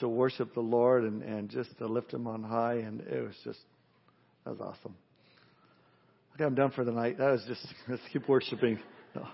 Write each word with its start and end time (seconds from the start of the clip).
to 0.00 0.08
worship 0.08 0.54
the 0.54 0.60
Lord 0.60 1.04
and, 1.04 1.22
and 1.22 1.48
just 1.48 1.76
to 1.78 1.86
lift 1.86 2.12
Him 2.12 2.26
on 2.26 2.42
high. 2.42 2.76
And 2.76 3.00
it 3.00 3.22
was 3.22 3.36
just, 3.44 3.58
that 4.44 4.50
was 4.50 4.60
awesome. 4.60 4.94
Okay, 6.34 6.44
I'm 6.44 6.54
done 6.54 6.70
for 6.70 6.84
the 6.84 6.92
night. 6.92 7.18
That 7.18 7.30
was 7.32 7.44
just, 7.46 7.66
let's 7.88 8.02
keep 8.12 8.28
worshiping. 8.28 8.80
No. 9.14 9.26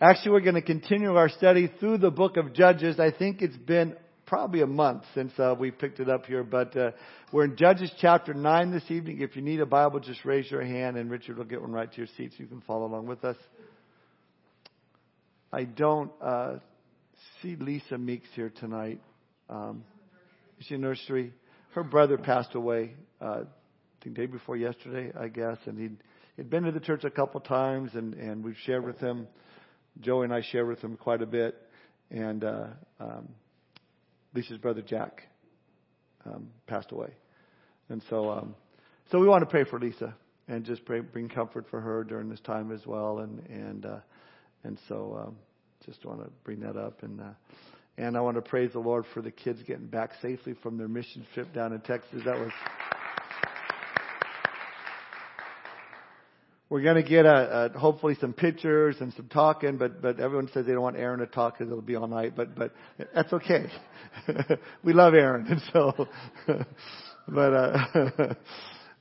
Actually, 0.00 0.32
we're 0.32 0.40
going 0.40 0.54
to 0.54 0.62
continue 0.62 1.14
our 1.14 1.28
study 1.28 1.70
through 1.78 1.98
the 1.98 2.10
book 2.10 2.36
of 2.36 2.54
Judges. 2.54 2.98
I 2.98 3.10
think 3.10 3.42
it's 3.42 3.56
been 3.56 3.96
probably 4.24 4.62
a 4.62 4.66
month 4.66 5.02
since 5.12 5.32
uh, 5.38 5.54
we 5.58 5.70
picked 5.72 6.00
it 6.00 6.08
up 6.08 6.24
here, 6.24 6.44
but 6.44 6.74
uh, 6.76 6.92
we're 7.32 7.44
in 7.44 7.56
Judges 7.56 7.90
chapter 8.00 8.32
9 8.32 8.70
this 8.70 8.84
evening. 8.88 9.20
If 9.20 9.36
you 9.36 9.42
need 9.42 9.60
a 9.60 9.66
Bible, 9.66 10.00
just 10.00 10.24
raise 10.24 10.50
your 10.50 10.64
hand 10.64 10.96
and 10.96 11.10
Richard 11.10 11.36
will 11.36 11.44
get 11.44 11.60
one 11.60 11.72
right 11.72 11.90
to 11.90 11.98
your 11.98 12.06
seat 12.16 12.30
so 12.30 12.42
you 12.42 12.46
can 12.46 12.62
follow 12.62 12.86
along 12.86 13.08
with 13.08 13.24
us. 13.24 13.36
I 15.52 15.64
don't 15.64 16.12
uh, 16.22 16.58
see 17.42 17.56
Lisa 17.56 17.98
Meeks 17.98 18.28
here 18.34 18.52
tonight. 18.60 19.00
Um, 19.50 19.84
is 20.60 20.66
she 20.66 20.76
nursery? 20.76 21.32
Her 21.72 21.82
brother 21.82 22.16
passed 22.16 22.54
away, 22.54 22.94
uh, 23.20 23.42
I 23.42 24.04
think 24.04 24.16
day 24.16 24.26
before 24.26 24.56
yesterday, 24.56 25.12
I 25.18 25.28
guess, 25.28 25.58
and 25.66 25.78
he'd, 25.78 25.96
he'd 26.36 26.48
been 26.48 26.62
to 26.64 26.72
the 26.72 26.80
church 26.80 27.04
a 27.04 27.10
couple 27.10 27.40
times, 27.40 27.90
and, 27.94 28.14
and 28.14 28.44
we've 28.44 28.56
shared 28.64 28.84
with 28.84 28.98
him. 28.98 29.26
Joey 30.00 30.24
and 30.24 30.32
I 30.32 30.42
share 30.42 30.64
with 30.64 30.80
him 30.80 30.96
quite 30.96 31.20
a 31.20 31.26
bit, 31.26 31.56
and 32.10 32.44
uh, 32.44 32.66
um, 33.00 33.28
Lisa's 34.34 34.58
brother 34.58 34.82
Jack 34.82 35.26
um, 36.24 36.48
passed 36.66 36.92
away, 36.92 37.10
and 37.88 38.02
so 38.08 38.30
um, 38.30 38.54
so 39.10 39.18
we 39.18 39.26
want 39.26 39.42
to 39.42 39.50
pray 39.50 39.64
for 39.64 39.80
Lisa 39.80 40.14
and 40.46 40.64
just 40.64 40.84
pray, 40.84 41.00
bring 41.00 41.28
comfort 41.28 41.66
for 41.70 41.80
her 41.80 42.04
during 42.04 42.28
this 42.28 42.40
time 42.40 42.70
as 42.70 42.86
well, 42.86 43.18
and 43.18 43.40
and 43.48 43.84
uh, 43.84 43.98
and 44.62 44.78
so 44.88 45.26
um, 45.26 45.36
just 45.84 46.04
want 46.04 46.22
to 46.22 46.30
bring 46.44 46.60
that 46.60 46.76
up 46.76 47.02
and. 47.02 47.20
Uh, 47.20 47.24
and 47.98 48.16
I 48.16 48.20
want 48.20 48.36
to 48.36 48.42
praise 48.42 48.72
the 48.72 48.78
Lord 48.78 49.04
for 49.12 49.22
the 49.22 49.30
kids 49.30 49.60
getting 49.66 49.86
back 49.86 50.12
safely 50.22 50.54
from 50.62 50.78
their 50.78 50.88
mission 50.88 51.26
trip 51.34 51.52
down 51.52 51.72
in 51.72 51.80
Texas. 51.80 52.22
That 52.24 52.38
was 52.38 52.52
We're 56.70 56.82
going 56.82 57.02
to 57.02 57.08
get 57.08 57.26
a, 57.26 57.72
a, 57.74 57.78
hopefully 57.78 58.16
some 58.20 58.32
pictures 58.32 58.94
and 59.00 59.12
some 59.14 59.26
talking, 59.26 59.76
but 59.76 60.00
but 60.00 60.20
everyone 60.20 60.48
says 60.54 60.66
they 60.66 60.72
don't 60.72 60.82
want 60.82 60.96
Aaron 60.96 61.18
to 61.18 61.26
talk 61.26 61.58
because 61.58 61.68
it'll 61.68 61.82
be 61.82 61.96
all 61.96 62.06
night. 62.06 62.36
But 62.36 62.54
but 62.54 62.72
that's 63.12 63.32
okay. 63.32 63.66
we 64.84 64.92
love 64.92 65.14
Aaron, 65.14 65.48
and 65.48 65.60
so. 65.72 66.06
but 67.28 67.52
uh, 67.52 68.34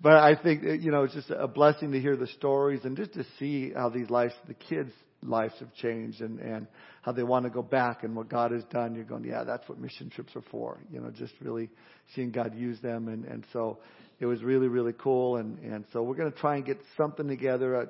but 0.02 0.14
I 0.14 0.36
think 0.42 0.64
you 0.82 0.90
know 0.92 1.04
it's 1.04 1.14
just 1.14 1.30
a 1.30 1.48
blessing 1.48 1.92
to 1.92 2.00
hear 2.00 2.17
the 2.17 2.26
stories 2.26 2.82
and 2.86 2.98
just 2.98 3.14
to 3.14 3.23
see 3.38 3.72
how 3.72 3.90
these 3.90 4.10
lives, 4.10 4.34
the 4.48 4.56
kids' 4.56 4.92
lives 5.23 5.53
have 5.59 5.73
changed, 5.75 6.22
and 6.22 6.39
and 6.39 6.67
how 7.02 7.12
they 7.12 7.23
want 7.23 7.45
to 7.45 7.50
go 7.50 7.62
back 7.62 8.03
and 8.03 8.16
what 8.16 8.30
God 8.30 8.52
has 8.52 8.64
done. 8.66 8.95
You're 8.95 9.03
going, 9.03 9.23
yeah, 9.23 9.44
that's 9.44 9.67
what 9.70 9.80
mission 9.80 10.09
trips 10.09 10.36
are 10.36 10.44
for. 10.52 10.80
You 10.92 11.02
know, 11.02 11.11
just 11.11 11.34
really 11.42 11.70
seeing 12.16 12.31
God 12.31 12.56
use 12.56 12.80
them, 12.81 13.08
and 13.08 13.26
and 13.26 13.45
so 13.53 13.80
it 14.20 14.26
was 14.26 14.44
really, 14.44 14.67
really 14.67 14.94
cool. 14.94 15.38
And, 15.38 15.59
and 15.59 15.86
so 15.94 16.03
we're 16.03 16.16
going 16.16 16.31
to 16.31 16.38
try 16.38 16.58
and 16.58 16.66
get 16.66 16.80
something 16.98 17.28
together. 17.28 17.81
I 17.81 17.86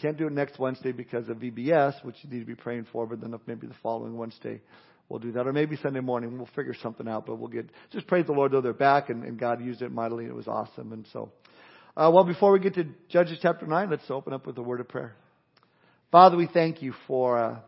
can't 0.00 0.16
do 0.16 0.26
it 0.26 0.32
next 0.32 0.58
Wednesday 0.58 0.92
because 0.92 1.28
of 1.28 1.38
VBS, 1.38 2.04
which 2.04 2.16
you 2.22 2.30
need 2.30 2.40
to 2.40 2.46
be 2.46 2.54
praying 2.54 2.86
for, 2.92 3.06
but 3.06 3.20
then 3.20 3.34
maybe 3.46 3.66
the 3.66 3.74
following 3.82 4.16
Wednesday 4.16 4.60
we'll 5.08 5.20
do 5.20 5.32
that. 5.32 5.46
Or 5.46 5.52
maybe 5.52 5.76
Sunday 5.76 6.00
morning 6.00 6.36
we'll 6.36 6.48
figure 6.54 6.74
something 6.82 7.08
out, 7.08 7.26
but 7.26 7.36
we'll 7.36 7.48
get, 7.48 7.68
just 7.92 8.06
praise 8.06 8.26
the 8.26 8.32
Lord 8.32 8.52
though 8.52 8.60
they're 8.60 8.72
back 8.72 9.10
and, 9.10 9.24
and 9.24 9.38
God 9.38 9.60
used 9.60 9.82
it 9.82 9.92
mightily. 9.92 10.24
It 10.24 10.34
was 10.34 10.48
awesome. 10.48 10.92
And 10.92 11.06
so, 11.12 11.32
uh, 11.96 12.10
well, 12.12 12.24
before 12.24 12.52
we 12.52 12.60
get 12.60 12.74
to 12.74 12.86
Judges 13.08 13.38
chapter 13.42 13.66
9, 13.66 13.90
let's 13.90 14.08
open 14.10 14.32
up 14.32 14.46
with 14.46 14.56
a 14.58 14.62
word 14.62 14.80
of 14.80 14.88
prayer. 14.88 15.14
Father, 16.12 16.36
we 16.36 16.48
thank 16.52 16.82
you 16.82 16.92
for, 17.06 17.38
uh, 17.38 17.58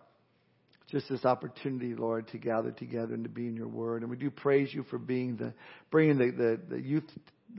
just 0.90 1.08
this 1.08 1.24
opportunity, 1.24 1.94
Lord, 1.94 2.28
to 2.28 2.38
gather 2.38 2.70
together 2.70 3.14
and 3.14 3.24
to 3.24 3.30
be 3.30 3.46
in 3.46 3.56
your 3.56 3.68
word. 3.68 4.02
And 4.02 4.10
we 4.10 4.16
do 4.16 4.30
praise 4.30 4.74
you 4.74 4.82
for 4.90 4.98
being 4.98 5.36
the, 5.36 5.54
bringing 5.90 6.18
the, 6.18 6.30
the, 6.30 6.76
the 6.76 6.82
youth 6.82 7.04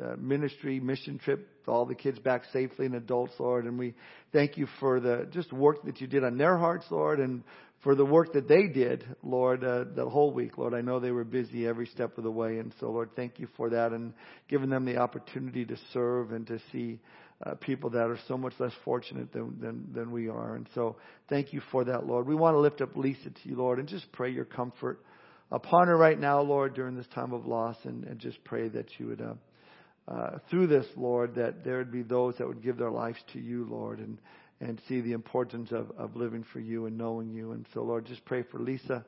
uh, 0.04 0.16
ministry 0.18 0.80
mission 0.80 1.18
trip, 1.18 1.48
all 1.68 1.86
the 1.86 1.96
kids 1.96 2.20
back 2.20 2.44
safely 2.52 2.86
and 2.86 2.96
adults, 2.96 3.34
Lord. 3.40 3.66
And 3.66 3.80
we 3.80 3.96
thank 4.32 4.58
you 4.58 4.68
for 4.80 5.00
the 5.00 5.28
just 5.32 5.52
work 5.52 5.84
that 5.86 6.02
you 6.02 6.08
did 6.08 6.24
on 6.24 6.38
their 6.38 6.58
hearts, 6.58 6.86
Lord, 6.92 7.20
and 7.20 7.44
for 7.82 7.96
the 7.96 8.06
work 8.06 8.34
that 8.34 8.48
they 8.48 8.68
did, 8.68 9.04
Lord, 9.24 9.64
uh, 9.64 9.86
the 9.96 10.08
whole 10.08 10.32
week, 10.32 10.58
Lord. 10.58 10.74
I 10.74 10.82
know 10.82 11.00
they 11.00 11.12
were 11.12 11.24
busy 11.24 11.66
every 11.66 11.88
step 11.88 12.18
of 12.18 12.24
the 12.24 12.32
way. 12.32 12.60
And 12.60 12.74
so, 12.80 12.92
Lord, 12.92 13.10
thank 13.16 13.40
you 13.40 13.48
for 13.58 13.70
that 13.72 13.94
and 13.94 14.14
giving 14.48 14.70
them 14.70 14.86
the 14.86 14.98
opportunity 14.98 15.66
to 15.66 15.78
serve 15.92 16.32
and 16.32 16.46
to 16.48 16.60
see 16.72 17.00
uh, 17.46 17.56
people 17.56 17.90
that 17.92 18.10
are 18.10 18.20
so 18.28 18.38
much 18.38 18.54
less 18.60 18.72
fortunate 18.86 19.32
than, 19.34 19.60
than, 19.60 19.88
than 19.94 20.12
we 20.12 20.30
are. 20.30 20.56
And 20.56 20.68
so 20.74 20.96
thank 21.30 21.54
you 21.54 21.62
for 21.72 21.84
that, 21.86 22.06
Lord. 22.06 22.28
We 22.28 22.36
want 22.36 22.56
to 22.56 22.60
lift 22.60 22.82
up 22.82 22.96
Lisa 22.96 23.30
to 23.30 23.50
you, 23.50 23.56
Lord, 23.56 23.80
and 23.80 23.88
just 23.88 24.12
pray 24.12 24.32
your 24.32 24.46
comfort 24.46 25.04
upon 25.52 25.88
her 25.88 25.98
right 25.98 26.20
now, 26.20 26.42
Lord, 26.42 26.74
during 26.74 26.96
this 26.96 27.08
time 27.14 27.34
of 27.34 27.46
loss, 27.46 27.76
and, 27.84 28.06
and 28.06 28.20
just 28.20 28.44
pray 28.44 28.70
that 28.70 28.88
you 28.98 29.08
would, 29.08 29.22
uh, 29.22 30.12
uh, 30.12 30.38
through 30.50 30.68
this, 30.68 30.86
Lord, 30.96 31.36
that 31.36 31.64
there 31.64 31.78
would 31.78 31.92
be 31.92 32.04
those 32.04 32.36
that 32.38 32.48
would 32.48 32.64
give 32.64 32.78
their 32.78 32.92
lives 32.92 33.20
to 33.34 33.40
you, 33.40 33.66
Lord, 33.70 34.00
and, 34.00 34.18
and 34.62 34.82
see 34.88 35.02
the 35.02 35.12
importance 35.12 35.72
of, 35.72 35.92
of 35.98 36.16
living 36.16 36.46
for 36.54 36.60
you 36.60 36.86
and 36.86 36.98
knowing 36.98 37.30
you. 37.30 37.52
And 37.52 37.66
so, 37.74 37.84
Lord, 37.84 38.06
just 38.06 38.24
pray 38.26 38.44
for 38.44 38.60
Lisa. 38.60 39.06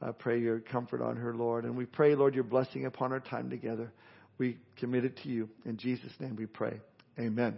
Uh, 0.00 0.10
pray 0.10 0.40
your 0.40 0.58
comfort 0.58 1.00
on 1.00 1.16
her, 1.16 1.32
Lord. 1.32 1.64
And 1.64 1.76
we 1.76 1.86
pray, 1.86 2.16
Lord, 2.16 2.34
your 2.34 2.42
blessing 2.42 2.86
upon 2.86 3.12
our 3.12 3.20
time 3.20 3.48
together. 3.50 3.92
We 4.36 4.58
commit 4.78 5.04
it 5.04 5.16
to 5.22 5.28
you. 5.28 5.48
In 5.64 5.76
Jesus' 5.76 6.10
name 6.18 6.34
we 6.34 6.46
pray. 6.46 6.80
Amen. 7.18 7.56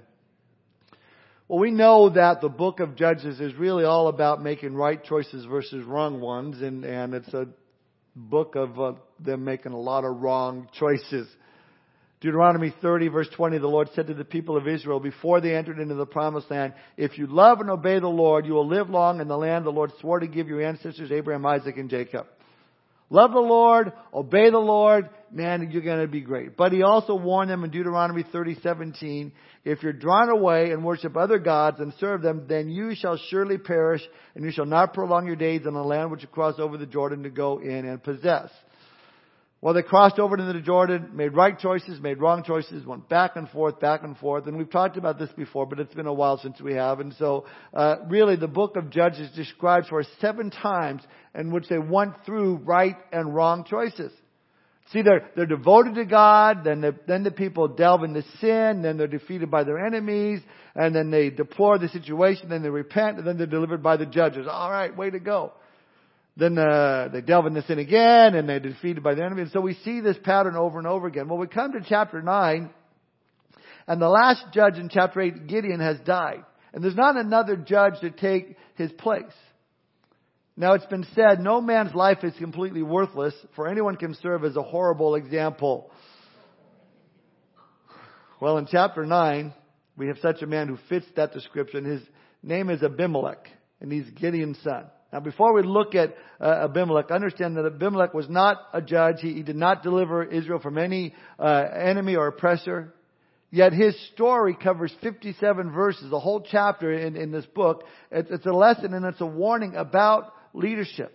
Well, 1.47 1.59
we 1.59 1.71
know 1.71 2.09
that 2.11 2.41
the 2.41 2.49
book 2.49 2.81
of 2.81 2.97
Judges 2.97 3.39
is 3.39 3.55
really 3.55 3.85
all 3.85 4.09
about 4.09 4.43
making 4.43 4.75
right 4.75 5.03
choices 5.03 5.45
versus 5.45 5.85
wrong 5.85 6.21
ones, 6.21 6.63
and, 6.63 6.85
and 6.85 7.15
it's 7.15 7.33
a 7.35 7.49
book 8.17 8.57
of 8.57 8.81
uh, 8.81 8.93
them 9.21 9.45
making 9.45 9.73
a 9.73 9.79
lot 9.79 10.05
of 10.05 10.21
wrong 10.21 10.69
choices. 10.79 11.29
Deuteronomy 12.21 12.75
30 12.81 13.09
verse 13.09 13.29
20, 13.37 13.59
the 13.59 13.67
Lord 13.67 13.91
said 13.95 14.07
to 14.07 14.15
the 14.15 14.25
people 14.25 14.57
of 14.57 14.67
Israel 14.67 14.99
before 14.99 15.43
they 15.43 15.55
entered 15.55 15.79
into 15.79 15.95
the 15.95 16.07
promised 16.07 16.51
land, 16.51 16.73
if 16.97 17.19
you 17.19 17.27
love 17.27 17.61
and 17.61 17.69
obey 17.69 17.99
the 17.99 18.09
Lord, 18.09 18.47
you 18.47 18.55
will 18.55 18.67
live 18.67 18.89
long 18.89 19.21
in 19.21 19.29
the 19.29 19.37
land 19.37 19.67
the 19.67 19.71
Lord 19.71 19.93
swore 20.01 20.21
to 20.21 20.27
give 20.27 20.49
your 20.49 20.63
ancestors 20.63 21.13
Abraham, 21.13 21.45
Isaac, 21.45 21.77
and 21.77 21.91
Jacob. 21.91 22.27
Love 23.11 23.33
the 23.33 23.41
Lord, 23.41 23.93
obey 24.13 24.51
the 24.51 24.59
Lord, 24.59 25.11
man, 25.31 25.71
you're 25.71 25.83
going 25.83 26.01
to 26.01 26.09
be 26.09 26.21
great. 26.21 26.57
But 26.57 26.73
he 26.73 26.83
also 26.83 27.15
warned 27.15 27.51
them 27.51 27.65
in 27.65 27.71
Deuteronomy 27.71 28.25
30:17, 28.25 29.33
if 29.65 29.83
you're 29.83 29.93
drawn 29.93 30.31
away 30.31 30.71
and 30.71 30.85
worship 30.85 31.17
other 31.17 31.39
gods 31.39 31.81
and 31.81 31.93
serve 32.01 32.23
them, 32.23 32.47
then 32.49 32.69
you 32.69 32.95
shall 32.95 33.19
surely 33.31 33.59
perish, 33.59 34.03
and 34.35 34.45
you 34.45 34.51
shall 34.51 34.67
not 34.67 34.95
prolong 34.95 35.27
your 35.27 35.37
days 35.37 35.67
in 35.67 35.75
the 35.75 35.83
land 35.83 36.11
which 36.11 36.23
you 36.23 36.29
cross 36.29 36.59
over 36.59 36.77
the 36.77 36.87
Jordan 36.87 37.23
to 37.25 37.31
go 37.31 37.59
in 37.59 37.87
and 37.87 38.03
possess. 38.03 38.51
Well, 39.65 39.73
they 39.73 39.81
crossed 39.81 40.19
over 40.19 40.37
into 40.37 40.53
the 40.53 40.61
Jordan, 40.61 41.13
made 41.15 41.35
right 41.35 41.59
choices, 41.59 41.99
made 41.99 42.21
wrong 42.21 42.45
choices, 42.45 42.85
went 42.85 43.09
back 43.09 43.37
and 43.37 43.49
forth, 43.49 43.81
back 43.81 44.03
and 44.03 44.15
forth. 44.19 44.47
And 44.47 44.59
we've 44.59 44.71
talked 44.71 44.99
about 44.99 45.19
this 45.19 45.31
before, 45.39 45.65
but 45.65 45.81
it's 45.81 45.95
been 45.95 46.07
a 46.07 46.13
while 46.13 46.37
since 46.37 46.61
we 46.61 46.75
have. 46.75 47.01
And 47.01 47.15
so, 47.15 47.47
uh, 47.73 47.97
really, 48.11 48.37
the 48.37 48.47
book 48.47 48.77
of 48.77 48.91
Judges 48.91 49.31
describes 49.35 49.89
for 49.89 50.01
us 50.01 50.07
seven 50.21 50.51
times 50.51 51.01
in 51.35 51.51
which 51.51 51.69
they 51.69 51.79
went 51.79 52.15
through 52.25 52.57
right 52.57 52.97
and 53.13 53.35
wrong 53.35 53.65
choices. 53.65 54.13
See, 54.93 55.03
they're, 55.03 55.31
they're 55.35 55.47
devoted 55.47 55.95
to 55.95 56.05
God, 56.05 56.63
then 56.65 56.83
the, 56.83 56.95
then 57.07 57.23
the 57.23 57.31
people 57.31 57.69
delve 57.69 58.05
into 58.05 58.23
sin, 58.41 58.83
then 58.83 58.99
they're 58.99 59.07
defeated 59.07 59.51
by 59.51 59.65
their 59.65 59.85
enemies, 59.85 60.41
and 60.75 60.95
then 60.95 61.11
they 61.11 61.31
deplore 61.31 61.79
the 61.79 61.89
situation, 61.89 62.51
then 62.51 62.63
they 62.63 62.69
repent, 62.69 63.19
and 63.19 63.27
then 63.27 63.39
they're 63.39 63.47
delivered 63.47 63.83
by 63.83 63.97
the 63.97 64.05
judges. 64.05 64.47
Alright, 64.47 64.97
way 64.97 65.09
to 65.09 65.21
go. 65.21 65.53
Then 66.37 66.59
uh, 66.59 67.09
they 67.13 67.23
delve 67.23 67.47
into 67.47 67.63
sin 67.63 67.79
again, 67.79 68.35
and 68.35 68.49
they're 68.49 68.61
defeated 68.61 69.03
by 69.03 69.15
the 69.15 69.25
enemy. 69.25 69.43
And 69.43 69.51
so 69.53 69.61
we 69.61 69.75
see 69.85 70.01
this 70.01 70.17
pattern 70.23 70.57
over 70.57 70.79
and 70.79 70.87
over 70.87 71.07
again. 71.07 71.29
Well, 71.29 71.39
we 71.39 71.47
come 71.47 71.73
to 71.73 71.81
chapter 71.89 72.21
9, 72.21 72.71
and 73.87 74.03
the 74.03 74.09
last 74.09 74.45
judge 74.53 74.77
in 74.77 74.91
chapter 74.91 75.21
8, 75.21 75.47
Gideon, 75.47 75.81
has 75.81 75.99
died. 76.01 76.45
And 76.73 76.83
there's 76.83 76.97
not 76.97 77.17
another 77.17 77.57
judge 77.57 78.01
to 78.01 78.11
take 78.11 78.57
his 78.75 78.93
place. 78.93 79.23
Now 80.57 80.75
it's 80.75 80.87
been 80.87 81.07
said, 81.15 81.41
no 81.41 81.61
man's 81.61 81.95
life 81.95 82.19
is 82.23 82.33
completely 82.39 82.83
worthless, 82.83 83.35
for 83.57 83.67
anyone 83.67 83.97
can 83.97 84.15
serve 84.15 84.45
as 84.45 84.55
a 84.55 84.63
horrible 84.63 85.17
example. 85.17 85.91
Well, 88.41 88.59
in 88.59 88.67
chapter 88.71 89.05
9, 89.05 89.53
we 89.97 90.09
have 90.09 90.19
such 90.19 90.43
a 90.43 90.47
man 90.47 90.69
who 90.69 90.79
fits 90.89 91.07
that 91.17 91.33
description. 91.33 91.85
His 91.85 92.03
name 92.43 92.71
is 92.71 92.83
Abimelech, 92.85 93.49
and 93.81 93.91
he's 93.91 94.09
Gideon's 94.11 94.59
son. 94.63 94.85
Now, 95.13 95.21
before 95.21 95.55
we 95.55 95.63
look 95.63 95.97
at 95.97 96.15
uh, 96.41 96.69
Abimelech, 96.69 97.11
understand 97.11 97.57
that 97.57 97.67
Abimelech 97.67 98.15
was 98.15 98.29
not 98.29 98.59
a 98.73 98.83
judge. 98.83 99.17
He, 99.21 99.35
he 99.35 99.43
did 99.43 99.57
not 99.57 99.83
deliver 99.83 100.25
Israel 100.25 100.61
from 100.61 100.79
any 100.79 101.15
uh, 101.39 101.65
enemy 101.75 102.15
or 102.15 102.29
oppressor. 102.29 102.95
Yet 103.51 103.73
his 103.73 103.97
story 104.13 104.57
covers 104.61 104.93
57 105.03 105.71
verses, 105.71 106.13
a 106.13 106.19
whole 106.19 106.45
chapter 106.49 106.93
in, 106.93 107.17
in 107.17 107.31
this 107.31 107.47
book. 107.47 107.85
It's, 108.11 108.31
it's 108.31 108.47
a 108.47 108.53
lesson 108.53 108.95
and 108.95 109.05
it's 109.05 109.21
a 109.21 109.27
warning 109.27 109.77
about 109.77 110.33
leadership. 110.55 111.15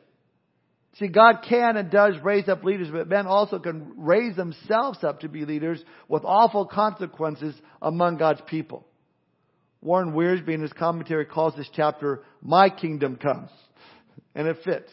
See, 0.99 1.07
God 1.07 1.43
can 1.47 1.77
and 1.77 1.89
does 1.89 2.15
raise 2.23 2.47
up 2.47 2.63
leaders, 2.63 2.89
but 2.91 3.07
men 3.07 3.25
also 3.25 3.57
can 3.57 3.93
raise 3.97 4.35
themselves 4.35 5.03
up 5.03 5.21
to 5.21 5.29
be 5.29 5.45
leaders 5.45 5.83
with 6.07 6.23
awful 6.25 6.65
consequences 6.65 7.55
among 7.81 8.17
God's 8.17 8.41
people. 8.47 8.85
Warren 9.81 10.11
Wiersbe 10.11 10.53
in 10.53 10.61
his 10.61 10.73
commentary 10.73 11.25
calls 11.25 11.55
this 11.55 11.69
chapter, 11.73 12.23
My 12.41 12.69
Kingdom 12.69 13.15
Comes 13.15 13.49
and 14.35 14.47
it 14.47 14.57
fits. 14.63 14.91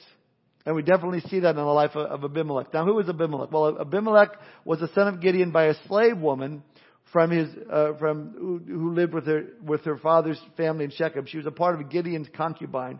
And 0.64 0.74
we 0.74 0.82
definitely 0.82 1.20
see 1.28 1.40
that 1.40 1.50
in 1.50 1.56
the 1.56 1.62
life 1.62 1.94
of 1.94 2.24
Abimelech. 2.24 2.74
Now, 2.74 2.84
who 2.84 2.94
was 2.94 3.08
Abimelech? 3.08 3.52
Well, 3.52 3.78
Abimelech 3.80 4.30
was 4.64 4.80
the 4.80 4.88
son 4.88 5.06
of 5.06 5.20
Gideon 5.20 5.52
by 5.52 5.66
a 5.66 5.74
slave 5.86 6.18
woman 6.18 6.64
from 7.12 7.30
his 7.30 7.48
uh, 7.72 7.92
from 8.00 8.34
who, 8.36 8.60
who 8.66 8.92
lived 8.92 9.14
with 9.14 9.26
her 9.26 9.44
with 9.62 9.84
her 9.84 9.96
father's 9.96 10.40
family 10.56 10.84
in 10.84 10.90
Shechem. 10.90 11.26
She 11.26 11.36
was 11.36 11.46
a 11.46 11.52
part 11.52 11.80
of 11.80 11.88
Gideon's 11.88 12.26
concubine. 12.36 12.98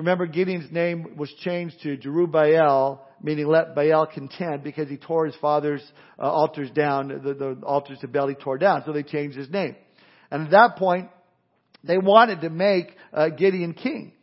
Remember, 0.00 0.24
Gideon's 0.24 0.72
name 0.72 1.18
was 1.18 1.30
changed 1.40 1.76
to 1.82 1.94
Jerubbaal, 1.98 3.00
meaning 3.22 3.46
let 3.46 3.74
Baal 3.74 4.06
contend, 4.06 4.62
because 4.64 4.88
he 4.88 4.96
tore 4.96 5.26
his 5.26 5.34
father's 5.42 5.82
uh, 6.18 6.22
altars 6.22 6.70
down, 6.70 7.08
the, 7.08 7.34
the 7.34 7.60
altars 7.66 7.98
to 7.98 8.08
Baal 8.08 8.28
he 8.28 8.34
tore 8.34 8.56
down. 8.56 8.82
So 8.86 8.94
they 8.94 9.02
changed 9.02 9.36
his 9.36 9.50
name. 9.50 9.76
And 10.30 10.46
at 10.46 10.50
that 10.52 10.76
point, 10.76 11.10
they 11.84 11.98
wanted 11.98 12.40
to 12.40 12.48
make 12.48 12.96
uh, 13.12 13.28
Gideon 13.28 13.74
king, 13.74 14.14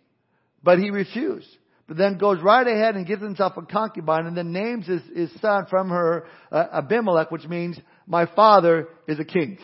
but 0.64 0.80
he 0.80 0.90
refused 0.90 1.48
but 1.88 1.96
then 1.96 2.18
goes 2.18 2.42
right 2.42 2.68
ahead 2.68 2.96
and 2.96 3.08
gives 3.08 3.22
himself 3.22 3.54
a 3.56 3.62
concubine 3.62 4.26
and 4.26 4.36
then 4.36 4.52
names 4.52 4.86
his, 4.88 5.02
his 5.16 5.32
son 5.40 5.68
from 5.70 5.88
her 5.88 6.26
uh, 6.52 6.66
Abimelech, 6.74 7.32
which 7.32 7.46
means 7.46 7.80
my 8.06 8.26
father 8.36 8.90
is 9.08 9.22
a 9.22 9.24
king. 9.24 9.58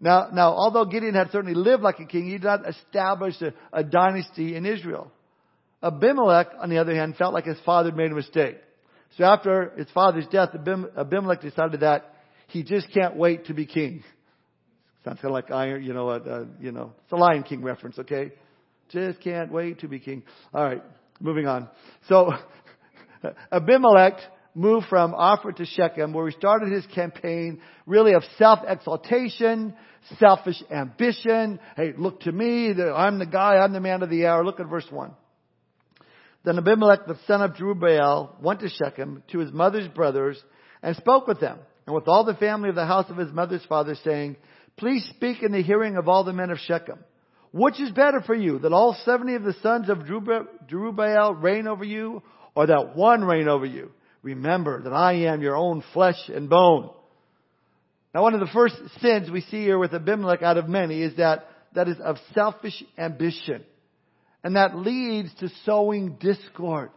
Now, 0.00 0.30
now, 0.32 0.52
although 0.52 0.84
Gideon 0.84 1.14
had 1.14 1.30
certainly 1.30 1.54
lived 1.54 1.84
like 1.84 2.00
a 2.00 2.06
king, 2.06 2.24
he 2.24 2.32
did 2.32 2.42
not 2.42 2.68
establish 2.68 3.34
a, 3.40 3.52
a 3.72 3.84
dynasty 3.84 4.56
in 4.56 4.66
Israel. 4.66 5.12
Abimelech, 5.82 6.48
on 6.60 6.70
the 6.70 6.78
other 6.78 6.94
hand, 6.94 7.16
felt 7.16 7.34
like 7.34 7.44
his 7.44 7.58
father 7.64 7.90
had 7.90 7.96
made 7.96 8.10
a 8.10 8.14
mistake. 8.14 8.56
So 9.16 9.24
after 9.24 9.72
his 9.76 9.88
father's 9.94 10.26
death, 10.26 10.50
Abimelech 10.54 11.40
decided 11.40 11.80
that 11.80 12.14
he 12.48 12.62
just 12.62 12.92
can't 12.92 13.16
wait 13.16 13.46
to 13.46 13.54
be 13.54 13.66
king. 13.66 14.02
Sounds 15.04 15.20
kind 15.20 15.26
of 15.26 15.32
like 15.32 15.50
iron, 15.50 15.84
you 15.84 15.94
know, 15.94 16.08
uh, 16.08 16.18
uh, 16.18 16.44
you 16.60 16.72
know, 16.72 16.92
it's 17.04 17.12
a 17.12 17.16
Lion 17.16 17.42
King 17.42 17.62
reference, 17.62 17.98
okay? 17.98 18.32
Just 18.90 19.20
can't 19.20 19.52
wait 19.52 19.80
to 19.80 19.88
be 19.88 20.00
king. 20.00 20.22
All 20.52 20.64
right. 20.64 20.82
Moving 21.20 21.46
on. 21.46 21.68
So, 22.08 22.32
Abimelech 23.52 24.18
moved 24.54 24.86
from 24.88 25.12
Ophrah 25.12 25.54
to 25.56 25.64
Shechem, 25.66 26.12
where 26.12 26.28
he 26.28 26.36
started 26.36 26.72
his 26.72 26.86
campaign 26.94 27.60
really 27.86 28.14
of 28.14 28.22
self-exaltation, 28.38 29.74
selfish 30.18 30.62
ambition. 30.70 31.60
Hey, 31.76 31.92
look 31.96 32.20
to 32.20 32.32
me. 32.32 32.72
I'm 32.72 33.18
the 33.18 33.26
guy. 33.26 33.56
I'm 33.56 33.72
the 33.72 33.80
man 33.80 34.02
of 34.02 34.10
the 34.10 34.26
hour. 34.26 34.44
Look 34.44 34.60
at 34.60 34.66
verse 34.66 34.86
1. 34.90 35.12
Then 36.44 36.58
Abimelech, 36.58 37.06
the 37.06 37.18
son 37.26 37.42
of 37.42 37.54
Jerubbaal, 37.54 38.40
went 38.40 38.60
to 38.60 38.68
Shechem 38.68 39.22
to 39.32 39.38
his 39.38 39.52
mother's 39.52 39.88
brothers 39.88 40.42
and 40.82 40.96
spoke 40.96 41.26
with 41.26 41.40
them 41.40 41.58
and 41.86 41.94
with 41.94 42.06
all 42.06 42.24
the 42.24 42.34
family 42.34 42.68
of 42.68 42.74
the 42.74 42.86
house 42.86 43.10
of 43.10 43.16
his 43.16 43.32
mother's 43.32 43.64
father, 43.64 43.94
saying, 44.04 44.36
Please 44.76 45.04
speak 45.16 45.42
in 45.42 45.52
the 45.52 45.62
hearing 45.62 45.96
of 45.96 46.08
all 46.08 46.22
the 46.22 46.32
men 46.32 46.50
of 46.50 46.58
Shechem. 46.58 46.98
Which 47.50 47.80
is 47.80 47.90
better 47.90 48.20
for 48.20 48.34
you, 48.34 48.58
that 48.58 48.72
all 48.72 48.96
70 49.04 49.34
of 49.34 49.42
the 49.42 49.54
sons 49.62 49.88
of 49.88 49.98
Jerubbaal 50.00 51.42
reign 51.42 51.66
over 51.66 51.84
you, 51.84 52.22
or 52.54 52.66
that 52.66 52.94
one 52.94 53.24
reign 53.24 53.48
over 53.48 53.64
you? 53.64 53.90
Remember 54.22 54.82
that 54.82 54.92
I 54.92 55.14
am 55.32 55.40
your 55.40 55.56
own 55.56 55.82
flesh 55.94 56.28
and 56.28 56.50
bone. 56.50 56.90
Now 58.14 58.22
one 58.22 58.34
of 58.34 58.40
the 58.40 58.52
first 58.52 58.76
sins 59.00 59.30
we 59.30 59.40
see 59.40 59.62
here 59.62 59.78
with 59.78 59.94
Abimelech 59.94 60.42
out 60.42 60.58
of 60.58 60.68
many 60.68 61.02
is 61.02 61.16
that, 61.16 61.46
that 61.74 61.88
is 61.88 61.96
of 62.04 62.16
selfish 62.34 62.82
ambition. 62.96 63.64
And 64.44 64.56
that 64.56 64.76
leads 64.76 65.32
to 65.40 65.48
sowing 65.64 66.16
discord. 66.20 66.90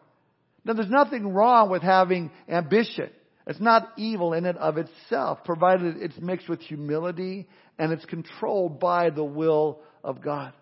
Now 0.64 0.74
there's 0.74 0.90
nothing 0.90 1.34
wrong 1.34 1.70
with 1.70 1.82
having 1.82 2.32
ambition. 2.48 3.10
It's 3.48 3.60
not 3.60 3.90
evil 3.98 4.34
in 4.34 4.46
and 4.46 4.58
of 4.58 4.78
itself, 4.78 5.44
provided 5.44 5.98
it's 5.98 6.18
mixed 6.20 6.48
with 6.48 6.62
humility 6.62 7.48
and 7.80 7.92
it's 7.92 8.06
controlled 8.06 8.80
by 8.80 9.10
the 9.10 9.24
will 9.24 9.80
of 10.04 10.24
God. 10.24 10.54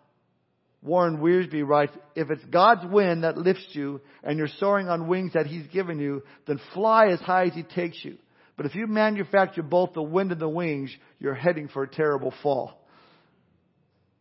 Warren 0.81 1.17
Wiersbe 1.17 1.67
writes, 1.67 1.91
if 2.15 2.31
it's 2.31 2.43
God's 2.45 2.89
wind 2.89 3.25
that 3.25 3.37
lifts 3.37 3.67
you 3.71 3.99
and 4.23 4.37
you're 4.37 4.47
soaring 4.59 4.87
on 4.87 5.09
wings 5.09 5.33
that 5.33 5.45
He's 5.45 5.67
given 5.67 5.99
you, 5.99 6.23
then 6.47 6.61
fly 6.73 7.07
as 7.07 7.19
high 7.19 7.47
as 7.47 7.53
He 7.53 7.63
takes 7.63 7.97
you. 8.03 8.17
But 8.55 8.65
if 8.65 8.75
you 8.75 8.87
manufacture 8.87 9.63
both 9.63 9.93
the 9.93 10.01
wind 10.01 10.31
and 10.31 10.39
the 10.39 10.47
wings, 10.47 10.89
you're 11.19 11.33
heading 11.33 11.67
for 11.67 11.83
a 11.83 11.87
terrible 11.87 12.33
fall. 12.41 12.78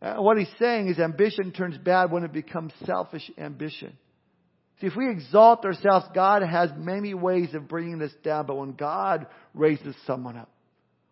And 0.00 0.24
what 0.24 0.38
he's 0.38 0.48
saying 0.58 0.88
is 0.88 0.98
ambition 0.98 1.52
turns 1.52 1.76
bad 1.76 2.10
when 2.12 2.24
it 2.24 2.32
becomes 2.32 2.72
selfish 2.84 3.30
ambition. 3.36 3.96
See, 4.80 4.86
if 4.86 4.96
we 4.96 5.10
exalt 5.10 5.64
ourselves, 5.64 6.06
God 6.14 6.42
has 6.42 6.70
many 6.76 7.14
ways 7.14 7.52
of 7.54 7.66
bringing 7.66 8.00
us 8.00 8.12
down, 8.22 8.46
but 8.46 8.56
when 8.56 8.72
God 8.72 9.26
raises 9.54 9.96
someone 10.06 10.36
up, 10.36 10.50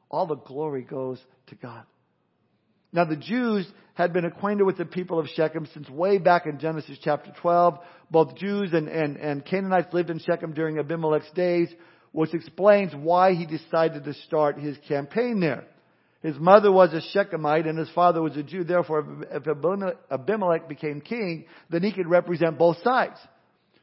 all 0.08 0.26
the 0.26 0.36
glory 0.36 0.82
goes 0.82 1.20
to 1.48 1.56
God. 1.56 1.82
Now 2.92 3.04
the 3.04 3.16
Jews 3.16 3.66
had 3.94 4.12
been 4.12 4.24
acquainted 4.24 4.64
with 4.64 4.78
the 4.78 4.84
people 4.84 5.18
of 5.18 5.26
Shechem 5.34 5.66
since 5.74 5.90
way 5.90 6.18
back 6.18 6.46
in 6.46 6.58
Genesis 6.60 6.98
chapter 7.02 7.32
12. 7.40 7.78
Both 8.10 8.36
Jews 8.36 8.72
and, 8.72 8.88
and, 8.88 9.16
and 9.16 9.44
Canaanites 9.44 9.92
lived 9.92 10.10
in 10.10 10.20
Shechem 10.20 10.52
during 10.52 10.78
Abimelech's 10.78 11.30
days, 11.34 11.68
which 12.12 12.34
explains 12.34 12.94
why 12.94 13.34
he 13.34 13.46
decided 13.46 14.04
to 14.04 14.14
start 14.14 14.58
his 14.58 14.78
campaign 14.86 15.40
there. 15.40 15.64
His 16.26 16.40
mother 16.40 16.72
was 16.72 16.92
a 16.92 17.16
Shechemite 17.16 17.68
and 17.68 17.78
his 17.78 17.88
father 17.90 18.20
was 18.20 18.36
a 18.36 18.42
Jew. 18.42 18.64
Therefore, 18.64 19.24
if 19.30 19.46
Abimelech 20.10 20.68
became 20.68 21.00
king, 21.00 21.44
then 21.70 21.84
he 21.84 21.92
could 21.92 22.08
represent 22.08 22.58
both 22.58 22.78
sides. 22.82 23.16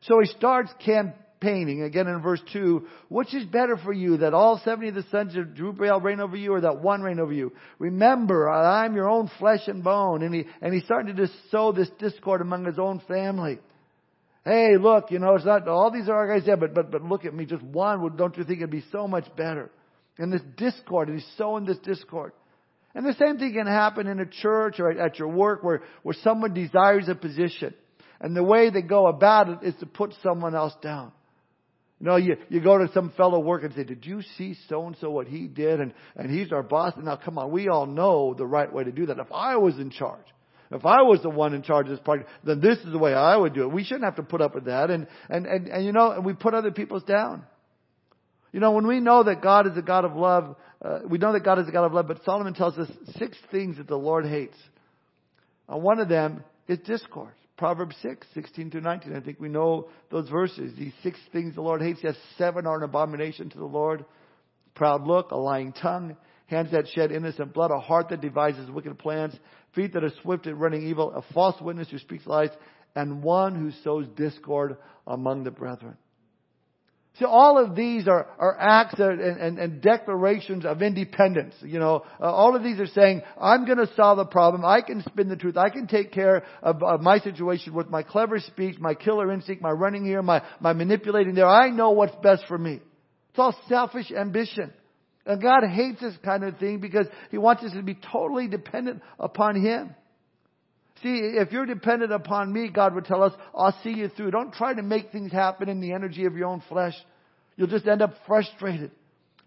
So 0.01 0.19
he 0.19 0.28
starts 0.28 0.69
campaigning. 0.84 1.84
Again 1.84 2.07
in 2.07 2.22
verse 2.22 2.42
2, 2.51 2.86
which 3.07 3.34
is 3.34 3.45
better 3.45 3.78
for 3.78 3.94
you 3.94 4.18
that 4.18 4.34
all 4.34 4.60
70 4.62 4.90
of 4.90 4.95
the 4.95 5.06
sons 5.10 5.38
of 5.38 5.45
Jerubbaal 5.56 6.04
reign 6.04 6.19
over 6.19 6.36
you 6.36 6.51
or 6.54 6.60
that 6.60 6.81
one 6.81 7.01
reign 7.01 7.22
over 7.22 7.31
you? 7.31 7.54
Remember, 7.80 8.50
I'm 8.50 8.94
your 8.94 9.07
own 9.07 9.31
flesh 9.39 9.62
and 9.68 9.81
bone. 9.81 10.22
And 10.22 10.36
he, 10.36 10.44
and 10.62 10.74
he's 10.74 10.84
starting 10.84 11.16
to 11.16 11.25
just 11.25 11.38
sow 11.50 11.72
this 11.72 11.89
discord 11.98 12.42
among 12.42 12.66
his 12.66 12.78
own 12.78 13.01
family. 13.07 13.60
Hey, 14.44 14.75
look, 14.78 15.12
you 15.12 15.19
know, 15.19 15.36
it's 15.36 15.46
not, 15.46 15.66
all 15.69 15.92
these 15.92 16.10
are 16.10 16.16
our 16.16 16.38
guys 16.38 16.46
there, 16.46 16.57
but, 16.57 16.74
but, 16.74 16.92
but 16.92 17.04
look 17.04 17.24
at 17.24 17.34
me, 17.34 17.46
just 17.46 17.63
one, 17.63 18.01
would, 18.01 18.18
don't 18.18 18.38
you 18.38 18.44
think 18.44 18.60
it'd 18.60 18.69
be 18.69 18.84
so 18.92 19.07
much 19.07 19.34
better? 19.38 19.72
And 20.18 20.31
this 20.31 20.42
discord, 20.57 21.10
and 21.10 21.19
he's 21.19 21.38
sowing 21.38 21.65
this 21.65 21.80
discord. 21.80 22.33
And 22.95 23.06
the 23.06 23.13
same 23.13 23.38
thing 23.38 23.54
can 23.54 23.65
happen 23.65 24.06
in 24.07 24.19
a 24.19 24.25
church 24.25 24.80
or 24.80 24.92
at 24.92 25.18
your 25.18 25.30
work 25.30 25.63
where, 25.63 25.81
where 26.04 26.15
someone 26.24 26.54
desires 26.54 27.10
a 27.10 27.15
position. 27.15 27.74
And 28.21 28.36
the 28.36 28.44
way 28.44 28.69
they 28.69 28.83
go 28.83 29.07
about 29.07 29.50
it 29.50 29.60
is 29.63 29.74
to 29.80 29.86
put 29.86 30.13
someone 30.21 30.56
else 30.56 30.74
down. 30.81 31.12
You 32.00 32.07
know, 32.07 32.15
you, 32.18 32.38
you 32.50 32.62
go 32.62 32.77
to 32.77 32.92
some 32.94 33.12
fellow 33.18 33.39
worker 33.39 33.65
and 33.65 33.75
say, 33.75 33.83
did 33.83 34.06
you 34.06 34.21
see 34.38 34.56
so 34.69 34.86
and 34.88 34.95
so 35.00 35.10
what 35.10 35.27
he 35.27 35.48
did? 35.48 35.80
And, 35.80 35.94
and 36.15 36.30
he's 36.30 36.51
our 36.51 36.62
boss. 36.62 36.94
And 36.95 37.06
now 37.06 37.15
come 37.15 37.38
on, 37.38 37.51
we 37.51 37.69
all 37.69 37.86
know 37.86 38.36
the 38.38 38.45
right 38.45 38.71
way 38.71 38.83
to 38.83 38.92
do 38.92 39.07
that. 39.07 39.19
If 39.19 39.31
I 39.31 39.56
was 39.56 39.80
in 39.80 39.89
charge, 39.89 40.25
if 40.69 40.86
I 40.86 41.01
was 41.04 41.21
the 41.21 41.30
one 41.30 41.54
in 41.54 41.63
charge 41.63 41.88
of 41.88 41.92
this 41.92 42.06
party, 42.06 42.25
then 42.44 42.60
this 42.60 42.77
is 42.80 42.92
the 42.92 42.98
way 42.98 43.13
I 43.13 43.38
would 43.38 43.54
do 43.54 43.63
it. 43.63 43.71
We 43.71 43.83
shouldn't 43.83 44.06
have 44.06 44.18
to 44.18 44.24
put 44.24 44.42
up 44.42 44.54
with 44.54 44.65
that. 44.65 44.89
And, 44.89 45.07
and, 45.30 45.45
and, 45.45 45.68
and 45.68 45.86
you 45.86 45.92
know, 45.92 46.12
and 46.12 46.25
we 46.25 46.33
put 46.33 46.54
other 46.54 46.71
people's 46.71 47.04
down. 47.04 47.44
You 48.53 48.59
know, 48.59 48.71
when 48.71 48.88
we 48.88 49.00
know 49.00 49.23
that 49.23 49.41
God 49.41 49.67
is 49.69 49.75
a 49.75 49.81
God 49.81 50.05
of 50.05 50.15
love, 50.15 50.55
uh, 50.81 51.00
we 51.10 51.17
know 51.17 51.33
that 51.33 51.43
God 51.43 51.60
is 51.60 51.67
a 51.67 51.72
God 51.72 51.86
of 51.86 51.93
love, 51.93 52.07
but 52.07 52.24
Solomon 52.24 52.53
tells 52.53 52.77
us 52.77 52.89
six 53.17 53.36
things 53.51 53.77
that 53.77 53.88
the 53.88 53.98
Lord 53.98 54.25
hates. 54.25 54.57
And 55.67 55.81
one 55.81 56.00
of 56.00 56.07
them 56.07 56.43
is 56.67 56.77
discord. 56.79 57.33
Proverbs 57.57 57.95
6, 58.01 58.27
16 58.36 58.72
to 58.72 58.81
19. 58.81 59.15
I 59.15 59.22
think 59.22 59.39
we 59.39 59.50
know 59.50 59.89
those 60.12 60.29
verses. 60.29 60.74
These 60.77 60.93
six 61.01 61.19
things 61.31 61.55
the 61.55 61.62
Lord 61.62 61.81
hates. 61.81 62.00
Yes, 62.03 62.15
seven 62.38 62.67
are 62.67 62.77
an 62.77 62.83
abomination 62.83 63.50
to 63.50 63.57
the 63.57 63.65
Lord. 63.65 64.05
Proud 64.75 65.07
look, 65.07 65.31
a 65.31 65.38
lying 65.38 65.72
tongue, 65.72 66.15
hands 66.48 66.72
that 66.72 66.88
shed 66.89 67.12
innocent 67.12 67.53
blood, 67.53 67.72
a 67.72 67.79
heart 67.79 68.10
that 68.10 68.22
devises 68.22 68.69
wicked 68.69 69.00
plans, 69.00 69.36
feet 69.74 69.93
that 69.93 70.03
are 70.03 70.12
swift 70.22 70.45
at 70.45 70.57
running 70.57 70.83
evil, 70.83 71.12
a 71.12 71.33
false 71.33 71.60
witness 71.62 71.89
who 71.89 71.98
speaks 71.98 72.27
lies, 72.27 72.50
and 72.95 73.24
one 73.24 73.55
who 73.55 73.72
sows 73.83 74.07
discord 74.15 74.77
among 75.07 75.43
the 75.43 75.51
brethren. 75.51 75.98
See, 77.20 77.25
all 77.25 77.63
of 77.63 77.75
these 77.75 78.08
are, 78.08 78.25
are 78.39 78.58
acts 78.60 78.96
and, 78.98 79.22
and, 79.22 79.60
and, 79.60 79.82
declarations 79.82 80.65
of 80.65 80.82
independence. 80.82 81.53
You 81.62 81.77
know, 81.77 82.03
uh, 82.20 82.24
all 82.24 82.55
of 82.55 82.63
these 82.63 82.79
are 82.79 82.88
saying, 82.88 83.22
I'm 83.39 83.65
going 83.65 83.77
to 83.77 83.93
solve 83.96 84.17
the 84.17 84.25
problem. 84.25 84.65
I 84.65 84.82
can 84.82 85.03
spin 85.03 85.29
the 85.29 85.36
truth. 85.36 85.55
I 85.55 85.70
can 85.70 85.86
take 85.86 86.12
care 86.12 86.43
of, 86.63 86.82
of, 86.82 87.01
my 87.01 87.20
situation 87.20 87.75
with 87.75 87.88
my 87.88 88.01
clever 88.01 88.39
speech, 88.39 88.79
my 88.79 88.96
killer 88.96 89.32
instinct, 89.32 89.62
my 89.62 89.70
running 89.70 90.03
here, 90.03 90.24
my, 90.24 90.41
my 90.60 90.74
manipulating 90.74 91.36
there. 91.36 91.46
I 91.46 91.70
know 91.70 91.91
what's 91.91 92.15
best 92.24 92.46
for 92.48 92.58
me. 92.58 92.79
It's 93.29 93.39
all 93.39 93.55
selfish 93.70 94.12
ambition. 94.12 94.74
And 95.27 95.39
God 95.39 95.62
hates 95.72 96.01
this 96.01 96.15
kind 96.25 96.43
of 96.43 96.58
thing 96.58 96.79
because 96.79 97.05
He 97.29 97.38
wants 97.38 97.63
us 97.63 97.74
to 97.74 97.84
be 97.84 97.98
totally 98.12 98.48
dependent 98.48 99.03
upon 99.20 99.63
Him. 99.63 99.96
See, 101.03 101.19
if 101.36 101.51
you're 101.51 101.65
dependent 101.65 102.13
upon 102.13 102.51
me, 102.51 102.69
God 102.69 102.95
would 102.95 103.05
tell 103.05 103.24
us, 103.24 103.33
I'll 103.53 103.77
see 103.83 103.91
you 103.91 104.07
through. 104.07 104.31
Don't 104.31 104.53
try 104.53 104.74
to 104.74 104.81
make 104.81 105.12
things 105.12 105.33
happen 105.33 105.67
in 105.67 105.81
the 105.81 105.91
energy 105.91 106.25
of 106.25 106.36
your 106.36 106.48
own 106.48 106.63
flesh. 106.69 106.93
You'll 107.57 107.67
just 107.67 107.88
end 107.88 108.01
up 108.01 108.13
frustrated. 108.25 108.91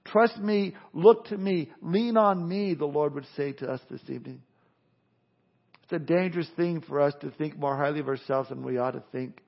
Trust 0.04 0.38
me, 0.38 0.74
look 0.92 1.26
to 1.26 1.36
me, 1.36 1.70
lean 1.80 2.16
on 2.16 2.46
me, 2.46 2.74
the 2.74 2.84
Lord 2.84 3.14
would 3.14 3.26
say 3.36 3.52
to 3.52 3.68
us 3.68 3.80
this 3.90 4.02
evening. 4.08 4.42
It's 5.82 5.92
a 5.92 5.98
dangerous 5.98 6.48
thing 6.56 6.82
for 6.82 7.00
us 7.00 7.14
to 7.22 7.30
think 7.30 7.58
more 7.58 7.76
highly 7.76 8.00
of 8.00 8.08
ourselves 8.08 8.50
than 8.50 8.64
we 8.64 8.78
ought 8.78 8.92
to 8.92 9.02
think. 9.10 9.40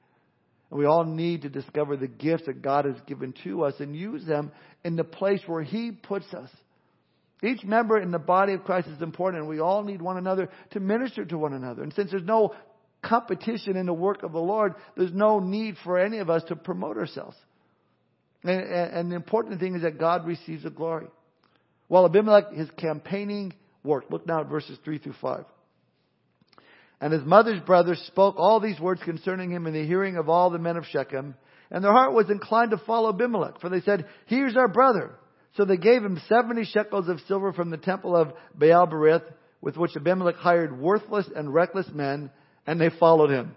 And 0.70 0.78
we 0.78 0.86
all 0.86 1.04
need 1.04 1.42
to 1.42 1.48
discover 1.48 1.96
the 1.96 2.08
gifts 2.08 2.46
that 2.46 2.62
God 2.62 2.84
has 2.84 2.96
given 3.06 3.34
to 3.44 3.64
us 3.64 3.74
and 3.80 3.94
use 3.94 4.24
them 4.24 4.50
in 4.84 4.96
the 4.96 5.04
place 5.04 5.40
where 5.46 5.62
He 5.62 5.92
puts 5.92 6.32
us. 6.32 6.50
Each 7.42 7.62
member 7.62 7.98
in 7.98 8.10
the 8.10 8.18
body 8.18 8.54
of 8.54 8.64
Christ 8.64 8.88
is 8.88 9.00
important, 9.00 9.42
and 9.42 9.48
we 9.48 9.60
all 9.60 9.84
need 9.84 10.02
one 10.02 10.16
another 10.16 10.48
to 10.70 10.80
minister 10.80 11.24
to 11.24 11.38
one 11.38 11.52
another. 11.52 11.82
And 11.82 11.92
since 11.94 12.10
there's 12.10 12.24
no 12.24 12.54
competition 13.02 13.76
in 13.76 13.86
the 13.86 13.92
work 13.92 14.22
of 14.24 14.32
the 14.32 14.40
Lord, 14.40 14.74
there's 14.96 15.12
no 15.12 15.38
need 15.38 15.76
for 15.84 15.98
any 15.98 16.18
of 16.18 16.30
us 16.30 16.42
to 16.48 16.56
promote 16.56 16.96
ourselves. 16.96 17.36
And, 18.42 18.60
and 18.60 19.12
the 19.12 19.16
important 19.16 19.60
thing 19.60 19.76
is 19.76 19.82
that 19.82 19.98
God 19.98 20.26
receives 20.26 20.64
the 20.64 20.70
glory. 20.70 21.06
While 21.86 22.06
Abimelech, 22.06 22.52
his 22.52 22.68
campaigning 22.76 23.54
worked. 23.82 24.10
Look 24.10 24.26
now 24.26 24.40
at 24.40 24.48
verses 24.48 24.78
3 24.84 24.98
through 24.98 25.14
5. 25.20 25.44
And 27.00 27.12
his 27.12 27.24
mother's 27.24 27.60
brothers 27.60 28.02
spoke 28.08 28.34
all 28.38 28.60
these 28.60 28.80
words 28.80 29.00
concerning 29.04 29.50
him 29.50 29.66
in 29.66 29.72
the 29.72 29.86
hearing 29.86 30.16
of 30.16 30.28
all 30.28 30.50
the 30.50 30.58
men 30.58 30.76
of 30.76 30.84
Shechem. 30.86 31.36
And 31.70 31.84
their 31.84 31.92
heart 31.92 32.12
was 32.12 32.30
inclined 32.30 32.72
to 32.72 32.78
follow 32.78 33.10
Abimelech, 33.10 33.60
for 33.60 33.68
they 33.68 33.80
said, 33.80 34.06
Here's 34.26 34.56
our 34.56 34.68
brother. 34.68 35.14
So 35.56 35.64
they 35.64 35.76
gave 35.76 36.04
him 36.04 36.20
70 36.28 36.64
shekels 36.64 37.08
of 37.08 37.20
silver 37.26 37.52
from 37.52 37.70
the 37.70 37.76
temple 37.76 38.14
of 38.14 38.32
Baal 38.54 38.86
Berith, 38.86 39.24
with 39.60 39.76
which 39.76 39.96
Abimelech 39.96 40.36
hired 40.36 40.78
worthless 40.78 41.26
and 41.34 41.52
reckless 41.52 41.88
men, 41.92 42.30
and 42.66 42.80
they 42.80 42.90
followed 42.90 43.30
him. 43.30 43.54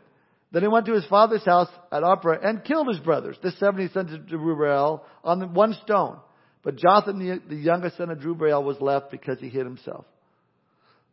Then 0.52 0.64
he 0.64 0.68
went 0.68 0.86
to 0.88 0.94
his 0.94 1.06
father's 1.06 1.46
house 1.46 1.70
at 1.92 2.04
Ophrah 2.04 2.46
and 2.46 2.64
killed 2.64 2.88
his 2.88 3.00
brothers, 3.00 3.38
the 3.42 3.52
70 3.52 3.90
sons 3.90 4.14
of 4.14 4.22
Jerubbaal, 4.22 5.02
on 5.24 5.54
one 5.54 5.76
stone. 5.84 6.18
But 6.64 6.76
Jotham, 6.76 7.20
the, 7.20 7.42
the 7.48 7.56
youngest 7.56 7.98
son 7.98 8.10
of 8.10 8.20
Jerubbaal, 8.20 8.64
was 8.64 8.80
left 8.82 9.12
because 9.12 9.40
he 9.40 9.50
hid 9.50 9.66
himself. 9.66 10.06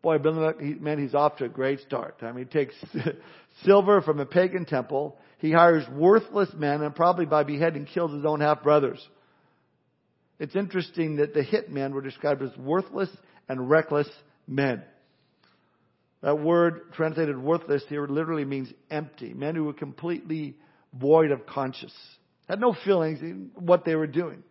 Boy, 0.03 0.17
Abimelech, 0.17 0.61
he, 0.61 0.75
man, 0.75 0.99
he's 0.99 1.15
off 1.15 1.37
to 1.37 1.45
a 1.45 1.49
great 1.49 1.81
start. 1.81 2.17
I 2.23 2.33
mean, 2.33 2.47
he 2.47 2.59
takes 2.59 2.75
silver 3.65 4.01
from 4.01 4.21
a 4.21 4.27
pagan 4.27 4.65
temple. 4.65 5.17
He 5.39 5.53
hires 5.53 5.85
worthless 5.91 6.51
men 6.55 6.83
and 6.83 6.95
probably 6.95 7.27
by 7.27 7.45
beheading 7.45 7.87
kills 7.87 8.13
his 8.13 8.25
own 8.25 8.41
half 8.41 8.63
brothers. 8.63 9.01
It's 10.39 10.55
interesting 10.55 11.17
that 11.17 11.35
the 11.35 11.43
hit 11.43 11.71
men 11.71 11.93
were 11.93 12.03
described 12.03 12.43
as 12.43 12.57
worthless 12.57 13.11
and 13.49 13.69
reckless 13.69 14.09
men. 14.47 14.83
That 16.23 16.39
word 16.39 16.93
translated 16.95 17.39
worthless 17.39 17.83
here 17.89 18.07
literally 18.07 18.45
means 18.45 18.73
empty. 18.91 19.35
Men 19.35 19.55
who 19.55 19.65
were 19.65 19.73
completely 19.73 20.57
void 20.93 21.31
of 21.31 21.47
conscience. 21.47 21.95
Had 22.49 22.61
no 22.61 22.75
feelings 22.85 23.21
in 23.21 23.51
what 23.55 23.85
they 23.85 23.95
were 23.95 24.07
doing. 24.07 24.43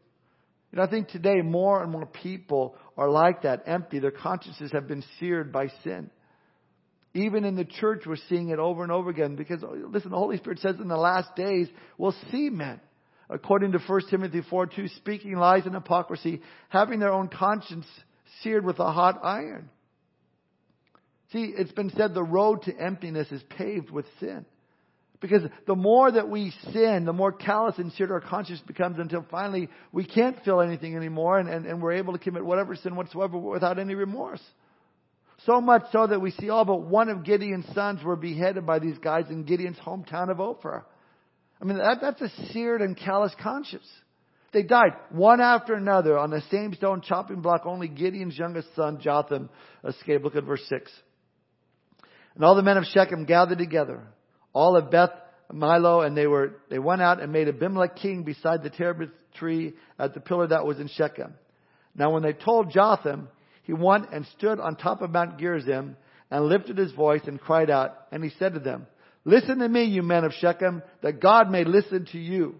And 0.72 0.82
I 0.82 0.88
think 0.88 1.08
today 1.08 1.42
more 1.42 1.82
and 1.82 1.92
more 1.92 2.06
people 2.06 2.76
are 2.98 3.10
like 3.10 3.44
that, 3.44 3.64
empty. 3.66 4.00
Their 4.00 4.12
consciences 4.12 4.72
have 4.72 4.88
been 4.88 5.04
seared 5.20 5.52
by 5.52 5.68
sin. 5.84 6.10
Even 7.14 7.46
in 7.46 7.56
the 7.56 7.66
church, 7.66 8.04
we're 8.06 8.18
seeing 8.30 8.50
it 8.50 8.60
over 8.60 8.84
and 8.84 8.92
over 8.92 9.10
again 9.10 9.36
because, 9.36 9.64
listen, 9.64 10.12
the 10.12 10.18
Holy 10.18 10.38
Spirit 10.38 10.60
says 10.60 10.76
in 10.80 10.88
the 10.88 10.98
last 10.98 11.36
days, 11.36 11.68
we'll 11.98 12.16
see 12.32 12.50
men, 12.50 12.80
according 13.30 13.74
to 13.74 13.80
1 13.80 14.02
Timothy 14.10 14.42
4 14.50 14.68
2, 14.68 14.88
speaking 14.90 15.36
lies 15.36 15.66
and 15.66 15.76
hypocrisy, 15.76 16.42
having 16.70 17.00
their 17.00 17.12
own 17.12 17.28
conscience 17.28 17.86
seared 18.42 18.66
with 18.66 18.80
a 18.80 18.92
hot 18.92 19.20
iron. 19.24 19.70
See, 21.34 21.54
it's 21.58 21.72
been 21.72 21.90
said 21.92 22.14
the 22.14 22.24
road 22.24 22.64
to 22.64 22.78
emptiness 22.78 23.32
is 23.32 23.44
paved 23.50 23.90
with 23.90 24.06
sin. 24.20 24.46
Because 25.20 25.42
the 25.66 25.76
more 25.76 26.12
that 26.12 26.30
we 26.30 26.54
sin, 26.72 27.06
the 27.06 27.14
more 27.14 27.32
callous 27.32 27.78
and 27.80 27.92
seared 27.94 28.12
our 28.12 28.22
conscience 28.22 28.62
becomes 28.68 29.00
until 29.00 29.26
finally 29.32 29.68
we 29.92 30.06
can't 30.06 30.44
feel 30.46 30.62
anything 30.62 30.96
anymore 30.96 31.40
and, 31.40 31.50
and, 31.50 31.66
and 31.66 31.82
we're 31.82 31.94
able 31.94 32.14
to 32.14 32.20
commit 32.20 32.46
whatever 32.46 32.76
sin 32.76 32.96
whatsoever 32.96 33.38
without 33.38 33.80
any 33.80 33.96
remorse. 33.96 34.42
So 35.46 35.60
much 35.60 35.84
so 35.92 36.06
that 36.06 36.22
we 36.22 36.32
see 36.32 36.50
all 36.50 36.66
but 36.66 36.84
one 36.84 37.10
of 37.10 37.24
Gideon's 37.24 37.66
sons 37.74 38.04
were 38.04 38.16
beheaded 38.16 38.66
by 38.66 38.80
these 38.80 38.98
guys 39.00 39.26
in 39.30 39.44
Gideon's 39.44 39.78
hometown 39.78 40.30
of 40.30 40.38
Ophrah. 40.38 40.84
I 41.62 41.66
mean, 41.66 41.78
that, 41.78 42.00
that's 42.02 42.22
a 42.22 42.30
seared 42.52 42.82
and 42.82 42.96
callous 42.96 43.34
conscience. 43.42 43.88
They 44.54 44.64
died 44.64 44.94
one 45.12 45.42
after 45.42 45.74
another 45.74 46.18
on 46.18 46.30
the 46.30 46.42
same 46.50 46.74
stone 46.74 47.02
chopping 47.02 47.42
block. 47.42 47.66
Only 47.66 47.88
Gideon's 47.88 48.38
youngest 48.38 48.70
son, 48.76 49.00
Jotham, 49.02 49.50
escaped. 49.84 50.24
Look 50.24 50.36
at 50.36 50.46
verse 50.46 50.64
6. 50.70 50.92
And 52.36 52.44
all 52.46 52.56
the 52.56 52.62
men 52.62 52.78
of 52.78 52.86
Shechem 52.86 53.26
gathered 53.26 53.58
together 53.58 54.04
all 54.54 54.78
of 54.78 54.90
Beth 54.90 55.12
Millo, 55.52 56.06
and 56.06 56.16
they 56.16 56.28
were 56.28 56.62
they 56.70 56.80
went 56.80 57.02
out 57.02 57.22
and 57.22 57.32
made 57.32 57.48
Abimelech 57.48 57.96
king 57.98 58.24
beside 58.24 58.64
the 58.64 58.70
terebinth 58.70 59.14
tree 59.36 59.74
at 60.00 60.14
the 60.14 60.20
pillar 60.20 60.48
that 60.48 60.66
was 60.66 60.80
in 60.80 60.88
Shechem. 60.88 61.34
Now 61.96 62.12
when 62.12 62.24
they 62.24 62.34
told 62.34 62.72
Jotham, 62.72 63.30
he 63.64 63.74
went 63.74 64.12
and 64.14 64.26
stood 64.38 64.60
on 64.60 64.76
top 64.76 65.02
of 65.02 65.12
Mount 65.12 65.40
Gerizim 65.40 65.98
and 66.30 66.46
lifted 66.46 66.78
his 66.78 66.92
voice 66.92 67.22
and 67.26 67.40
cried 67.40 67.70
out, 67.70 67.96
and 68.12 68.24
he 68.24 68.30
said 68.38 68.54
to 68.54 68.60
them, 68.60 68.88
Listen 69.28 69.60
to 69.60 69.68
me, 69.68 69.84
you 69.84 70.02
men 70.02 70.24
of 70.24 70.32
Shechem, 70.34 70.82
that 71.04 71.20
God 71.20 71.52
may 71.52 71.66
listen 71.66 72.08
to 72.14 72.18
you. 72.18 72.56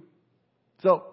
So, 0.84 1.06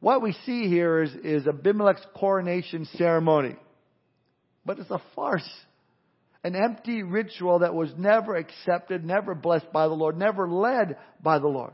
what 0.00 0.22
we 0.22 0.32
see 0.44 0.68
here 0.68 1.02
is, 1.02 1.14
is 1.22 1.46
Abimelech's 1.46 2.06
coronation 2.16 2.86
ceremony. 2.96 3.56
But 4.64 4.78
it's 4.78 4.90
a 4.90 5.02
farce 5.14 5.48
an 6.46 6.54
empty 6.54 7.02
ritual 7.02 7.58
that 7.58 7.74
was 7.74 7.90
never 7.98 8.36
accepted, 8.36 9.04
never 9.04 9.34
blessed 9.34 9.72
by 9.72 9.88
the 9.88 9.94
Lord, 9.94 10.16
never 10.16 10.48
led 10.48 10.96
by 11.20 11.40
the 11.40 11.48
Lord. 11.48 11.72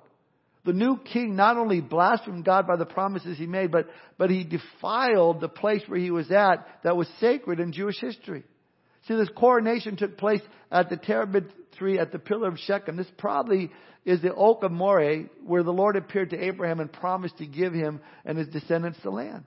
The 0.65 0.73
new 0.73 0.97
king 0.97 1.37
not 1.37 1.59
only 1.59 1.83
blasphemed 1.83 2.47
God 2.47 2.67
by 2.67 2.77
the 2.77 2.87
promises 2.87 3.37
he 3.37 3.47
made, 3.47 3.71
but, 3.71 3.89
but 4.17 4.31
he 4.31 4.45
defiled 4.45 5.43
the 5.43 5.49
place 5.51 5.83
where 5.87 6.01
he 6.01 6.11
was 6.11 6.31
at 6.31 6.67
that 6.85 6.97
was 6.97 7.07
sacred 7.21 7.61
in 7.61 7.73
Jewish 7.73 8.01
history. 8.01 8.45
See, 9.07 9.15
this 9.15 9.29
coronation 9.35 9.97
took 9.97 10.17
place 10.17 10.43
at 10.71 10.89
the 10.89 10.97
terebinth 10.97 11.51
tree 11.77 11.99
at 11.99 12.13
the 12.13 12.19
pillar 12.19 12.49
of 12.49 12.59
Shechem. 12.59 12.97
This 12.97 13.11
probably 13.19 13.71
is 14.05 14.23
the 14.23 14.35
oak 14.35 14.63
of 14.63 14.73
Moreh, 14.73 15.29
where 15.45 15.63
the 15.63 15.73
Lord 15.73 15.97
appeared 15.97 16.31
to 16.31 16.45
Abraham 16.45 16.81
and 16.81 16.93
promised 16.93 17.39
to 17.39 17.47
give 17.47 17.73
him 17.73 18.01
and 18.25 18.39
his 18.39 18.49
descendants 18.49 18.99
the 19.03 19.11
land. 19.11 19.45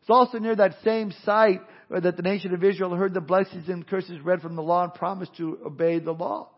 It's 0.00 0.10
also 0.10 0.38
near 0.38 0.54
that 0.54 0.76
same 0.84 1.12
site 1.24 1.60
that 1.90 2.16
the 2.16 2.22
nation 2.22 2.54
of 2.54 2.62
Israel 2.62 2.94
heard 2.94 3.12
the 3.12 3.20
blessings 3.20 3.68
and 3.68 3.86
curses 3.86 4.20
read 4.20 4.40
from 4.40 4.54
the 4.54 4.62
law 4.62 4.84
and 4.84 4.94
promised 4.94 5.36
to 5.36 5.58
obey 5.66 5.98
the 5.98 6.12
law. 6.12 6.48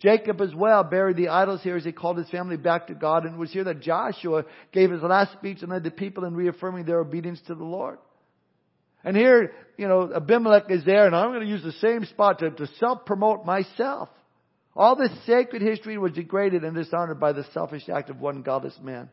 Jacob 0.00 0.40
as 0.40 0.52
well 0.52 0.82
buried 0.82 1.16
the 1.16 1.28
idols 1.28 1.62
here 1.62 1.76
as 1.76 1.84
he 1.84 1.92
called 1.92 2.18
his 2.18 2.28
family 2.30 2.56
back 2.56 2.88
to 2.88 2.94
God 2.94 3.24
and 3.24 3.36
it 3.36 3.38
was 3.38 3.52
here 3.52 3.62
that 3.62 3.80
Joshua 3.80 4.44
gave 4.72 4.90
his 4.90 5.00
last 5.00 5.32
speech 5.34 5.58
and 5.62 5.70
led 5.70 5.84
the 5.84 5.92
people 5.92 6.24
in 6.24 6.34
reaffirming 6.34 6.84
their 6.84 6.98
obedience 6.98 7.40
to 7.46 7.54
the 7.54 7.62
Lord. 7.62 7.98
And 9.04 9.16
here, 9.16 9.52
you 9.76 9.88
know, 9.88 10.12
Abimelech 10.14 10.70
is 10.70 10.84
there 10.84 11.06
and 11.06 11.16
I'm 11.16 11.30
going 11.30 11.40
to 11.40 11.46
use 11.46 11.62
the 11.62 11.72
same 11.72 12.04
spot 12.04 12.38
to, 12.40 12.50
to 12.50 12.66
self-promote 12.78 13.44
myself. 13.44 14.08
All 14.74 14.96
this 14.96 15.10
sacred 15.26 15.60
history 15.60 15.98
was 15.98 16.12
degraded 16.12 16.64
and 16.64 16.74
dishonored 16.74 17.20
by 17.20 17.32
the 17.32 17.44
selfish 17.52 17.88
act 17.88 18.10
of 18.10 18.20
one 18.20 18.42
godless 18.42 18.78
man. 18.82 19.10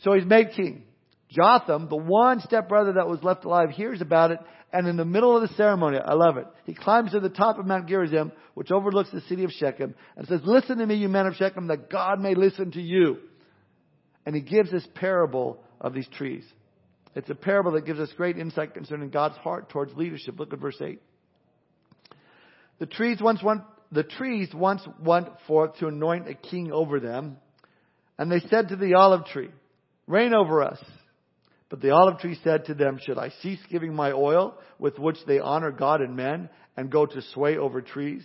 So 0.00 0.14
he's 0.14 0.24
made 0.24 0.52
king. 0.56 0.84
Jotham, 1.30 1.88
the 1.88 1.96
one 1.96 2.40
stepbrother 2.40 2.94
that 2.94 3.08
was 3.08 3.22
left 3.22 3.44
alive, 3.44 3.70
hears 3.70 4.00
about 4.00 4.30
it, 4.32 4.38
and 4.72 4.86
in 4.86 4.96
the 4.96 5.04
middle 5.04 5.36
of 5.36 5.48
the 5.48 5.54
ceremony, 5.54 5.98
I 5.98 6.14
love 6.14 6.36
it, 6.36 6.46
he 6.64 6.74
climbs 6.74 7.12
to 7.12 7.20
the 7.20 7.28
top 7.28 7.58
of 7.58 7.66
Mount 7.66 7.88
Gerizim, 7.88 8.32
which 8.54 8.70
overlooks 8.70 9.10
the 9.10 9.20
city 9.22 9.44
of 9.44 9.50
Shechem, 9.50 9.94
and 10.16 10.26
says, 10.26 10.40
Listen 10.44 10.78
to 10.78 10.86
me, 10.86 10.96
you 10.96 11.08
men 11.08 11.26
of 11.26 11.34
Shechem, 11.34 11.68
that 11.68 11.90
God 11.90 12.20
may 12.20 12.34
listen 12.34 12.70
to 12.72 12.80
you. 12.80 13.18
And 14.24 14.34
he 14.34 14.40
gives 14.40 14.70
this 14.70 14.86
parable 14.94 15.62
of 15.80 15.94
these 15.94 16.08
trees. 16.08 16.44
It's 17.14 17.30
a 17.30 17.34
parable 17.34 17.72
that 17.72 17.84
gives 17.84 18.00
us 18.00 18.10
great 18.16 18.38
insight 18.38 18.74
concerning 18.74 19.10
God's 19.10 19.36
heart 19.36 19.68
towards 19.68 19.94
leadership. 19.94 20.38
Look 20.38 20.52
at 20.52 20.58
verse 20.58 20.80
8. 20.80 21.00
The 22.78 22.86
trees 22.86 23.20
once 23.20 23.42
went, 23.42 23.62
the 23.90 24.02
trees 24.02 24.48
once 24.54 24.82
went 25.00 25.28
forth 25.46 25.76
to 25.78 25.88
anoint 25.88 26.28
a 26.28 26.34
king 26.34 26.72
over 26.72 27.00
them, 27.00 27.36
and 28.18 28.30
they 28.30 28.40
said 28.40 28.68
to 28.68 28.76
the 28.76 28.94
olive 28.94 29.26
tree, 29.26 29.50
Reign 30.06 30.34
over 30.34 30.62
us. 30.62 30.82
But 31.68 31.80
the 31.80 31.90
olive 31.90 32.18
tree 32.18 32.38
said 32.42 32.66
to 32.66 32.74
them, 32.74 32.98
Should 33.00 33.18
I 33.18 33.30
cease 33.40 33.60
giving 33.70 33.94
my 33.94 34.12
oil 34.12 34.58
with 34.78 34.98
which 34.98 35.16
they 35.26 35.38
honor 35.38 35.70
God 35.70 36.00
and 36.00 36.16
men 36.16 36.50
and 36.76 36.90
go 36.90 37.06
to 37.06 37.22
sway 37.32 37.56
over 37.56 37.80
trees? 37.80 38.22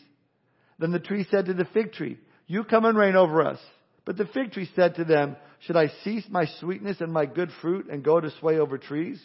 Then 0.79 0.91
the 0.91 1.00
tree 1.00 1.25
said 1.29 1.46
to 1.46 1.53
the 1.53 1.65
fig 1.65 1.94
tree, 1.94 2.17
You 2.48 2.63
come 2.63 2.86
and 2.86 2.98
reign 2.98 3.15
over 3.15 3.46
us. 3.46 3.60
But 4.08 4.16
the 4.16 4.26
fig 4.26 4.54
tree 4.54 4.70
said 4.74 4.96
to 4.96 5.04
them, 5.04 5.36
Should 5.60 5.76
I 5.76 5.90
cease 6.06 6.24
my 6.30 6.46
sweetness 6.62 7.02
and 7.02 7.12
my 7.12 7.26
good 7.26 7.52
fruit 7.62 7.88
and 7.92 8.06
go 8.06 8.22
to 8.22 8.32
sway 8.40 8.58
over 8.58 8.78
trees? 8.78 9.22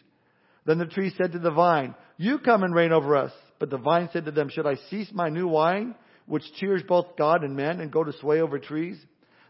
Then 0.67 0.79
the 0.79 0.87
tree 0.87 1.15
said 1.17 1.33
to 1.33 1.39
the 1.39 1.53
vine, 1.53 1.95
You 2.17 2.41
come 2.41 2.65
and 2.65 2.75
reign 2.75 2.91
over 2.91 3.17
us. 3.17 3.31
But 3.61 3.71
the 3.71 3.79
vine 3.79 4.09
said 4.13 4.25
to 4.25 4.33
them, 4.33 4.49
Should 4.49 4.67
I 4.67 4.75
cease 4.91 5.09
my 5.13 5.29
new 5.29 5.47
wine, 5.47 5.95
which 6.27 6.43
cheers 6.59 6.83
both 6.83 7.17
God 7.17 7.45
and 7.45 7.55
men, 7.55 7.81
and 7.81 7.93
go 7.93 8.03
to 8.03 8.13
sway 8.15 8.41
over 8.41 8.59
trees? 8.59 8.99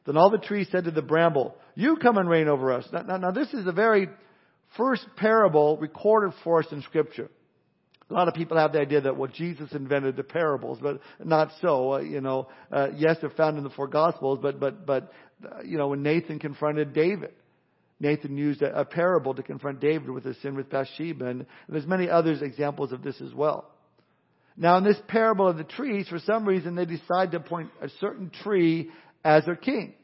Then 0.04 0.18
all 0.18 0.28
the 0.28 0.36
trees 0.36 0.68
said 0.70 0.84
to 0.84 0.90
the 0.90 1.00
bramble, 1.00 1.56
You 1.74 1.96
come 1.96 2.18
and 2.18 2.28
reign 2.28 2.48
over 2.48 2.70
us. 2.70 2.86
Now, 2.92 3.00
now, 3.00 3.16
now 3.16 3.30
this 3.30 3.54
is 3.54 3.64
the 3.64 3.72
very 3.72 4.10
first 4.76 5.06
parable 5.16 5.78
recorded 5.78 6.34
for 6.44 6.58
us 6.58 6.70
in 6.70 6.82
Scripture. 6.82 7.30
A 8.12 8.14
lot 8.14 8.28
of 8.28 8.34
people 8.34 8.58
have 8.58 8.72
the 8.72 8.80
idea 8.80 9.00
that 9.00 9.16
well 9.16 9.30
Jesus 9.32 9.72
invented 9.72 10.16
the 10.16 10.22
parables, 10.22 10.78
but 10.82 11.00
not 11.24 11.50
so. 11.62 11.94
Uh, 11.94 11.98
you 12.00 12.20
know, 12.20 12.48
uh, 12.70 12.88
yes, 12.94 13.16
they're 13.20 13.30
found 13.30 13.56
in 13.56 13.64
the 13.64 13.70
four 13.70 13.88
Gospels, 13.88 14.38
but 14.42 14.60
but 14.60 14.84
but 14.84 15.12
uh, 15.44 15.62
you 15.64 15.78
know 15.78 15.88
when 15.88 16.02
Nathan 16.02 16.38
confronted 16.38 16.92
David, 16.92 17.32
Nathan 18.00 18.36
used 18.36 18.60
a, 18.60 18.80
a 18.80 18.84
parable 18.84 19.32
to 19.32 19.42
confront 19.42 19.80
David 19.80 20.10
with 20.10 20.24
his 20.24 20.36
sin 20.42 20.54
with 20.56 20.68
Bathsheba, 20.68 21.24
and, 21.24 21.40
and 21.40 21.46
there's 21.70 21.86
many 21.86 22.10
others 22.10 22.42
examples 22.42 22.92
of 22.92 23.02
this 23.02 23.18
as 23.22 23.32
well. 23.32 23.70
Now, 24.58 24.76
in 24.76 24.84
this 24.84 25.00
parable 25.08 25.48
of 25.48 25.56
the 25.56 25.64
trees, 25.64 26.06
for 26.08 26.18
some 26.18 26.46
reason 26.46 26.74
they 26.74 26.84
decide 26.84 27.30
to 27.30 27.38
appoint 27.38 27.70
a 27.80 27.88
certain 27.98 28.30
tree 28.42 28.90
as 29.24 29.46
their 29.46 29.56
king. 29.56 29.94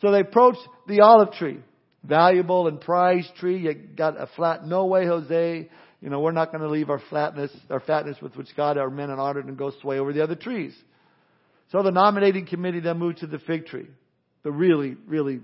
So 0.00 0.12
they 0.12 0.20
approach 0.20 0.58
the 0.86 1.00
olive 1.00 1.32
tree 1.32 1.58
valuable 2.04 2.68
and 2.68 2.80
prized 2.80 3.34
tree. 3.36 3.58
You 3.58 3.74
got 3.74 4.20
a 4.20 4.28
flat. 4.36 4.64
No 4.64 4.86
way, 4.86 5.06
Jose. 5.06 5.68
You 6.00 6.10
know, 6.10 6.20
we're 6.20 6.32
not 6.32 6.52
going 6.52 6.62
to 6.62 6.68
leave 6.68 6.90
our 6.90 7.02
flatness, 7.10 7.50
our 7.70 7.80
fatness 7.80 8.16
with 8.22 8.36
which 8.36 8.48
God, 8.56 8.78
our 8.78 8.90
men, 8.90 9.10
and 9.10 9.20
honored 9.20 9.46
and 9.46 9.56
go 9.56 9.72
sway 9.82 9.98
over 9.98 10.12
the 10.12 10.22
other 10.22 10.36
trees. 10.36 10.74
So 11.72 11.82
the 11.82 11.90
nominating 11.90 12.46
committee 12.46 12.80
then 12.80 12.98
moved 12.98 13.18
to 13.18 13.26
the 13.26 13.38
fig 13.40 13.66
tree. 13.66 13.88
The 14.44 14.52
really, 14.52 14.96
really 15.06 15.40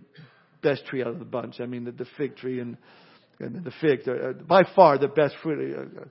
best 0.63 0.87
tree 0.87 1.03
out 1.03 1.09
of 1.09 1.19
the 1.19 1.25
bunch. 1.25 1.61
I 1.61 1.67
mean, 1.67 1.85
the, 1.85 1.93
the 1.93 2.07
fig 2.17 2.37
tree 2.37 2.61
and, 2.61 2.77
and 3.41 3.65
the 3.65 3.73
fig, 3.81 4.09
uh, 4.09 4.33
by 4.47 4.63
far 4.75 4.97
the 4.97 5.09
best 5.09 5.35
fruit. 5.43 5.77
Uh, 5.77 6.01
uh, 6.03 6.05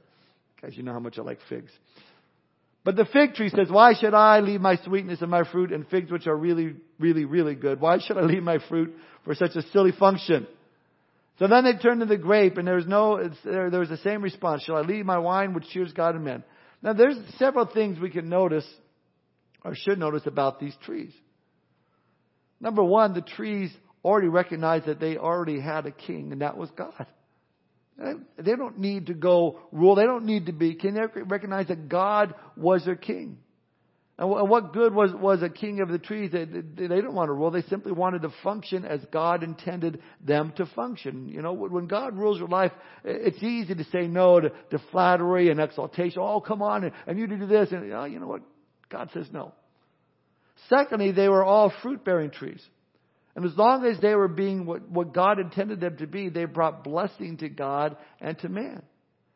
guys, 0.61 0.75
you 0.75 0.83
know 0.83 0.93
how 0.93 0.99
much 0.99 1.17
I 1.17 1.21
like 1.21 1.39
figs. 1.47 1.71
But 2.83 2.97
the 2.97 3.05
fig 3.05 3.35
tree 3.35 3.49
says, 3.49 3.67
why 3.69 3.93
should 3.93 4.13
I 4.13 4.41
leave 4.41 4.59
my 4.59 4.75
sweetness 4.75 5.21
and 5.21 5.31
my 5.31 5.49
fruit 5.49 5.71
and 5.71 5.87
figs 5.87 6.11
which 6.11 6.27
are 6.27 6.35
really, 6.35 6.75
really, 6.99 7.23
really 7.23 7.55
good? 7.55 7.79
Why 7.79 7.99
should 7.99 8.17
I 8.17 8.23
leave 8.23 8.43
my 8.43 8.59
fruit 8.67 8.93
for 9.23 9.33
such 9.35 9.55
a 9.55 9.61
silly 9.69 9.93
function? 9.93 10.47
So 11.39 11.47
then 11.47 11.63
they 11.63 11.73
turned 11.73 12.01
to 12.01 12.05
the 12.05 12.17
grape 12.17 12.57
and 12.57 12.67
there 12.67 12.75
was 12.75 12.85
no, 12.85 13.29
there, 13.43 13.69
there 13.69 13.79
was 13.79 13.89
the 13.89 13.97
same 13.97 14.21
response. 14.21 14.63
Shall 14.63 14.77
I 14.77 14.81
leave 14.81 15.05
my 15.05 15.17
wine 15.17 15.53
which 15.53 15.67
cheers 15.69 15.91
God 15.91 16.15
and 16.15 16.23
men? 16.23 16.43
Now 16.81 16.93
there's 16.93 17.17
several 17.37 17.65
things 17.65 17.99
we 17.99 18.11
can 18.11 18.29
notice 18.29 18.67
or 19.63 19.73
should 19.75 19.97
notice 19.97 20.23
about 20.25 20.59
these 20.59 20.75
trees. 20.85 21.11
Number 22.59 22.83
one, 22.83 23.13
the 23.13 23.21
trees 23.21 23.71
already 24.05 24.27
recognized 24.27 24.85
that 24.85 24.99
they 24.99 25.17
already 25.17 25.59
had 25.59 25.85
a 25.85 25.91
king 25.91 26.31
and 26.31 26.41
that 26.41 26.57
was 26.57 26.69
God. 26.71 27.07
They 28.37 28.55
don't 28.55 28.79
need 28.79 29.07
to 29.07 29.13
go 29.13 29.59
rule. 29.71 29.95
They 29.95 30.03
don't 30.03 30.25
need 30.25 30.47
to 30.47 30.51
be 30.51 30.75
king. 30.75 30.95
They 30.95 31.21
recognize 31.21 31.67
that 31.67 31.89
God 31.89 32.33
was 32.57 32.85
their 32.85 32.95
king. 32.95 33.37
And 34.17 34.29
what 34.29 34.73
good 34.73 34.93
was, 34.93 35.11
was 35.11 35.41
a 35.41 35.49
king 35.49 35.81
of 35.81 35.89
the 35.89 35.97
trees? 35.97 36.31
They, 36.31 36.45
they, 36.45 36.61
didn't 36.87 37.15
want 37.15 37.29
to 37.29 37.33
rule. 37.33 37.49
They 37.49 37.63
simply 37.63 37.93
wanted 37.93 38.21
to 38.21 38.33
function 38.43 38.85
as 38.85 38.99
God 39.11 39.41
intended 39.41 40.03
them 40.23 40.53
to 40.57 40.67
function. 40.67 41.27
You 41.29 41.41
know, 41.41 41.53
when 41.53 41.87
God 41.87 42.15
rules 42.15 42.37
your 42.37 42.47
life, 42.47 42.71
it's 43.03 43.41
easy 43.41 43.73
to 43.73 43.83
say 43.85 44.07
no 44.07 44.39
to, 44.39 44.49
to 44.69 44.79
flattery 44.91 45.49
and 45.49 45.59
exaltation. 45.59 46.21
Oh, 46.21 46.41
come 46.41 46.61
on, 46.61 46.83
and, 46.83 46.93
and 47.07 47.17
you 47.17 47.25
do 47.25 47.47
this. 47.47 47.71
And 47.71 47.91
oh, 47.91 48.05
you 48.05 48.19
know 48.19 48.27
what? 48.27 48.41
God 48.89 49.09
says 49.15 49.25
no. 49.31 49.51
Secondly, 50.69 51.11
they 51.11 51.27
were 51.27 51.43
all 51.43 51.73
fruit 51.81 52.05
bearing 52.05 52.29
trees. 52.29 52.63
And 53.35 53.45
as 53.45 53.57
long 53.57 53.83
as 53.83 53.99
they 53.99 54.13
were 54.13 54.27
being 54.27 54.67
what, 54.67 54.87
what 54.87 55.11
God 55.11 55.39
intended 55.39 55.81
them 55.81 55.97
to 55.97 56.07
be, 56.07 56.29
they 56.29 56.45
brought 56.45 56.83
blessing 56.83 57.37
to 57.37 57.49
God 57.49 57.97
and 58.21 58.37
to 58.39 58.49
man. 58.49 58.83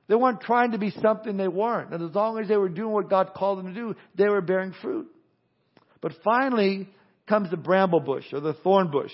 They 0.08 0.16
weren't 0.16 0.42
trying 0.42 0.72
to 0.72 0.78
be 0.78 0.92
something 1.02 1.36
they 1.36 1.48
weren't. 1.48 1.94
And 1.94 2.02
as 2.02 2.16
long 2.16 2.40
as 2.40 2.48
they 2.48 2.56
were 2.56 2.70
doing 2.70 2.94
what 2.94 3.10
God 3.10 3.34
called 3.36 3.60
them 3.60 3.74
to 3.74 3.74
do, 3.74 3.96
they 4.16 4.30
were 4.30 4.42
bearing 4.42 4.74
fruit. 4.82 5.08
But 6.02 6.14
finally 6.24 6.90
comes 7.28 7.50
the 7.50 7.58
bramble 7.58 8.00
bush 8.00 8.26
or 8.32 8.40
the 8.40 8.54
thorn 8.54 8.90
bush. 8.90 9.12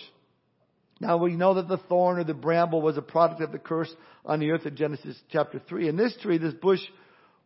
Now 0.99 1.17
we 1.17 1.35
know 1.35 1.55
that 1.55 1.67
the 1.67 1.77
thorn 1.77 2.19
or 2.19 2.23
the 2.23 2.35
bramble 2.35 2.81
was 2.81 2.97
a 2.97 3.01
product 3.01 3.41
of 3.41 3.51
the 3.51 3.57
curse 3.57 3.93
on 4.23 4.39
the 4.39 4.51
earth 4.51 4.65
in 4.65 4.75
Genesis 4.75 5.19
chapter 5.31 5.59
3. 5.67 5.89
And 5.89 5.97
this 5.97 6.15
tree, 6.21 6.37
this 6.37 6.53
bush, 6.53 6.79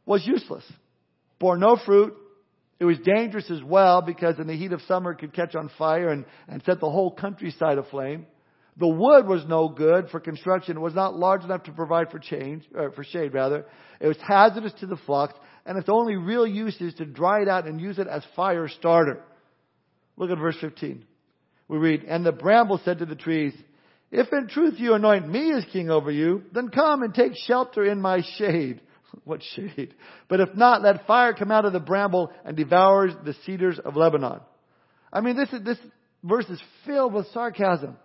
was 0.05 0.25
useless. 0.27 0.65
Bore 1.39 1.57
no 1.57 1.77
fruit, 1.85 2.15
it 2.79 2.85
was 2.85 2.97
dangerous 2.99 3.49
as 3.49 3.63
well 3.63 4.01
because 4.01 4.37
in 4.39 4.47
the 4.47 4.55
heat 4.55 4.71
of 4.71 4.81
summer 4.83 5.11
it 5.11 5.19
could 5.19 5.33
catch 5.33 5.55
on 5.55 5.71
fire 5.77 6.09
and, 6.09 6.25
and 6.47 6.61
set 6.63 6.79
the 6.79 6.89
whole 6.89 7.11
countryside 7.11 7.77
aflame. 7.77 8.27
The 8.79 8.87
wood 8.87 9.27
was 9.27 9.43
no 9.47 9.69
good 9.69 10.09
for 10.09 10.19
construction. 10.19 10.77
It 10.77 10.81
was 10.81 10.93
not 10.93 11.17
large 11.17 11.43
enough 11.43 11.63
to 11.63 11.71
provide 11.71 12.11
for 12.11 12.19
change, 12.19 12.63
or 12.75 12.91
for 12.91 13.03
shade 13.03 13.33
rather. 13.33 13.65
It 13.99 14.07
was 14.07 14.17
hazardous 14.25 14.73
to 14.79 14.85
the 14.85 14.97
flux, 14.97 15.33
and 15.65 15.77
its 15.77 15.89
only 15.89 16.15
real 16.15 16.45
use 16.45 16.79
is 16.79 16.93
to 16.95 17.05
dry 17.05 17.41
it 17.41 17.47
out 17.47 17.65
and 17.65 17.81
use 17.81 17.97
it 17.97 18.07
as 18.07 18.23
fire 18.35 18.67
starter. 18.67 19.23
Look 20.15 20.29
at 20.29 20.37
verse 20.37 20.57
15. 20.61 21.03
We 21.67 21.77
read, 21.77 22.03
And 22.03 22.25
the 22.25 22.31
bramble 22.31 22.79
said 22.85 22.99
to 22.99 23.05
the 23.05 23.15
trees, 23.15 23.53
If 24.11 24.31
in 24.31 24.47
truth 24.47 24.75
you 24.77 24.93
anoint 24.93 25.27
me 25.27 25.51
as 25.53 25.65
king 25.71 25.89
over 25.89 26.11
you, 26.11 26.43
then 26.53 26.69
come 26.69 27.01
and 27.01 27.13
take 27.13 27.33
shelter 27.35 27.83
in 27.83 27.99
my 27.99 28.21
shade. 28.37 28.81
what 29.23 29.41
shade. 29.55 29.93
But 30.27 30.39
if 30.39 30.55
not, 30.55 30.81
let 30.81 31.07
fire 31.07 31.33
come 31.33 31.51
out 31.51 31.65
of 31.65 31.73
the 31.73 31.79
bramble 31.79 32.31
and 32.45 32.55
devours 32.55 33.13
the 33.25 33.35
cedars 33.45 33.79
of 33.83 33.95
Lebanon. 33.95 34.41
I 35.11 35.21
mean, 35.21 35.35
this, 35.35 35.51
is, 35.51 35.63
this 35.63 35.77
verse 36.23 36.47
is 36.49 36.61
filled 36.85 37.13
with 37.13 37.27
sarcasm. 37.33 37.97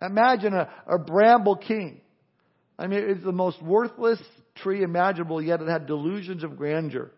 Imagine 0.00 0.54
a, 0.54 0.68
a 0.86 0.98
bramble 0.98 1.56
king. 1.56 2.00
I 2.78 2.86
mean, 2.86 3.00
it's 3.08 3.24
the 3.24 3.32
most 3.32 3.60
worthless 3.62 4.20
tree 4.56 4.82
imaginable, 4.82 5.42
yet 5.42 5.60
it 5.60 5.68
had 5.68 5.86
delusions 5.86 6.44
of 6.44 6.56
grandeur. 6.56 7.10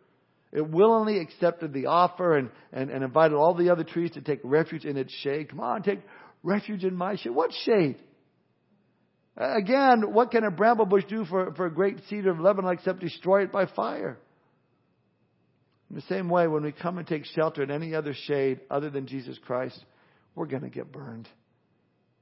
It 0.53 0.69
willingly 0.69 1.19
accepted 1.19 1.73
the 1.73 1.87
offer 1.87 2.37
and, 2.37 2.51
and, 2.73 2.91
and 2.91 3.05
invited 3.05 3.35
all 3.35 3.55
the 3.55 3.71
other 3.71 3.85
trees 3.85 4.13
to 4.13 4.21
take 4.21 4.41
refuge 4.43 4.85
in 4.85 4.97
its 4.97 5.13
shade. 5.13 5.51
Come 5.51 5.61
on, 5.61 5.83
take 5.83 6.01
refuge 6.43 6.85
in 6.85 6.95
my 6.95 7.17
shade. 7.17 7.31
What 7.31 7.53
shade? 7.65 7.97
Again, 9.37 10.13
what 10.13 10.33
can 10.33 10.45
a 10.45 10.51
bramble 10.51 10.87
bush 10.87 11.05
do 11.09 11.25
for, 11.25 11.55
for 11.55 11.67
a 11.67 11.73
great 11.73 11.99
cedar 12.09 12.31
of 12.31 12.41
Lebanon 12.41 12.73
except 12.73 13.01
destroy 13.01 13.45
it 13.45 13.53
by 13.53 13.67
fire? 13.67 14.19
In 15.89 15.97
the 15.97 16.03
same 16.03 16.29
way, 16.29 16.47
when 16.47 16.63
we 16.63 16.73
come 16.73 16.99
and 16.99 17.07
take 17.07 17.25
shelter 17.25 17.63
in 17.63 17.71
any 17.71 17.95
other 17.95 18.15
shade 18.27 18.61
other 18.71 18.91
than 18.91 19.07
Jesus 19.07 19.39
Christ, 19.45 19.79
we're 20.35 20.47
going 20.47 20.63
to 20.63 20.69
get 20.69 20.93
burned. 20.93 21.29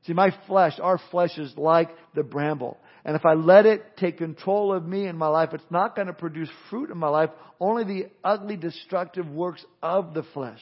See, 0.09 0.14
my 0.14 0.35
flesh, 0.47 0.73
our 0.83 0.99
flesh 1.11 1.37
is 1.37 1.53
like 1.59 1.90
the 2.14 2.23
bramble. 2.23 2.79
And 3.05 3.14
if 3.14 3.27
I 3.27 3.35
let 3.35 3.66
it 3.66 3.99
take 3.99 4.16
control 4.16 4.73
of 4.73 4.87
me 4.87 5.07
in 5.07 5.18
my 5.18 5.29
life, 5.29 5.51
it's 5.53 5.62
not 5.71 5.94
going 5.94 6.07
to 6.07 6.14
produce 6.14 6.49
fruit 6.71 6.90
in 6.90 6.97
my 6.97 7.11
life, 7.11 7.29
only 7.61 7.85
the 7.85 8.07
ugly, 8.25 8.57
destructive 8.57 9.29
works 9.29 9.62
of 9.83 10.14
the 10.14 10.23
flesh. 10.33 10.61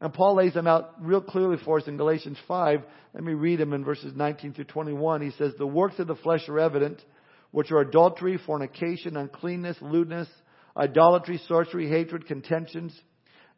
And 0.00 0.14
Paul 0.14 0.36
lays 0.36 0.54
them 0.54 0.66
out 0.66 0.94
real 0.98 1.20
clearly 1.20 1.58
for 1.62 1.76
us 1.76 1.86
in 1.86 1.98
Galatians 1.98 2.38
5. 2.48 2.80
Let 3.12 3.22
me 3.22 3.34
read 3.34 3.60
them 3.60 3.74
in 3.74 3.84
verses 3.84 4.14
19 4.16 4.54
through 4.54 4.64
21. 4.64 5.20
He 5.20 5.30
says, 5.32 5.52
The 5.58 5.66
works 5.66 5.98
of 5.98 6.06
the 6.06 6.16
flesh 6.16 6.48
are 6.48 6.58
evident, 6.58 7.04
which 7.50 7.70
are 7.70 7.80
adultery, 7.80 8.40
fornication, 8.46 9.18
uncleanness, 9.18 9.76
lewdness, 9.82 10.28
idolatry, 10.74 11.38
sorcery, 11.46 11.86
hatred, 11.86 12.26
contentions, 12.26 12.98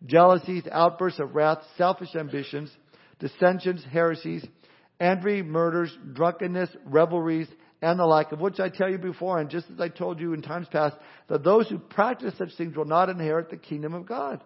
jealousies, 0.04 0.64
outbursts 0.72 1.20
of 1.20 1.36
wrath, 1.36 1.58
selfish 1.78 2.16
ambitions, 2.16 2.72
dissensions, 3.20 3.84
heresies, 3.90 4.44
envy, 5.00 5.42
murders, 5.42 5.96
drunkenness, 6.12 6.70
revelries, 6.84 7.48
and 7.82 7.98
the 7.98 8.04
like, 8.04 8.32
of 8.32 8.40
which 8.40 8.60
I 8.60 8.70
tell 8.70 8.90
you 8.90 8.98
before, 8.98 9.38
and 9.38 9.50
just 9.50 9.66
as 9.70 9.80
I 9.80 9.88
told 9.88 10.18
you 10.18 10.32
in 10.32 10.42
times 10.42 10.66
past, 10.70 10.96
that 11.28 11.44
those 11.44 11.68
who 11.68 11.78
practice 11.78 12.34
such 12.38 12.56
things 12.56 12.76
will 12.76 12.86
not 12.86 13.10
inherit 13.10 13.50
the 13.50 13.56
kingdom 13.56 13.92
of 13.92 14.06
God. 14.06 14.42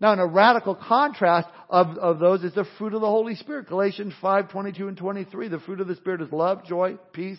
Now, 0.00 0.12
in 0.12 0.18
a 0.18 0.26
radical 0.26 0.74
contrast 0.74 1.48
of, 1.70 1.96
of 1.98 2.18
those 2.18 2.44
is 2.44 2.54
the 2.54 2.66
fruit 2.78 2.94
of 2.94 3.00
the 3.00 3.06
Holy 3.06 3.36
Spirit. 3.36 3.68
Galatians 3.68 4.12
5, 4.20 4.50
22 4.50 4.88
and 4.88 4.96
23. 4.96 5.48
The 5.48 5.60
fruit 5.60 5.80
of 5.80 5.88
the 5.88 5.96
Spirit 5.96 6.20
is 6.20 6.32
love, 6.32 6.64
joy, 6.64 6.98
peace, 7.12 7.38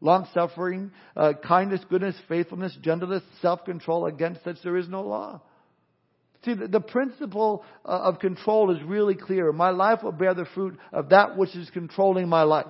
long 0.00 0.28
suffering, 0.34 0.90
uh, 1.16 1.32
kindness, 1.46 1.80
goodness, 1.88 2.16
faithfulness, 2.28 2.76
gentleness, 2.82 3.22
self-control. 3.40 4.06
Against 4.06 4.44
such 4.44 4.56
there 4.62 4.76
is 4.76 4.88
no 4.88 5.02
law. 5.02 5.40
See, 6.44 6.54
the, 6.54 6.68
the 6.68 6.80
principle 6.80 7.64
uh, 7.84 7.88
of 7.88 8.18
control 8.18 8.74
is 8.74 8.82
really 8.82 9.14
clear. 9.14 9.52
My 9.52 9.70
life 9.70 10.02
will 10.02 10.12
bear 10.12 10.34
the 10.34 10.46
fruit 10.54 10.78
of 10.92 11.10
that 11.10 11.36
which 11.36 11.54
is 11.56 11.70
controlling 11.70 12.28
my 12.28 12.42
life. 12.42 12.66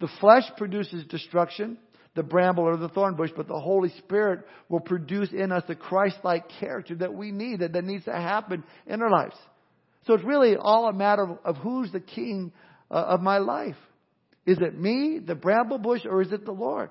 The 0.00 0.08
flesh 0.20 0.44
produces 0.56 1.04
destruction 1.06 1.78
the 2.14 2.22
bramble 2.22 2.64
or 2.64 2.76
the 2.76 2.88
thorn 2.88 3.14
bush, 3.14 3.30
but 3.36 3.48
the 3.48 3.58
Holy 3.58 3.90
Spirit 3.98 4.46
will 4.68 4.80
produce 4.80 5.32
in 5.32 5.50
us 5.50 5.64
the 5.66 5.74
Christ-like 5.74 6.44
character 6.60 6.94
that 6.96 7.12
we 7.12 7.32
need, 7.32 7.60
that, 7.60 7.72
that 7.72 7.84
needs 7.84 8.04
to 8.04 8.12
happen 8.12 8.62
in 8.86 9.02
our 9.02 9.10
lives. 9.10 9.34
So 10.06 10.14
it's 10.14 10.24
really 10.24 10.56
all 10.56 10.88
a 10.88 10.92
matter 10.92 11.24
of, 11.24 11.38
of 11.44 11.56
who's 11.56 11.90
the 11.90 12.00
king 12.00 12.52
uh, 12.90 12.94
of 12.94 13.20
my 13.20 13.38
life. 13.38 13.76
Is 14.46 14.58
it 14.60 14.78
me, 14.78 15.18
the 15.18 15.34
bramble 15.34 15.78
bush, 15.78 16.02
or 16.04 16.22
is 16.22 16.30
it 16.30 16.44
the 16.44 16.52
Lord? 16.52 16.90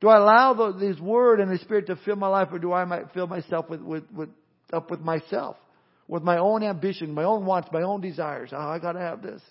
Do 0.00 0.08
I 0.08 0.18
allow 0.18 0.54
the, 0.54 0.86
His 0.86 1.00
Word 1.00 1.40
and 1.40 1.50
His 1.50 1.60
Spirit 1.62 1.86
to 1.88 1.96
fill 1.96 2.16
my 2.16 2.28
life, 2.28 2.48
or 2.52 2.58
do 2.58 2.72
I 2.72 2.86
fill 3.14 3.26
myself 3.26 3.68
with, 3.68 3.80
with, 3.80 4.04
with 4.12 4.28
up 4.72 4.90
with 4.90 5.00
myself, 5.00 5.56
with 6.06 6.22
my 6.22 6.38
own 6.38 6.62
ambition, 6.62 7.12
my 7.12 7.24
own 7.24 7.44
wants, 7.46 7.68
my 7.72 7.82
own 7.82 8.00
desires? 8.00 8.50
Oh, 8.52 8.56
I 8.56 8.78
got 8.78 8.92
to 8.92 9.00
have 9.00 9.22
this. 9.22 9.42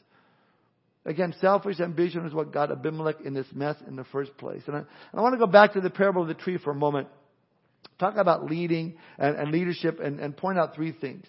Again, 1.05 1.33
selfish 1.39 1.79
ambition 1.79 2.25
is 2.25 2.33
what 2.33 2.51
got 2.51 2.69
Abimelech 2.69 3.21
in 3.23 3.33
this 3.33 3.47
mess 3.53 3.77
in 3.87 3.95
the 3.95 4.03
first 4.05 4.35
place. 4.37 4.61
And 4.67 4.75
I, 4.75 4.83
I 5.13 5.21
want 5.21 5.33
to 5.33 5.39
go 5.39 5.47
back 5.47 5.73
to 5.73 5.81
the 5.81 5.89
parable 5.89 6.23
of 6.23 6.27
the 6.27 6.33
tree 6.33 6.57
for 6.57 6.71
a 6.71 6.75
moment. 6.75 7.07
Talk 7.97 8.17
about 8.17 8.49
leading 8.49 8.97
and, 9.17 9.37
and 9.37 9.51
leadership 9.51 9.99
and, 10.01 10.19
and 10.19 10.35
point 10.35 10.59
out 10.59 10.75
three 10.75 10.91
things. 10.91 11.25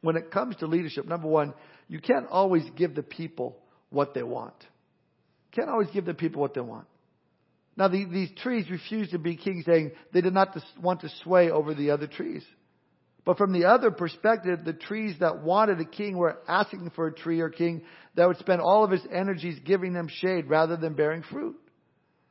When 0.00 0.16
it 0.16 0.30
comes 0.30 0.56
to 0.56 0.66
leadership, 0.66 1.06
number 1.06 1.28
one, 1.28 1.52
you 1.88 2.00
can't 2.00 2.26
always 2.30 2.64
give 2.74 2.94
the 2.94 3.02
people 3.02 3.58
what 3.90 4.14
they 4.14 4.22
want. 4.22 4.54
Can't 5.52 5.68
always 5.68 5.88
give 5.92 6.06
the 6.06 6.14
people 6.14 6.40
what 6.40 6.54
they 6.54 6.60
want. 6.60 6.86
Now, 7.78 7.86
the, 7.86 8.04
these 8.04 8.30
trees 8.42 8.68
refused 8.68 9.12
to 9.12 9.20
be 9.20 9.36
king, 9.36 9.62
saying 9.64 9.92
they 10.12 10.20
did 10.20 10.34
not 10.34 10.56
want 10.82 11.00
to 11.02 11.08
sway 11.22 11.48
over 11.48 11.74
the 11.74 11.92
other 11.92 12.08
trees. 12.08 12.44
But 13.24 13.38
from 13.38 13.52
the 13.52 13.66
other 13.66 13.92
perspective, 13.92 14.64
the 14.64 14.72
trees 14.72 15.14
that 15.20 15.44
wanted 15.44 15.80
a 15.80 15.84
king 15.84 16.16
were 16.16 16.38
asking 16.48 16.90
for 16.96 17.06
a 17.06 17.14
tree 17.14 17.40
or 17.40 17.50
king 17.50 17.82
that 18.16 18.26
would 18.26 18.38
spend 18.38 18.60
all 18.60 18.82
of 18.82 18.90
his 18.90 19.06
energies 19.12 19.60
giving 19.64 19.92
them 19.92 20.08
shade 20.10 20.48
rather 20.48 20.76
than 20.76 20.94
bearing 20.94 21.22
fruit. 21.22 21.54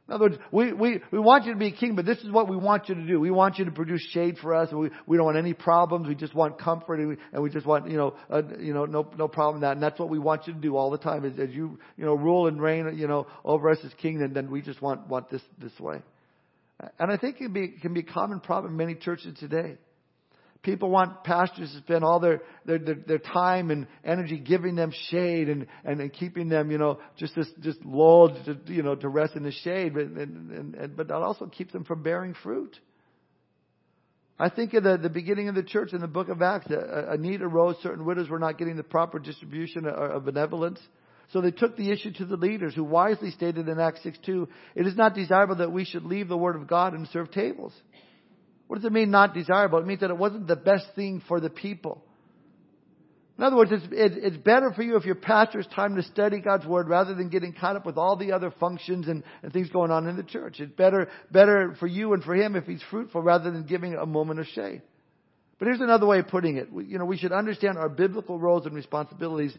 In 0.08 0.14
other 0.14 0.26
words, 0.26 0.38
we, 0.52 0.72
we, 0.72 1.02
we 1.12 1.20
want 1.20 1.46
you 1.46 1.52
to 1.52 1.60
be 1.60 1.68
a 1.68 1.72
king, 1.72 1.96
but 1.96 2.06
this 2.06 2.20
is 2.20 2.32
what 2.32 2.48
we 2.48 2.56
want 2.56 2.88
you 2.88 2.96
to 2.96 3.06
do. 3.06 3.20
We 3.20 3.30
want 3.30 3.60
you 3.60 3.66
to 3.66 3.72
produce 3.72 4.02
shade 4.14 4.38
for 4.38 4.56
us. 4.56 4.72
We, 4.72 4.90
we 5.06 5.18
don't 5.18 5.26
want 5.26 5.38
any 5.38 5.54
problems. 5.54 6.08
We 6.08 6.16
just 6.16 6.34
want 6.34 6.58
comfort 6.58 7.00
and 7.00 7.10
we, 7.10 7.18
and 7.34 7.44
we 7.44 7.50
just 7.50 7.66
want, 7.66 7.92
you 7.92 7.98
know, 7.98 8.16
uh, 8.30 8.42
you 8.58 8.74
know, 8.74 8.86
no, 8.86 9.10
no 9.18 9.28
problem 9.28 9.62
that. 9.62 9.74
And 9.74 9.84
that's 9.84 10.00
what 10.00 10.10
we 10.10 10.18
want 10.18 10.48
you 10.48 10.54
to 10.54 10.60
do 10.60 10.78
all 10.78 10.92
the 10.92 10.98
time 10.98 11.26
is 11.26 11.38
as 11.38 11.50
you, 11.50 11.78
you 11.98 12.06
know, 12.06 12.14
rule 12.14 12.48
and 12.48 12.62
reign, 12.62 12.98
you 12.98 13.08
know, 13.08 13.28
over 13.44 13.70
us 13.70 13.80
as 13.84 13.92
king, 14.02 14.22
and 14.22 14.34
then 14.34 14.50
we 14.50 14.62
just 14.62 14.82
want, 14.82 15.08
want 15.10 15.30
this, 15.30 15.42
this 15.60 15.78
way. 15.78 16.02
And 17.00 17.12
I 17.12 17.18
think 17.18 17.36
it 17.36 17.40
can 17.40 17.54
be, 17.54 17.68
can 17.70 17.94
be 17.94 18.02
a 18.02 18.04
common 18.04 18.40
problem 18.40 18.74
in 18.74 18.78
many 18.78 18.96
churches 18.96 19.38
today. 19.40 19.78
People 20.64 20.90
want 20.90 21.24
pastors 21.24 21.72
to 21.72 21.78
spend 21.80 22.04
all 22.04 22.20
their, 22.20 22.42
their, 22.66 22.80
their, 22.80 22.96
their 22.96 23.18
time 23.20 23.70
and 23.72 23.88
energy 24.04 24.38
giving 24.38 24.76
them 24.76 24.92
shade 25.10 25.50
and, 25.50 25.68
and, 25.86 26.02
and 26.02 26.12
keeping 26.12 26.50
them, 26.50 26.72
you 26.72 26.78
know, 26.78 27.00
just 27.18 27.36
this, 27.36 27.48
just 27.62 27.84
lulled 27.86 28.34
to, 28.46 28.58
you 28.74 28.84
know, 28.84 28.96
to 28.96 29.08
rest 29.08 29.36
in 29.36 29.44
the 29.44 29.52
shade, 29.52 29.94
but, 29.94 30.04
and, 30.04 30.52
and, 30.52 30.76
and, 30.76 30.98
but 30.98 31.08
that 31.08 31.16
also 31.16 31.46
keeps 31.46 31.74
them 31.74 31.84
from 31.84 32.04
bearing 32.04 32.34
fruit. 32.44 32.78
I 34.40 34.50
think 34.50 34.74
of 34.74 34.84
the, 34.84 34.98
the 34.98 35.10
beginning 35.10 35.50
of 35.50 35.56
the 35.56 35.64
church 35.64 35.94
in 35.94 36.02
the 36.02 36.08
book 36.08 36.30
of 36.30 36.42
Acts, 36.42 36.70
a, 36.70 37.12
a 37.12 37.18
need 37.18 37.42
arose. 37.42 37.76
Certain 37.82 38.06
widows 38.06 38.30
were 38.30 38.40
not 38.40 38.58
getting 38.58 38.76
the 38.76 38.84
proper 38.84 39.20
distribution 39.20 39.88
of, 39.88 39.96
of 39.96 40.26
benevolence. 40.26 40.80
So 41.34 41.42
they 41.42 41.52
took 41.52 41.76
the 41.76 41.92
issue 41.92 42.14
to 42.14 42.26
the 42.26 42.38
leaders 42.38 42.74
who 42.74 42.84
wisely 42.84 43.32
stated 43.32 43.68
in 43.68 43.80
Acts 43.80 44.04
6 44.04 44.18
2, 44.26 44.48
it 44.76 44.88
is 44.88 44.96
not 44.96 45.14
desirable 45.14 45.56
that 45.56 45.72
we 45.72 45.86
should 45.86 46.04
leave 46.04 46.30
the 46.30 46.38
word 46.38 46.56
of 46.56 46.68
God 46.68 46.94
and 46.94 47.08
serve 47.08 47.32
tables. 47.32 47.74
What 48.68 48.78
does 48.78 48.86
it 48.86 48.92
mean 48.92 49.12
not 49.12 49.34
desirable? 49.34 49.80
It 49.80 49.86
means 49.88 50.02
that 50.02 50.10
it 50.10 50.18
wasn't 50.18 50.48
the 50.48 50.56
best 50.56 50.86
thing 50.96 51.22
for 51.28 51.40
the 51.40 51.50
people. 51.50 52.04
In 53.38 53.44
other 53.44 53.56
words, 53.56 53.72
it's, 53.72 53.86
it's 53.92 54.38
better 54.38 54.74
for 54.76 54.82
you 54.82 54.98
if 54.98 55.06
your 55.06 55.16
pastor 55.16 55.62
has 55.62 55.68
time 55.74 55.96
to 55.96 56.04
study 56.04 56.42
God's 56.42 56.66
Word 56.66 56.90
rather 56.90 57.14
than 57.14 57.30
getting 57.30 57.54
caught 57.54 57.76
up 57.76 57.86
with 57.86 57.98
all 57.98 58.16
the 58.16 58.32
other 58.32 58.52
functions 58.60 59.08
and, 59.08 59.24
and 59.44 59.54
things 59.54 59.70
going 59.70 59.92
on 59.92 60.08
in 60.08 60.18
the 60.18 60.24
church. 60.24 60.60
It's 60.60 60.72
better, 60.74 61.08
better 61.32 61.76
for 61.80 61.86
you 61.86 62.14
and 62.14 62.24
for 62.24 62.34
him 62.34 62.56
if 62.56 62.66
he's 62.66 62.82
fruitful 62.90 63.22
rather 63.22 63.52
than 63.52 63.64
giving 63.64 63.94
a 63.94 64.08
moment 64.08 64.40
of 64.40 64.48
shade. 64.48 64.82
But 65.60 65.68
here's 65.68 65.82
another 65.82 66.08
way 66.08 66.20
of 66.20 66.28
putting 66.28 66.58
it. 66.58 66.74
We, 66.74 66.86
you 66.86 66.98
know, 66.98 67.06
we 67.06 67.18
should 67.18 67.32
understand 67.32 67.78
our 67.78 67.90
biblical 67.90 68.40
roles 68.40 68.66
and 68.66 68.76
responsibilities 68.76 69.56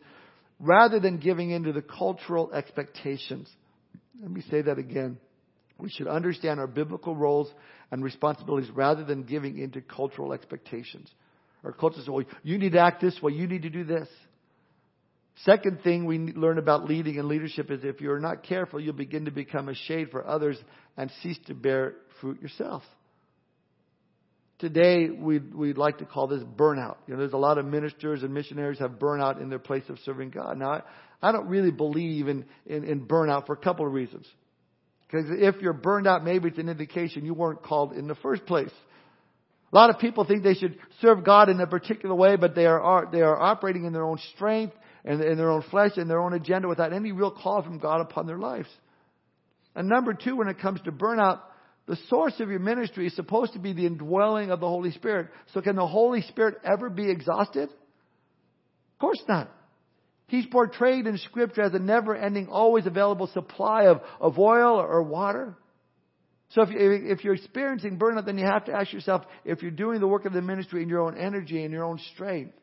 rather 0.58 0.98
than 0.98 1.18
giving 1.18 1.50
into 1.50 1.72
the 1.72 1.82
cultural 1.82 2.52
expectations. 2.52 3.48
Let 4.20 4.30
me 4.32 4.42
say 4.50 4.62
that 4.62 4.78
again. 4.78 5.18
We 5.78 5.90
should 5.90 6.08
understand 6.08 6.58
our 6.58 6.66
biblical 6.66 7.14
roles 7.14 7.48
and 7.90 8.04
responsibilities 8.04 8.70
rather 8.70 9.04
than 9.04 9.22
giving 9.22 9.58
into 9.58 9.80
cultural 9.80 10.32
expectations. 10.32 11.10
Our 11.64 11.72
culture 11.72 11.98
says, 11.98 12.08
well, 12.08 12.24
you 12.42 12.58
need 12.58 12.72
to 12.72 12.80
act 12.80 13.00
this 13.00 13.20
way, 13.22 13.32
you 13.32 13.46
need 13.46 13.62
to 13.62 13.70
do 13.70 13.84
this. 13.84 14.08
Second 15.44 15.82
thing 15.82 16.04
we 16.04 16.18
learn 16.18 16.58
about 16.58 16.84
leading 16.84 17.18
and 17.18 17.28
leadership 17.28 17.70
is 17.70 17.84
if 17.84 18.00
you're 18.00 18.18
not 18.18 18.42
careful, 18.42 18.80
you'll 18.80 18.94
begin 18.94 19.26
to 19.26 19.30
become 19.30 19.68
a 19.68 19.74
shade 19.74 20.10
for 20.10 20.26
others 20.26 20.58
and 20.96 21.10
cease 21.22 21.38
to 21.46 21.54
bear 21.54 21.94
fruit 22.20 22.42
yourself. 22.42 22.82
Today, 24.58 25.08
we'd, 25.08 25.54
we'd 25.54 25.78
like 25.78 25.98
to 25.98 26.04
call 26.04 26.26
this 26.26 26.42
burnout. 26.42 26.96
You 27.06 27.14
know, 27.14 27.20
there's 27.20 27.32
a 27.32 27.38
lot 27.38 27.58
of 27.58 27.66
ministers 27.66 28.24
and 28.24 28.34
missionaries 28.34 28.80
have 28.80 28.92
burnout 28.92 29.40
in 29.40 29.48
their 29.48 29.60
place 29.60 29.84
of 29.88 30.00
serving 30.04 30.30
God. 30.30 30.58
Now, 30.58 30.70
I, 30.72 30.82
I 31.22 31.30
don't 31.30 31.46
really 31.46 31.70
believe 31.70 32.26
in, 32.26 32.44
in, 32.66 32.82
in 32.82 33.06
burnout 33.06 33.46
for 33.46 33.52
a 33.52 33.56
couple 33.56 33.86
of 33.86 33.92
reasons. 33.92 34.26
Because 35.10 35.26
if 35.30 35.62
you're 35.62 35.72
burned 35.72 36.06
out, 36.06 36.22
maybe 36.22 36.48
it's 36.48 36.58
an 36.58 36.68
indication 36.68 37.24
you 37.24 37.34
weren't 37.34 37.62
called 37.62 37.92
in 37.92 38.08
the 38.08 38.14
first 38.16 38.44
place. 38.46 38.70
A 39.72 39.76
lot 39.76 39.90
of 39.90 39.98
people 39.98 40.24
think 40.24 40.42
they 40.42 40.54
should 40.54 40.78
serve 41.00 41.24
God 41.24 41.48
in 41.48 41.60
a 41.60 41.66
particular 41.66 42.14
way, 42.14 42.36
but 42.36 42.54
they 42.54 42.66
are, 42.66 43.08
they 43.10 43.22
are 43.22 43.38
operating 43.38 43.84
in 43.84 43.92
their 43.92 44.04
own 44.04 44.18
strength 44.34 44.74
and 45.04 45.22
in 45.22 45.36
their 45.36 45.50
own 45.50 45.62
flesh 45.70 45.92
and 45.96 46.08
their 46.08 46.20
own 46.20 46.34
agenda 46.34 46.68
without 46.68 46.92
any 46.92 47.12
real 47.12 47.30
call 47.30 47.62
from 47.62 47.78
God 47.78 48.00
upon 48.00 48.26
their 48.26 48.38
lives. 48.38 48.68
And 49.74 49.88
number 49.88 50.12
two, 50.12 50.36
when 50.36 50.48
it 50.48 50.58
comes 50.58 50.80
to 50.82 50.92
burnout, 50.92 51.40
the 51.86 51.96
source 52.08 52.34
of 52.40 52.50
your 52.50 52.58
ministry 52.58 53.06
is 53.06 53.16
supposed 53.16 53.54
to 53.54 53.58
be 53.58 53.72
the 53.72 53.86
indwelling 53.86 54.50
of 54.50 54.60
the 54.60 54.68
Holy 54.68 54.90
Spirit. 54.90 55.28
So 55.54 55.62
can 55.62 55.76
the 55.76 55.86
Holy 55.86 56.22
Spirit 56.22 56.56
ever 56.64 56.90
be 56.90 57.10
exhausted? 57.10 57.70
Of 57.70 58.98
course 59.00 59.22
not. 59.26 59.50
He's 60.28 60.46
portrayed 60.46 61.06
in 61.06 61.18
Scripture 61.18 61.62
as 61.62 61.74
a 61.74 61.78
never 61.78 62.14
ending, 62.14 62.48
always 62.48 62.86
available 62.86 63.26
supply 63.28 63.84
of, 63.84 64.00
of 64.20 64.38
oil 64.38 64.78
or 64.78 65.02
water. 65.02 65.56
So 66.50 66.62
if, 66.62 66.68
if 66.70 67.24
you're 67.24 67.34
experiencing 67.34 67.98
burnout, 67.98 68.26
then 68.26 68.38
you 68.38 68.44
have 68.44 68.66
to 68.66 68.72
ask 68.72 68.92
yourself 68.92 69.22
if 69.44 69.62
you're 69.62 69.70
doing 69.70 70.00
the 70.00 70.06
work 70.06 70.26
of 70.26 70.32
the 70.32 70.42
ministry 70.42 70.82
in 70.82 70.88
your 70.88 71.00
own 71.00 71.16
energy 71.16 71.62
and 71.62 71.72
your 71.72 71.84
own 71.84 71.98
strength. 72.14 72.54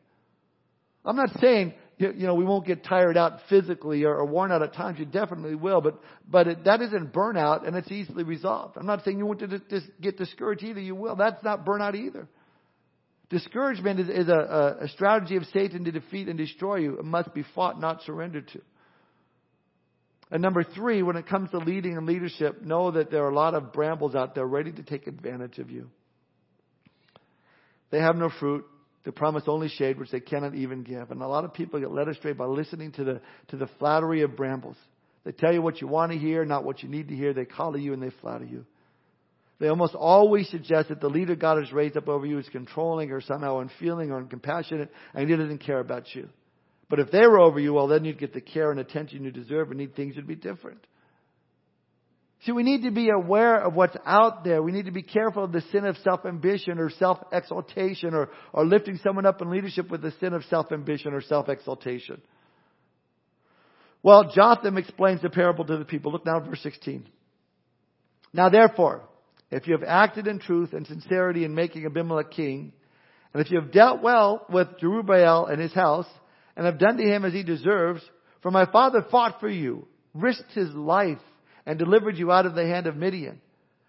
I'm 1.04 1.16
not 1.16 1.30
saying 1.40 1.74
you 1.98 2.12
know 2.26 2.34
we 2.34 2.44
won't 2.44 2.66
get 2.66 2.84
tired 2.84 3.16
out 3.16 3.40
physically 3.48 4.04
or, 4.04 4.14
or 4.14 4.26
worn 4.26 4.52
out 4.52 4.62
at 4.62 4.74
times. 4.74 4.98
You 4.98 5.06
definitely 5.06 5.54
will, 5.54 5.80
but 5.80 6.00
but 6.28 6.46
it, 6.46 6.64
that 6.64 6.82
isn't 6.82 7.12
burnout, 7.12 7.66
and 7.66 7.76
it's 7.76 7.90
easily 7.90 8.24
resolved. 8.24 8.76
I'm 8.76 8.86
not 8.86 9.04
saying 9.04 9.18
you 9.18 9.26
won't 9.26 9.40
get 10.00 10.18
discouraged 10.18 10.64
either. 10.64 10.80
You 10.80 10.94
will. 10.94 11.16
That's 11.16 11.42
not 11.42 11.64
burnout 11.64 11.94
either. 11.94 12.28
Discouragement 13.28 14.00
is, 14.00 14.08
is 14.08 14.28
a, 14.28 14.78
a 14.82 14.88
strategy 14.88 15.36
of 15.36 15.44
Satan 15.52 15.84
to 15.84 15.92
defeat 15.92 16.28
and 16.28 16.38
destroy 16.38 16.76
you. 16.76 16.98
It 16.98 17.04
must 17.04 17.34
be 17.34 17.44
fought, 17.54 17.80
not 17.80 18.02
surrendered 18.02 18.48
to. 18.48 18.60
And 20.30 20.42
number 20.42 20.64
three, 20.64 21.02
when 21.02 21.16
it 21.16 21.26
comes 21.26 21.50
to 21.50 21.58
leading 21.58 21.96
and 21.96 22.06
leadership, 22.06 22.62
know 22.62 22.90
that 22.92 23.10
there 23.10 23.24
are 23.24 23.30
a 23.30 23.34
lot 23.34 23.54
of 23.54 23.72
brambles 23.72 24.14
out 24.14 24.34
there 24.34 24.46
ready 24.46 24.72
to 24.72 24.82
take 24.82 25.06
advantage 25.06 25.58
of 25.58 25.70
you. 25.70 25.88
They 27.90 27.98
have 28.00 28.16
no 28.16 28.30
fruit. 28.40 28.64
They 29.04 29.12
promise 29.12 29.44
only 29.46 29.68
shade, 29.68 30.00
which 30.00 30.10
they 30.10 30.18
cannot 30.18 30.56
even 30.56 30.82
give. 30.82 31.12
And 31.12 31.22
a 31.22 31.28
lot 31.28 31.44
of 31.44 31.54
people 31.54 31.78
get 31.78 31.92
led 31.92 32.08
astray 32.08 32.32
by 32.32 32.46
listening 32.46 32.90
to 32.92 33.04
the, 33.04 33.20
to 33.48 33.56
the 33.56 33.68
flattery 33.78 34.22
of 34.22 34.36
brambles. 34.36 34.76
They 35.24 35.30
tell 35.30 35.52
you 35.52 35.62
what 35.62 35.80
you 35.80 35.86
want 35.86 36.10
to 36.10 36.18
hear, 36.18 36.44
not 36.44 36.64
what 36.64 36.82
you 36.82 36.88
need 36.88 37.08
to 37.08 37.14
hear. 37.14 37.32
They 37.32 37.44
collar 37.44 37.78
you 37.78 37.92
and 37.92 38.02
they 38.02 38.10
flatter 38.20 38.44
you. 38.44 38.64
They 39.58 39.68
almost 39.68 39.94
always 39.94 40.48
suggest 40.50 40.90
that 40.90 41.00
the 41.00 41.08
leader 41.08 41.34
God 41.34 41.58
has 41.58 41.72
raised 41.72 41.96
up 41.96 42.08
over 42.08 42.26
you 42.26 42.38
is 42.38 42.48
controlling 42.50 43.10
or 43.10 43.20
somehow 43.20 43.60
unfeeling 43.60 44.10
or 44.10 44.22
uncompassionate 44.22 44.88
and 45.14 45.28
he 45.28 45.36
doesn't 45.36 45.58
care 45.58 45.80
about 45.80 46.14
you. 46.14 46.28
But 46.88 47.00
if 47.00 47.10
they 47.10 47.26
were 47.26 47.40
over 47.40 47.58
you, 47.58 47.72
well, 47.72 47.88
then 47.88 48.04
you'd 48.04 48.18
get 48.18 48.34
the 48.34 48.40
care 48.40 48.70
and 48.70 48.78
attention 48.78 49.24
you 49.24 49.30
deserve 49.30 49.70
and 49.70 49.94
things 49.94 50.16
would 50.16 50.26
be 50.26 50.36
different. 50.36 50.86
See, 52.44 52.52
we 52.52 52.62
need 52.62 52.82
to 52.82 52.90
be 52.90 53.08
aware 53.08 53.58
of 53.58 53.74
what's 53.74 53.96
out 54.04 54.44
there. 54.44 54.62
We 54.62 54.72
need 54.72 54.84
to 54.84 54.92
be 54.92 55.02
careful 55.02 55.44
of 55.44 55.52
the 55.52 55.62
sin 55.72 55.86
of 55.86 55.96
self-ambition 55.98 56.78
or 56.78 56.90
self-exaltation 56.90 58.14
or, 58.14 58.28
or 58.52 58.66
lifting 58.66 58.98
someone 59.02 59.24
up 59.24 59.40
in 59.40 59.50
leadership 59.50 59.90
with 59.90 60.02
the 60.02 60.12
sin 60.20 60.34
of 60.34 60.44
self-ambition 60.44 61.14
or 61.14 61.22
self-exaltation. 61.22 62.20
Well, 64.02 64.30
Jotham 64.32 64.76
explains 64.76 65.22
the 65.22 65.30
parable 65.30 65.64
to 65.64 65.78
the 65.78 65.84
people. 65.86 66.12
Look 66.12 66.26
now 66.26 66.36
at 66.36 66.46
verse 66.46 66.62
16. 66.62 67.08
Now 68.32 68.50
therefore, 68.50 69.02
if 69.50 69.66
you 69.66 69.74
have 69.74 69.86
acted 69.86 70.26
in 70.26 70.38
truth 70.38 70.72
and 70.72 70.86
sincerity 70.86 71.44
in 71.44 71.54
making 71.54 71.86
Abimelech 71.86 72.30
king, 72.30 72.72
and 73.32 73.44
if 73.44 73.50
you 73.50 73.60
have 73.60 73.72
dealt 73.72 74.02
well 74.02 74.46
with 74.48 74.78
Jerubbaal 74.80 75.50
and 75.50 75.60
his 75.60 75.72
house, 75.72 76.06
and 76.56 76.66
have 76.66 76.78
done 76.78 76.96
to 76.96 77.04
him 77.04 77.24
as 77.24 77.32
he 77.32 77.42
deserves, 77.42 78.02
for 78.42 78.50
my 78.50 78.64
father 78.66 79.04
fought 79.10 79.40
for 79.40 79.48
you, 79.48 79.86
risked 80.14 80.52
his 80.52 80.70
life, 80.70 81.18
and 81.66 81.78
delivered 81.78 82.16
you 82.16 82.32
out 82.32 82.46
of 82.46 82.54
the 82.54 82.66
hand 82.66 82.86
of 82.86 82.96
Midian. 82.96 83.40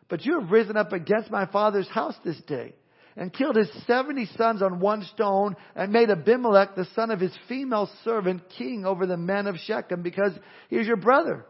But 0.09 0.25
you 0.25 0.39
have 0.39 0.51
risen 0.51 0.77
up 0.77 0.93
against 0.93 1.31
my 1.31 1.45
father's 1.45 1.87
house 1.87 2.15
this 2.23 2.39
day, 2.47 2.73
and 3.15 3.33
killed 3.33 3.55
his 3.55 3.69
seventy 3.87 4.25
sons 4.37 4.61
on 4.61 4.79
one 4.79 5.03
stone, 5.13 5.55
and 5.75 5.91
made 5.91 6.09
Abimelech, 6.09 6.75
the 6.75 6.87
son 6.95 7.09
of 7.09 7.19
his 7.19 7.35
female 7.47 7.89
servant, 8.03 8.43
king 8.57 8.85
over 8.85 9.05
the 9.05 9.17
men 9.17 9.47
of 9.47 9.57
Shechem, 9.57 10.01
because 10.01 10.33
he 10.69 10.77
is 10.77 10.87
your 10.87 10.97
brother. 10.97 11.45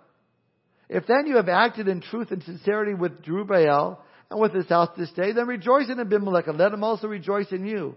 If 0.89 1.06
then 1.06 1.28
you 1.28 1.36
have 1.36 1.50
acted 1.50 1.88
in 1.88 2.02
truth 2.02 2.32
and 2.32 2.41
sincerity 2.43 2.93
with 2.93 3.23
Jerubbaal 3.23 3.97
and 4.30 4.39
with 4.39 4.54
his 4.54 4.67
house 4.67 4.89
this 4.97 5.12
day, 5.12 5.34
then 5.34 5.47
rejoice 5.47 5.89
in 5.89 6.00
Abimelech 6.00 6.47
and 6.47 6.58
let 6.58 6.73
him 6.73 6.84
also 6.84 7.08
rejoice 7.08 7.52
in 7.52 7.65
you. 7.65 7.95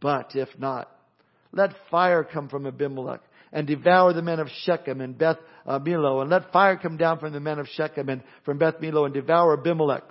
But 0.00 0.34
if 0.34 0.48
not, 0.58 0.90
let 1.52 1.72
fire 1.90 2.24
come 2.24 2.48
from 2.48 2.66
Abimelech 2.66 3.20
and 3.52 3.66
devour 3.66 4.12
the 4.12 4.22
men 4.22 4.40
of 4.40 4.48
Shechem 4.64 5.00
and 5.00 5.16
Beth 5.16 5.38
uh, 5.64 5.78
Millo, 5.78 6.20
and 6.20 6.30
let 6.30 6.52
fire 6.52 6.76
come 6.76 6.96
down 6.96 7.20
from 7.20 7.32
the 7.32 7.40
men 7.40 7.60
of 7.60 7.68
Shechem 7.68 8.08
and 8.08 8.22
from 8.44 8.58
Beth 8.58 8.80
Millo 8.80 9.04
and 9.04 9.14
devour 9.14 9.58
Abimelech. 9.58 10.02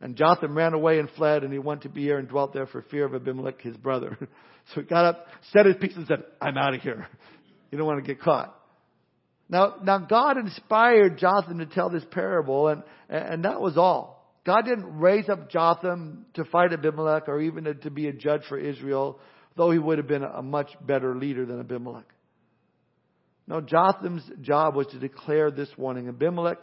And 0.00 0.14
Jotham 0.14 0.56
ran 0.56 0.74
away 0.74 1.00
and 1.00 1.10
fled, 1.10 1.42
and 1.42 1.52
he 1.52 1.58
went 1.58 1.82
to 1.82 1.88
Beer 1.88 2.18
and 2.18 2.28
dwelt 2.28 2.54
there 2.54 2.66
for 2.66 2.82
fear 2.82 3.04
of 3.04 3.14
Abimelech, 3.16 3.60
his 3.60 3.76
brother. 3.76 4.16
so 4.72 4.80
he 4.80 4.82
got 4.82 5.04
up, 5.04 5.26
set 5.52 5.66
his 5.66 5.74
piece, 5.76 5.96
and 5.96 6.06
said, 6.06 6.22
I'm 6.40 6.56
out 6.56 6.74
of 6.74 6.80
here. 6.80 7.06
You 7.70 7.76
don't 7.76 7.86
want 7.86 8.02
to 8.02 8.14
get 8.14 8.22
caught. 8.22 8.57
Now, 9.48 9.76
now 9.82 9.98
God 9.98 10.36
inspired 10.36 11.18
Jotham 11.18 11.58
to 11.58 11.66
tell 11.66 11.88
this 11.88 12.04
parable, 12.10 12.68
and, 12.68 12.82
and 13.08 13.44
that 13.44 13.60
was 13.60 13.78
all. 13.78 14.18
God 14.44 14.62
didn't 14.64 14.98
raise 14.98 15.28
up 15.28 15.50
Jotham 15.50 16.26
to 16.34 16.44
fight 16.44 16.72
Abimelech 16.72 17.28
or 17.28 17.40
even 17.40 17.64
to, 17.64 17.74
to 17.74 17.90
be 17.90 18.08
a 18.08 18.12
judge 18.12 18.42
for 18.48 18.58
Israel, 18.58 19.18
though 19.56 19.70
he 19.70 19.78
would 19.78 19.98
have 19.98 20.06
been 20.06 20.22
a 20.24 20.42
much 20.42 20.70
better 20.80 21.16
leader 21.16 21.44
than 21.44 21.60
Abimelech. 21.60 22.06
No, 23.46 23.62
Jotham's 23.62 24.22
job 24.42 24.76
was 24.76 24.86
to 24.88 24.98
declare 24.98 25.50
this 25.50 25.70
warning. 25.78 26.08
Abimelech, 26.08 26.58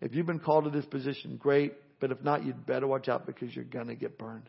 if 0.00 0.14
you've 0.14 0.26
been 0.26 0.40
called 0.40 0.64
to 0.64 0.70
this 0.70 0.84
position, 0.84 1.36
great, 1.36 1.74
but 2.00 2.10
if 2.10 2.22
not, 2.22 2.44
you'd 2.44 2.66
better 2.66 2.86
watch 2.86 3.08
out 3.08 3.26
because 3.26 3.54
you're 3.54 3.64
gonna 3.64 3.94
get 3.94 4.18
burned. 4.18 4.48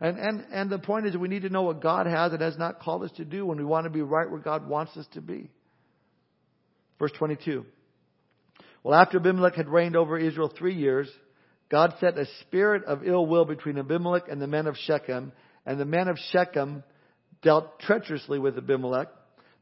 And, 0.00 0.18
and, 0.18 0.44
and 0.52 0.70
the 0.70 0.78
point 0.78 1.06
is 1.06 1.16
we 1.16 1.28
need 1.28 1.42
to 1.42 1.50
know 1.50 1.62
what 1.62 1.82
God 1.82 2.06
has 2.06 2.32
and 2.32 2.40
has 2.40 2.56
not 2.56 2.80
called 2.80 3.04
us 3.04 3.12
to 3.16 3.24
do 3.24 3.44
when 3.44 3.58
we 3.58 3.64
want 3.64 3.84
to 3.84 3.90
be 3.90 4.00
right 4.00 4.30
where 4.30 4.40
God 4.40 4.66
wants 4.66 4.96
us 4.96 5.06
to 5.12 5.20
be. 5.20 5.50
Verse 7.00 7.12
22. 7.18 7.64
Well, 8.84 8.94
after 8.94 9.18
Abimelech 9.18 9.54
had 9.54 9.68
reigned 9.68 9.96
over 9.96 10.18
Israel 10.18 10.52
three 10.56 10.74
years, 10.74 11.10
God 11.70 11.94
set 11.98 12.18
a 12.18 12.26
spirit 12.42 12.84
of 12.84 13.04
ill 13.04 13.26
will 13.26 13.46
between 13.46 13.78
Abimelech 13.78 14.28
and 14.28 14.40
the 14.40 14.46
men 14.46 14.66
of 14.66 14.76
Shechem, 14.76 15.32
and 15.64 15.80
the 15.80 15.84
men 15.84 16.08
of 16.08 16.18
Shechem 16.30 16.84
dealt 17.42 17.80
treacherously 17.80 18.38
with 18.38 18.58
Abimelech, 18.58 19.08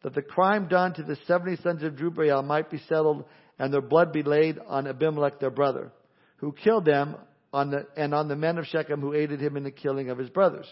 that 0.03 0.15
the 0.15 0.23
crime 0.23 0.69
done 0.69 0.95
to 0.95 1.03
the 1.03 1.17
seventy 1.27 1.57
sons 1.63 1.83
of 1.83 1.95
Jerubbaal 1.95 2.45
might 2.45 2.71
be 2.71 2.79
settled, 2.89 3.25
and 3.59 3.73
their 3.73 3.81
blood 3.81 4.13
be 4.13 4.23
laid 4.23 4.59
on 4.67 4.89
Abimelech 4.89 5.39
their 5.39 5.51
brother, 5.51 5.93
who 6.39 6.53
killed 6.53 6.85
them 6.85 7.17
on 7.53 7.71
the, 7.71 7.87
and 7.97 8.15
on 8.15 8.29
the 8.29 8.37
men 8.37 8.59
of 8.59 8.67
Shechem 8.67 9.01
who 9.01 9.15
aided 9.15 9.41
him 9.41 9.57
in 9.57 9.63
the 9.63 9.71
killing 9.71 10.11
of 10.11 10.19
his 10.19 10.29
brothers. 10.29 10.67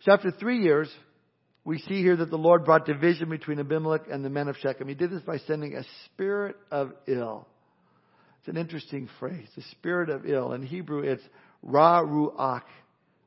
So 0.00 0.12
after 0.12 0.30
three 0.30 0.62
years, 0.62 0.90
we 1.64 1.78
see 1.78 2.02
here 2.02 2.16
that 2.16 2.30
the 2.30 2.38
Lord 2.38 2.64
brought 2.64 2.86
division 2.86 3.28
between 3.28 3.60
Abimelech 3.60 4.02
and 4.10 4.24
the 4.24 4.30
men 4.30 4.48
of 4.48 4.56
Shechem. 4.56 4.88
He 4.88 4.94
did 4.94 5.10
this 5.10 5.22
by 5.22 5.38
sending 5.38 5.74
a 5.76 5.84
spirit 6.06 6.56
of 6.70 6.92
ill. 7.06 7.46
It's 8.40 8.48
an 8.48 8.56
interesting 8.56 9.08
phrase, 9.20 9.46
the 9.54 9.62
spirit 9.70 10.10
of 10.10 10.26
ill. 10.26 10.52
In 10.52 10.62
Hebrew, 10.62 11.02
it's 11.02 11.22
ra 11.62 12.02
ruach. 12.02 12.62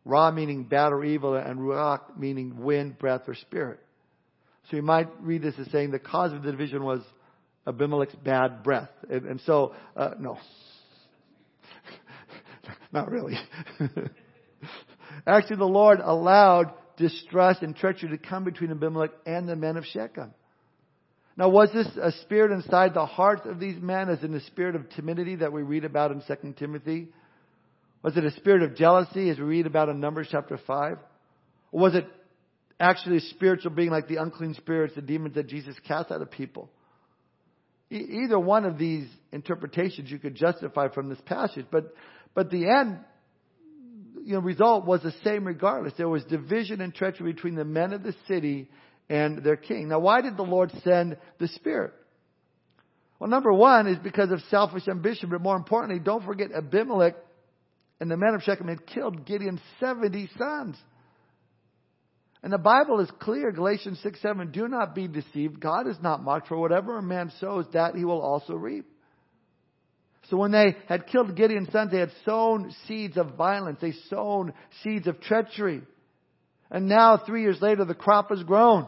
Ra 0.04 0.30
meaning 0.32 0.65
bad 0.65 0.91
or 0.91 1.04
evil, 1.04 1.36
and 1.36 1.60
ruach 1.60 2.17
meaning 2.17 2.62
wind, 2.62 3.00
breath, 3.00 3.21
or 3.28 3.36
spirit. 3.36 3.80
So 4.69 4.76
you 4.76 4.84
might 4.84 5.08
read 5.21 5.41
this 5.41 5.56
as 5.58 5.71
saying 5.71 5.91
the 5.91 6.00
cause 6.00 6.34
of 6.34 6.43
the 6.43 6.52
division 6.52 6.84
was 6.84 7.02
Abimelech's 7.65 8.15
bad 8.15 8.63
breath. 8.63 8.89
And, 9.10 9.26
and 9.26 9.41
so, 9.45 9.74
uh, 9.95 10.12
no. 10.19 10.38
Not 12.91 13.10
really. 13.10 13.36
Actually, 15.28 15.58
the 15.58 15.65
Lord 15.65 16.00
allowed 16.04 16.74
distrust 16.97 17.62
and 17.62 17.75
treachery 17.75 18.10
to 18.10 18.17
come 18.17 18.43
between 18.43 18.71
Abimelech 18.71 19.12
and 19.25 19.47
the 19.47 19.55
men 19.55 19.77
of 19.77 19.86
Shechem. 19.86 20.34
Now, 21.38 21.49
was 21.49 21.69
this 21.73 21.88
a 22.01 22.12
spirit 22.23 22.51
inside 22.51 22.93
the 22.93 23.05
hearts 23.05 23.41
of 23.45 23.60
these 23.60 23.81
men, 23.81 24.10
as 24.10 24.23
in 24.23 24.31
the 24.31 24.39
spirit 24.41 24.75
of 24.75 24.89
timidity 24.91 25.36
that 25.38 25.51
we 25.51 25.63
read 25.63 25.84
about 25.84 26.12
in 26.12 26.21
2 26.25 26.53
Timothy? 26.53 27.10
Was 28.03 28.15
it 28.15 28.23
a 28.23 28.31
spirit 28.31 28.63
of 28.63 28.75
jealousy, 28.75 29.29
as 29.29 29.38
we 29.38 29.43
read 29.43 29.65
about 29.65 29.89
in 29.89 29.99
Numbers 29.99 30.29
chapter 30.31 30.58
5? 30.65 30.97
Or 31.71 31.79
was 31.79 31.95
it 31.95 32.08
actually 32.79 33.17
a 33.17 33.21
spiritual 33.21 33.71
being 33.71 33.89
like 33.89 34.08
the 34.08 34.17
unclean 34.17 34.53
spirits, 34.53 34.95
the 34.95 35.01
demons 35.01 35.36
that 35.36 35.47
Jesus 35.47 35.75
cast 35.86 36.12
out 36.12 36.21
of 36.21 36.31
people? 36.31 36.69
E- 37.91 38.23
either 38.23 38.39
one 38.39 38.63
of 38.63 38.77
these 38.77 39.08
interpretations 39.34 40.10
you 40.10 40.19
could 40.19 40.36
justify 40.36 40.88
from 40.88 41.10
this 41.10 41.19
passage, 41.25 41.65
but, 41.69 41.93
but 42.34 42.49
the 42.49 42.69
end 42.69 42.99
you 44.25 44.33
know, 44.33 44.39
result 44.39 44.85
was 44.85 45.03
the 45.03 45.13
same 45.23 45.45
regardless. 45.45 45.93
There 45.97 46.09
was 46.09 46.23
division 46.23 46.81
and 46.81 46.93
treachery 46.93 47.31
between 47.31 47.53
the 47.53 47.63
men 47.63 47.93
of 47.93 48.01
the 48.01 48.15
city 48.27 48.67
and 49.07 49.43
their 49.43 49.55
king. 49.55 49.89
Now, 49.89 49.99
why 49.99 50.21
did 50.21 50.35
the 50.35 50.43
Lord 50.43 50.71
send 50.83 51.17
the 51.38 51.47
Spirit? 51.47 51.93
Well, 53.19 53.29
number 53.29 53.53
one 53.53 53.88
is 53.88 53.99
because 53.99 54.31
of 54.31 54.41
selfish 54.49 54.88
ambition, 54.88 55.29
but 55.29 55.41
more 55.41 55.55
importantly, 55.55 55.99
don't 56.03 56.25
forget 56.25 56.51
Abimelech 56.51 57.15
and 57.99 58.09
the 58.09 58.17
men 58.17 58.33
of 58.33 58.41
Shechem 58.41 58.67
had 58.67 58.88
killed 58.88 59.25
Gideon's 59.25 59.61
70 59.79 60.29
sons. 60.38 60.75
And 62.41 62.51
the 62.51 62.57
Bible 62.57 62.99
is 63.01 63.09
clear, 63.19 63.51
Galatians 63.51 63.99
6, 64.01 64.21
7, 64.21 64.51
do 64.51 64.67
not 64.67 64.95
be 64.95 65.07
deceived. 65.07 65.59
God 65.59 65.88
is 65.88 65.97
not 66.01 66.23
mocked, 66.23 66.47
for 66.47 66.57
whatever 66.57 66.97
a 66.97 67.03
man 67.03 67.31
sows, 67.39 67.65
that 67.73 67.95
he 67.95 68.05
will 68.05 68.21
also 68.21 68.53
reap. 68.53 68.85
So 70.29 70.38
when 70.38 70.51
they 70.51 70.75
had 70.88 71.07
killed 71.07 71.35
Gideon's 71.35 71.71
sons, 71.71 71.91
they 71.91 71.99
had 71.99 72.11
sown 72.25 72.73
seeds 72.88 73.17
of 73.17 73.35
violence. 73.35 73.79
They 73.81 73.93
sown 74.09 74.53
seeds 74.83 75.07
of 75.07 75.21
treachery. 75.21 75.81
And 76.71 76.88
now, 76.88 77.17
three 77.17 77.41
years 77.41 77.61
later, 77.61 77.85
the 77.85 77.93
crop 77.93 78.29
has 78.29 78.41
grown. 78.43 78.88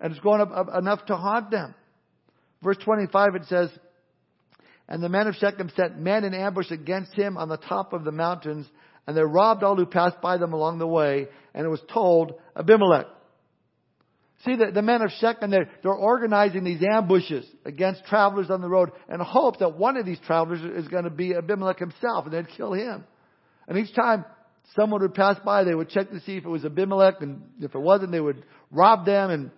And 0.00 0.12
it's 0.12 0.20
grown 0.20 0.40
up, 0.40 0.68
enough 0.74 1.04
to 1.06 1.16
haunt 1.16 1.50
them. 1.50 1.74
Verse 2.62 2.78
25, 2.82 3.34
it 3.34 3.44
says, 3.46 3.70
And 4.88 5.02
the 5.02 5.08
men 5.08 5.26
of 5.26 5.34
Shechem 5.34 5.70
set 5.76 5.98
men 5.98 6.24
in 6.24 6.34
ambush 6.34 6.70
against 6.70 7.12
him 7.12 7.36
on 7.36 7.48
the 7.48 7.56
top 7.58 7.92
of 7.92 8.04
the 8.04 8.12
mountains, 8.12 8.66
and 9.06 9.16
they 9.16 9.22
robbed 9.22 9.62
all 9.62 9.76
who 9.76 9.86
passed 9.86 10.20
by 10.20 10.38
them 10.38 10.52
along 10.52 10.78
the 10.78 10.86
way, 10.86 11.26
and 11.54 11.66
it 11.66 11.70
was 11.70 11.82
told 11.92 12.34
Abimelech. 12.56 13.06
See, 14.44 14.56
the, 14.56 14.70
the 14.72 14.82
men 14.82 15.02
of 15.02 15.10
Shechem, 15.20 15.50
they're, 15.50 15.68
they're 15.82 15.92
organizing 15.92 16.64
these 16.64 16.82
ambushes 16.82 17.44
against 17.66 18.06
travelers 18.06 18.50
on 18.50 18.62
the 18.62 18.68
road 18.68 18.90
in 19.12 19.20
hope 19.20 19.58
that 19.58 19.76
one 19.76 19.98
of 19.98 20.06
these 20.06 20.20
travelers 20.26 20.60
is 20.62 20.88
going 20.88 21.04
to 21.04 21.10
be 21.10 21.34
Abimelech 21.34 21.78
himself 21.78 22.24
and 22.24 22.32
they'd 22.32 22.48
kill 22.48 22.72
him. 22.72 23.04
And 23.68 23.76
each 23.76 23.94
time 23.94 24.24
someone 24.76 25.02
would 25.02 25.14
pass 25.14 25.36
by, 25.44 25.64
they 25.64 25.74
would 25.74 25.90
check 25.90 26.10
to 26.10 26.20
see 26.20 26.38
if 26.38 26.44
it 26.44 26.48
was 26.48 26.64
Abimelech 26.64 27.16
and 27.20 27.42
if 27.60 27.74
it 27.74 27.78
wasn't, 27.78 28.12
they 28.12 28.20
would 28.20 28.42
rob 28.70 29.04
them 29.04 29.30
and 29.30 29.50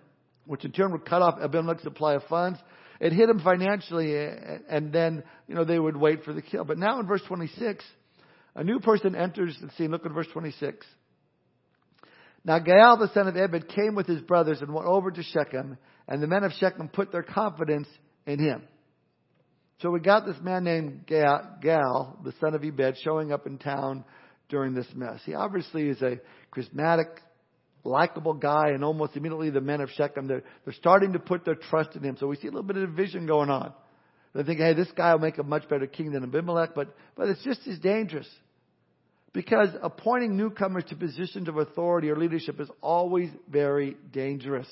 which 0.45 0.65
in 0.65 0.73
turn 0.73 0.91
would 0.91 1.05
cut 1.05 1.21
off 1.21 1.39
Abimelech's 1.41 1.83
supply 1.83 2.15
of 2.15 2.23
funds. 2.23 2.59
It 2.99 3.13
hit 3.13 3.29
him 3.29 3.39
financially 3.39 4.15
and 4.69 4.91
then, 4.91 5.23
you 5.47 5.55
know, 5.55 5.63
they 5.63 5.79
would 5.79 5.95
wait 5.95 6.25
for 6.25 6.33
the 6.33 6.41
kill. 6.41 6.65
But 6.65 6.77
now 6.77 6.99
in 6.99 7.07
verse 7.07 7.21
26, 7.25 7.85
a 8.55 8.63
new 8.65 8.81
person 8.81 9.15
enters 9.15 9.57
the 9.61 9.69
scene. 9.77 9.91
Look 9.91 10.05
at 10.05 10.11
verse 10.11 10.27
26. 10.33 10.85
Now 12.45 12.59
Gaal 12.59 12.99
the 12.99 13.11
son 13.13 13.27
of 13.27 13.37
Ebed 13.37 13.69
came 13.69 13.95
with 13.95 14.07
his 14.07 14.21
brothers 14.21 14.61
and 14.61 14.73
went 14.73 14.87
over 14.87 15.11
to 15.11 15.23
Shechem, 15.23 15.77
and 16.07 16.21
the 16.21 16.27
men 16.27 16.43
of 16.43 16.51
Shechem 16.53 16.89
put 16.89 17.11
their 17.11 17.23
confidence 17.23 17.87
in 18.25 18.39
him. 18.39 18.63
So 19.81 19.89
we 19.89 19.99
got 19.99 20.25
this 20.25 20.37
man 20.41 20.63
named 20.63 21.05
Gaal, 21.07 22.23
the 22.23 22.33
son 22.39 22.53
of 22.53 22.63
Ebed, 22.63 22.97
showing 23.03 23.31
up 23.31 23.47
in 23.47 23.57
town 23.57 24.03
during 24.49 24.73
this 24.73 24.87
mess. 24.93 25.19
He 25.25 25.33
obviously 25.33 25.87
is 25.87 26.01
a 26.01 26.19
charismatic, 26.55 27.07
likable 27.83 28.33
guy, 28.33 28.69
and 28.69 28.83
almost 28.83 29.15
immediately 29.15 29.49
the 29.49 29.61
men 29.61 29.81
of 29.81 29.89
Shechem, 29.91 30.27
they're, 30.27 30.43
they're 30.63 30.73
starting 30.73 31.13
to 31.13 31.19
put 31.19 31.43
their 31.43 31.55
trust 31.55 31.95
in 31.95 32.03
him. 32.03 32.17
So 32.19 32.27
we 32.27 32.35
see 32.35 32.47
a 32.47 32.51
little 32.51 32.63
bit 32.63 32.77
of 32.77 32.89
division 32.89 33.25
going 33.25 33.49
on. 33.49 33.73
They 34.33 34.43
think, 34.43 34.59
hey, 34.59 34.73
this 34.73 34.91
guy 34.95 35.13
will 35.13 35.21
make 35.21 35.37
a 35.37 35.43
much 35.43 35.67
better 35.69 35.85
king 35.85 36.11
than 36.11 36.23
Abimelech, 36.23 36.73
but, 36.75 36.95
but 37.15 37.27
it's 37.29 37.43
just 37.43 37.67
as 37.67 37.77
dangerous. 37.79 38.27
Because 39.33 39.69
appointing 39.81 40.37
newcomers 40.37 40.83
to 40.89 40.95
positions 40.95 41.47
of 41.47 41.57
authority 41.57 42.09
or 42.09 42.15
leadership 42.15 42.59
is 42.59 42.69
always 42.81 43.29
very 43.49 43.97
dangerous. 44.11 44.67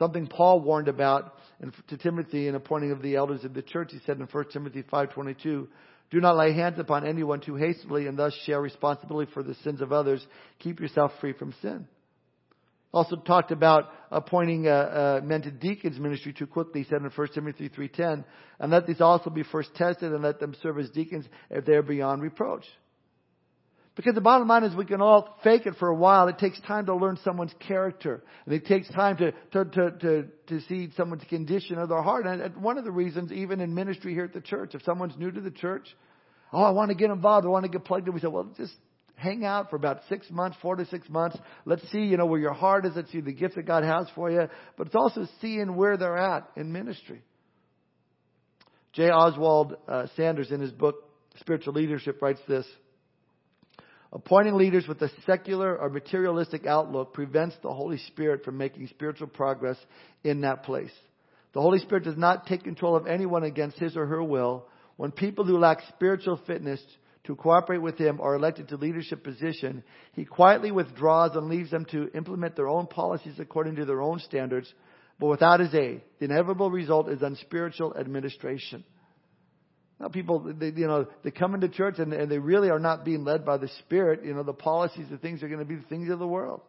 Something 0.00 0.26
Paul 0.26 0.60
warned 0.60 0.88
about 0.88 1.34
to 1.88 1.96
Timothy 1.96 2.48
in 2.48 2.56
appointing 2.56 2.90
of 2.90 3.00
the 3.00 3.14
elders 3.14 3.44
of 3.44 3.54
the 3.54 3.62
church. 3.62 3.90
He 3.92 4.00
said 4.04 4.18
in 4.18 4.26
1 4.26 4.44
Timothy 4.52 4.82
5.22, 4.82 5.68
Do 6.10 6.20
not 6.20 6.36
lay 6.36 6.52
hands 6.52 6.80
upon 6.80 7.06
anyone 7.06 7.40
too 7.40 7.54
hastily 7.54 8.08
and 8.08 8.18
thus 8.18 8.34
share 8.44 8.60
responsibility 8.60 9.30
for 9.32 9.44
the 9.44 9.54
sins 9.62 9.80
of 9.80 9.92
others. 9.92 10.26
Keep 10.58 10.80
yourself 10.80 11.12
free 11.20 11.32
from 11.32 11.54
sin. 11.62 11.86
Also 12.92 13.16
talked 13.16 13.52
about 13.52 13.90
appointing 14.10 14.66
uh, 14.66 14.70
uh, 14.70 15.20
men 15.24 15.42
to 15.42 15.52
deacons 15.52 15.98
ministry 15.98 16.32
too 16.32 16.46
quickly. 16.46 16.82
He 16.82 16.88
said 16.88 17.02
in 17.02 17.10
1 17.10 17.28
Timothy 17.34 17.68
3.10, 17.68 18.24
And 18.58 18.72
let 18.72 18.86
these 18.86 19.00
also 19.00 19.30
be 19.30 19.44
first 19.44 19.74
tested 19.76 20.12
and 20.12 20.22
let 20.24 20.40
them 20.40 20.56
serve 20.60 20.78
as 20.80 20.90
deacons 20.90 21.26
if 21.50 21.64
they 21.64 21.72
are 21.74 21.82
beyond 21.82 22.22
reproach. 22.22 22.64
Because 23.96 24.14
the 24.14 24.20
bottom 24.20 24.48
line 24.48 24.64
is 24.64 24.74
we 24.74 24.84
can 24.84 25.00
all 25.00 25.38
fake 25.44 25.66
it 25.66 25.74
for 25.78 25.88
a 25.88 25.94
while. 25.94 26.26
It 26.26 26.38
takes 26.38 26.60
time 26.62 26.86
to 26.86 26.96
learn 26.96 27.16
someone's 27.22 27.54
character. 27.60 28.24
And 28.44 28.54
it 28.54 28.66
takes 28.66 28.88
time 28.88 29.16
to, 29.18 29.32
to, 29.52 29.64
to, 29.64 29.90
to, 29.92 30.24
to 30.48 30.60
see 30.62 30.90
someone's 30.96 31.22
condition 31.28 31.78
of 31.78 31.88
their 31.88 32.02
heart. 32.02 32.26
And 32.26 32.56
one 32.56 32.76
of 32.76 32.84
the 32.84 32.90
reasons, 32.90 33.30
even 33.30 33.60
in 33.60 33.72
ministry 33.72 34.12
here 34.12 34.24
at 34.24 34.32
the 34.32 34.40
church, 34.40 34.74
if 34.74 34.82
someone's 34.82 35.16
new 35.16 35.30
to 35.30 35.40
the 35.40 35.52
church, 35.52 35.86
oh, 36.52 36.62
I 36.62 36.70
want 36.70 36.88
to 36.88 36.96
get 36.96 37.10
involved. 37.10 37.46
I 37.46 37.50
want 37.50 37.66
to 37.66 37.70
get 37.70 37.84
plugged 37.84 38.08
in. 38.08 38.14
We 38.14 38.20
say, 38.20 38.26
well, 38.26 38.52
just 38.56 38.74
hang 39.14 39.44
out 39.44 39.70
for 39.70 39.76
about 39.76 40.00
six 40.08 40.28
months, 40.28 40.56
four 40.60 40.74
to 40.74 40.86
six 40.86 41.08
months. 41.08 41.38
Let's 41.64 41.88
see, 41.92 42.00
you 42.00 42.16
know, 42.16 42.26
where 42.26 42.40
your 42.40 42.52
heart 42.52 42.86
is. 42.86 42.92
Let's 42.96 43.12
see 43.12 43.20
the 43.20 43.32
gift 43.32 43.54
that 43.54 43.64
God 43.64 43.84
has 43.84 44.08
for 44.16 44.28
you. 44.28 44.48
But 44.76 44.88
it's 44.88 44.96
also 44.96 45.28
seeing 45.40 45.76
where 45.76 45.96
they're 45.96 46.18
at 46.18 46.48
in 46.56 46.72
ministry. 46.72 47.22
J. 48.92 49.10
Oswald 49.10 49.76
uh, 49.86 50.06
Sanders, 50.16 50.50
in 50.50 50.60
his 50.60 50.72
book, 50.72 50.96
Spiritual 51.38 51.74
Leadership, 51.74 52.20
writes 52.20 52.40
this. 52.48 52.66
Appointing 54.14 54.54
leaders 54.54 54.86
with 54.86 55.02
a 55.02 55.10
secular 55.26 55.76
or 55.76 55.90
materialistic 55.90 56.66
outlook 56.66 57.12
prevents 57.12 57.56
the 57.62 57.72
Holy 57.72 57.98
Spirit 57.98 58.44
from 58.44 58.56
making 58.56 58.86
spiritual 58.86 59.26
progress 59.26 59.76
in 60.22 60.42
that 60.42 60.62
place. 60.62 60.92
The 61.52 61.60
Holy 61.60 61.80
Spirit 61.80 62.04
does 62.04 62.16
not 62.16 62.46
take 62.46 62.62
control 62.62 62.94
of 62.94 63.08
anyone 63.08 63.42
against 63.42 63.76
his 63.78 63.96
or 63.96 64.06
her 64.06 64.22
will. 64.22 64.68
When 64.96 65.10
people 65.10 65.44
who 65.44 65.58
lack 65.58 65.80
spiritual 65.88 66.40
fitness 66.46 66.80
to 67.24 67.34
cooperate 67.34 67.82
with 67.82 67.98
him 67.98 68.20
are 68.20 68.36
elected 68.36 68.68
to 68.68 68.76
leadership 68.76 69.24
position, 69.24 69.82
he 70.12 70.24
quietly 70.24 70.70
withdraws 70.70 71.34
and 71.34 71.48
leaves 71.48 71.72
them 71.72 71.84
to 71.86 72.08
implement 72.14 72.54
their 72.54 72.68
own 72.68 72.86
policies 72.86 73.40
according 73.40 73.76
to 73.76 73.84
their 73.84 74.00
own 74.00 74.20
standards, 74.20 74.72
but 75.18 75.26
without 75.26 75.58
his 75.58 75.74
aid. 75.74 76.02
The 76.20 76.26
inevitable 76.26 76.70
result 76.70 77.08
is 77.08 77.20
unspiritual 77.20 77.96
administration. 77.98 78.84
Now 80.00 80.08
people, 80.08 80.52
they, 80.58 80.66
you 80.66 80.86
know, 80.86 81.06
they 81.22 81.30
come 81.30 81.54
into 81.54 81.68
church 81.68 81.98
and, 81.98 82.12
and 82.12 82.30
they 82.30 82.38
really 82.38 82.68
are 82.68 82.78
not 82.78 83.04
being 83.04 83.24
led 83.24 83.44
by 83.44 83.56
the 83.56 83.68
Spirit. 83.80 84.24
You 84.24 84.34
know, 84.34 84.42
the 84.42 84.52
policies, 84.52 85.06
the 85.10 85.18
things 85.18 85.42
are 85.42 85.48
going 85.48 85.60
to 85.60 85.64
be 85.64 85.76
the 85.76 85.88
things 85.88 86.10
of 86.10 86.18
the 86.18 86.26
world. 86.26 86.60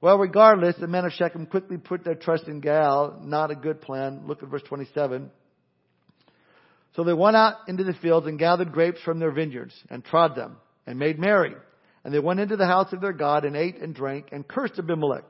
Well, 0.00 0.18
regardless, 0.18 0.76
the 0.78 0.86
men 0.86 1.04
of 1.04 1.12
Shechem 1.12 1.46
quickly 1.46 1.76
put 1.76 2.04
their 2.04 2.14
trust 2.14 2.46
in 2.46 2.60
Gaal. 2.60 3.24
Not 3.24 3.50
a 3.50 3.56
good 3.56 3.80
plan. 3.80 4.22
Look 4.26 4.42
at 4.42 4.48
verse 4.48 4.62
27. 4.68 5.30
So 6.94 7.04
they 7.04 7.12
went 7.12 7.36
out 7.36 7.54
into 7.68 7.84
the 7.84 7.94
fields 7.94 8.26
and 8.26 8.38
gathered 8.38 8.72
grapes 8.72 9.00
from 9.04 9.18
their 9.18 9.32
vineyards 9.32 9.74
and 9.90 10.04
trod 10.04 10.36
them 10.36 10.56
and 10.86 10.98
made 10.98 11.18
merry. 11.18 11.54
And 12.04 12.14
they 12.14 12.18
went 12.20 12.40
into 12.40 12.56
the 12.56 12.66
house 12.66 12.92
of 12.92 13.00
their 13.00 13.12
God 13.12 13.44
and 13.44 13.56
ate 13.56 13.80
and 13.80 13.94
drank 13.94 14.28
and 14.30 14.46
cursed 14.46 14.78
Abimelech. 14.78 15.24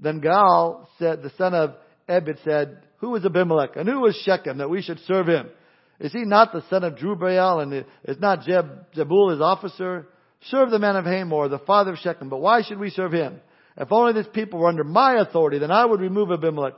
Then 0.00 0.20
Gaal 0.20 0.86
said, 0.98 1.22
the 1.22 1.32
son 1.38 1.54
of 1.54 1.74
Ebed 2.08 2.38
said, 2.44 2.82
Who 2.98 3.14
is 3.14 3.24
Abimelech 3.24 3.76
and 3.76 3.88
who 3.88 4.04
is 4.06 4.20
Shechem 4.24 4.58
that 4.58 4.70
we 4.70 4.82
should 4.82 4.98
serve 5.00 5.28
him? 5.28 5.50
Is 6.00 6.12
he 6.12 6.24
not 6.24 6.52
the 6.52 6.64
son 6.70 6.82
of 6.82 6.94
Jerubbaal 6.94 7.62
and 7.62 7.84
is 8.04 8.18
not 8.18 8.42
Jeb, 8.42 8.92
Zebul 8.94 9.32
his 9.32 9.40
officer? 9.42 10.08
Serve 10.44 10.70
the 10.70 10.78
men 10.78 10.96
of 10.96 11.04
Hamor, 11.04 11.48
the 11.48 11.58
father 11.58 11.92
of 11.92 11.98
Shechem, 11.98 12.30
but 12.30 12.40
why 12.40 12.62
should 12.62 12.78
we 12.78 12.88
serve 12.88 13.12
him? 13.12 13.40
If 13.76 13.92
only 13.92 14.14
this 14.14 14.26
people 14.32 14.58
were 14.58 14.68
under 14.68 14.84
my 14.84 15.20
authority, 15.20 15.58
then 15.58 15.70
I 15.70 15.84
would 15.84 16.00
remove 16.00 16.30
Abimelech. 16.30 16.72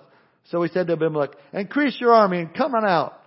So 0.51 0.63
he 0.63 0.69
said 0.71 0.89
to 0.89 0.95
Abimelech, 0.95 1.31
increase 1.53 2.01
your 2.01 2.13
army 2.13 2.41
and 2.41 2.53
come 2.53 2.75
on 2.75 2.85
out. 2.85 3.23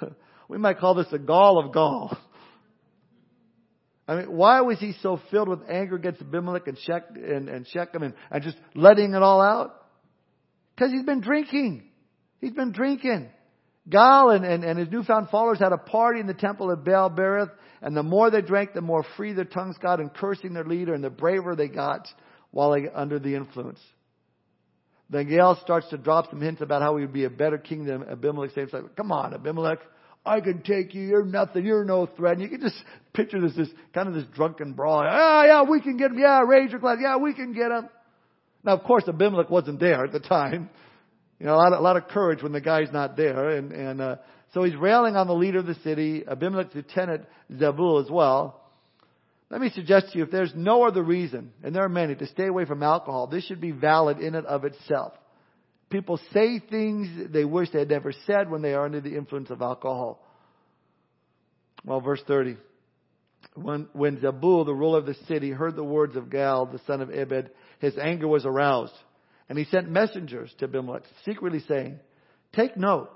we 0.48 0.58
might 0.58 0.78
call 0.78 0.94
this 0.94 1.08
the 1.10 1.18
gall 1.18 1.58
of 1.58 1.72
Gaal. 1.72 2.16
I 4.08 4.14
mean, 4.14 4.30
why 4.30 4.60
was 4.60 4.78
he 4.78 4.94
so 5.02 5.20
filled 5.32 5.48
with 5.48 5.68
anger 5.68 5.96
against 5.96 6.20
Abimelech 6.20 6.68
and, 6.68 6.78
Shech, 6.78 7.02
and, 7.16 7.48
and 7.48 7.66
Shechem 7.66 8.04
and, 8.04 8.14
and 8.30 8.44
just 8.44 8.56
letting 8.76 9.14
it 9.14 9.22
all 9.22 9.42
out? 9.42 9.74
Because 10.76 10.92
he's 10.92 11.04
been 11.04 11.20
drinking. 11.20 11.82
He's 12.40 12.52
been 12.52 12.70
drinking. 12.70 13.30
Gaal 13.88 14.34
and, 14.34 14.44
and, 14.44 14.64
and 14.64 14.78
his 14.78 14.90
newfound 14.90 15.28
followers 15.30 15.58
had 15.58 15.72
a 15.72 15.78
party 15.78 16.20
in 16.20 16.26
the 16.26 16.34
temple 16.34 16.70
of 16.70 16.84
Baal 16.84 17.10
Berith, 17.10 17.50
and 17.80 17.96
the 17.96 18.02
more 18.02 18.30
they 18.30 18.42
drank, 18.42 18.72
the 18.72 18.80
more 18.80 19.04
free 19.16 19.32
their 19.32 19.44
tongues 19.44 19.76
got 19.80 20.00
in 20.00 20.08
cursing 20.08 20.54
their 20.54 20.64
leader, 20.64 20.94
and 20.94 21.04
the 21.04 21.10
braver 21.10 21.54
they 21.54 21.68
got 21.68 22.08
while 22.50 22.72
they 22.72 22.88
under 22.88 23.18
the 23.18 23.34
influence. 23.34 23.80
Then 25.08 25.28
Gaal 25.28 25.60
starts 25.62 25.88
to 25.90 25.98
drop 25.98 26.30
some 26.30 26.40
hints 26.40 26.60
about 26.60 26.82
how 26.82 26.96
he 26.96 27.02
would 27.02 27.12
be 27.12 27.24
a 27.24 27.30
better 27.30 27.58
king 27.58 27.84
than 27.84 28.02
Abimelech. 28.02 28.50
Saying, 28.54 28.68
like, 28.72 28.96
"Come 28.96 29.12
on, 29.12 29.34
Abimelech, 29.34 29.78
I 30.24 30.40
can 30.40 30.62
take 30.62 30.94
you. 30.94 31.02
You're 31.02 31.24
nothing. 31.24 31.64
You're 31.64 31.84
no 31.84 32.06
threat." 32.06 32.34
And 32.34 32.42
you 32.42 32.48
can 32.48 32.60
just 32.60 32.82
picture 33.12 33.40
this, 33.40 33.54
this 33.54 33.68
kind 33.94 34.08
of 34.08 34.14
this 34.14 34.24
drunken 34.34 34.72
brawl. 34.72 35.04
Ah, 35.06 35.44
yeah, 35.44 35.62
we 35.62 35.80
can 35.80 35.96
get 35.96 36.10
him. 36.10 36.18
Yeah, 36.18 36.40
raise 36.40 36.72
your 36.72 36.80
glass. 36.80 36.98
Yeah, 37.00 37.18
we 37.18 37.34
can 37.34 37.52
get 37.52 37.70
him. 37.70 37.88
Now, 38.64 38.72
of 38.72 38.82
course, 38.82 39.04
Abimelech 39.06 39.48
wasn't 39.48 39.78
there 39.78 40.04
at 40.04 40.10
the 40.10 40.18
time. 40.18 40.70
You 41.38 41.46
know, 41.46 41.54
a 41.54 41.56
lot 41.56 41.72
of, 41.72 41.78
a 41.78 41.82
lot 41.82 41.96
of 41.96 42.08
courage 42.08 42.42
when 42.42 42.52
the 42.52 42.60
guy's 42.60 42.90
not 42.92 43.16
there. 43.16 43.50
And, 43.50 43.72
and 43.72 44.00
uh, 44.00 44.16
so 44.54 44.62
he's 44.62 44.76
railing 44.76 45.16
on 45.16 45.26
the 45.26 45.34
leader 45.34 45.58
of 45.58 45.66
the 45.66 45.74
city, 45.76 46.24
Abimelech's 46.26 46.74
lieutenant 46.74 47.24
Zebul 47.52 48.02
as 48.02 48.10
well. 48.10 48.62
Let 49.50 49.60
me 49.60 49.70
suggest 49.70 50.12
to 50.12 50.18
you, 50.18 50.24
if 50.24 50.30
there's 50.30 50.52
no 50.56 50.84
other 50.84 51.02
reason, 51.02 51.52
and 51.62 51.74
there 51.74 51.84
are 51.84 51.88
many, 51.88 52.14
to 52.16 52.26
stay 52.26 52.46
away 52.46 52.64
from 52.64 52.82
alcohol, 52.82 53.28
this 53.28 53.44
should 53.44 53.60
be 53.60 53.70
valid 53.70 54.18
in 54.18 54.34
and 54.34 54.46
of 54.46 54.64
itself. 54.64 55.12
People 55.88 56.18
say 56.32 56.58
things 56.58 57.30
they 57.32 57.44
wish 57.44 57.70
they 57.70 57.78
had 57.78 57.90
never 57.90 58.12
said 58.26 58.50
when 58.50 58.62
they 58.62 58.74
are 58.74 58.84
under 58.84 59.00
the 59.00 59.16
influence 59.16 59.50
of 59.50 59.62
alcohol. 59.62 60.20
Well, 61.84 62.00
verse 62.00 62.20
30. 62.26 62.56
When, 63.54 63.88
when 63.92 64.16
Zebul, 64.16 64.66
the 64.66 64.74
ruler 64.74 64.98
of 64.98 65.06
the 65.06 65.14
city, 65.28 65.50
heard 65.50 65.76
the 65.76 65.84
words 65.84 66.16
of 66.16 66.24
Gaal, 66.24 66.70
the 66.72 66.80
son 66.86 67.00
of 67.00 67.10
Ebed, 67.10 67.50
his 67.78 67.96
anger 67.96 68.26
was 68.26 68.44
aroused. 68.44 68.92
And 69.48 69.58
he 69.58 69.64
sent 69.66 69.88
messengers 69.88 70.52
to 70.58 70.64
Abimelech, 70.64 71.02
secretly 71.24 71.62
saying, 71.68 72.00
Take 72.52 72.76
note, 72.76 73.10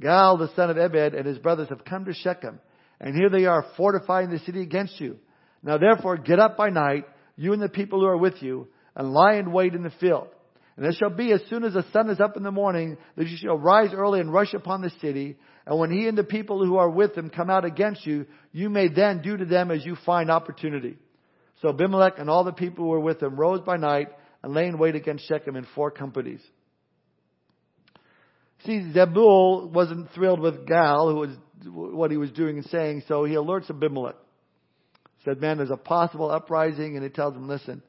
Gaal 0.00 0.38
the 0.38 0.54
son 0.54 0.70
of 0.70 0.76
Ebed 0.76 1.14
and 1.14 1.26
his 1.26 1.38
brothers 1.38 1.68
have 1.70 1.84
come 1.84 2.04
to 2.04 2.12
Shechem, 2.12 2.60
and 3.00 3.14
here 3.14 3.30
they 3.30 3.46
are 3.46 3.66
fortifying 3.76 4.30
the 4.30 4.38
city 4.40 4.60
against 4.62 5.00
you. 5.00 5.18
Now 5.62 5.78
therefore 5.78 6.18
get 6.18 6.38
up 6.38 6.56
by 6.56 6.68
night, 6.68 7.04
you 7.36 7.52
and 7.52 7.62
the 7.62 7.68
people 7.68 8.00
who 8.00 8.06
are 8.06 8.16
with 8.16 8.42
you, 8.42 8.68
and 8.94 9.12
lie 9.12 9.34
in 9.34 9.52
wait 9.52 9.74
in 9.74 9.82
the 9.82 9.92
field. 10.00 10.28
And 10.76 10.84
it 10.84 10.96
shall 10.98 11.10
be 11.10 11.32
as 11.32 11.40
soon 11.48 11.64
as 11.64 11.72
the 11.72 11.86
sun 11.92 12.10
is 12.10 12.20
up 12.20 12.36
in 12.36 12.42
the 12.42 12.50
morning 12.50 12.98
that 13.16 13.26
you 13.26 13.36
shall 13.38 13.56
rise 13.56 13.90
early 13.94 14.20
and 14.20 14.30
rush 14.30 14.52
upon 14.52 14.82
the 14.82 14.92
city. 15.00 15.36
And 15.66 15.78
when 15.78 15.90
he 15.90 16.06
and 16.06 16.18
the 16.18 16.24
people 16.24 16.64
who 16.64 16.76
are 16.76 16.90
with 16.90 17.16
him 17.16 17.30
come 17.30 17.48
out 17.48 17.64
against 17.64 18.06
you, 18.06 18.26
you 18.52 18.68
may 18.68 18.88
then 18.88 19.22
do 19.22 19.38
to 19.38 19.46
them 19.46 19.70
as 19.70 19.86
you 19.86 19.96
find 20.04 20.30
opportunity. 20.30 20.98
So 21.62 21.70
Abimelech 21.70 22.18
and 22.18 22.28
all 22.28 22.44
the 22.44 22.52
people 22.52 22.84
who 22.84 22.90
were 22.90 23.00
with 23.00 23.22
him 23.22 23.36
rose 23.36 23.62
by 23.62 23.76
night 23.76 24.08
and 24.42 24.54
lay 24.54 24.66
in 24.66 24.78
wait 24.78 24.94
against 24.94 25.26
Shechem 25.26 25.56
in 25.56 25.66
four 25.74 25.90
companies. 25.90 26.40
See, 28.64 28.92
Zebul 28.94 29.70
wasn't 29.70 30.10
thrilled 30.12 30.40
with 30.40 30.66
Gaal, 30.66 31.12
who 31.12 31.18
was 31.18 31.30
what 31.72 32.10
he 32.10 32.16
was 32.16 32.30
doing 32.30 32.58
and 32.58 32.66
saying, 32.66 33.02
so 33.06 33.24
he 33.24 33.34
alerts 33.34 33.70
Abimelech. 33.70 34.16
Said, 35.24 35.40
man, 35.40 35.56
there's 35.56 35.70
a 35.70 35.76
possible 35.76 36.30
uprising, 36.30 36.96
and 36.96 37.02
he 37.02 37.10
tells 37.10 37.34
him, 37.34 37.48
listen, 37.48 37.82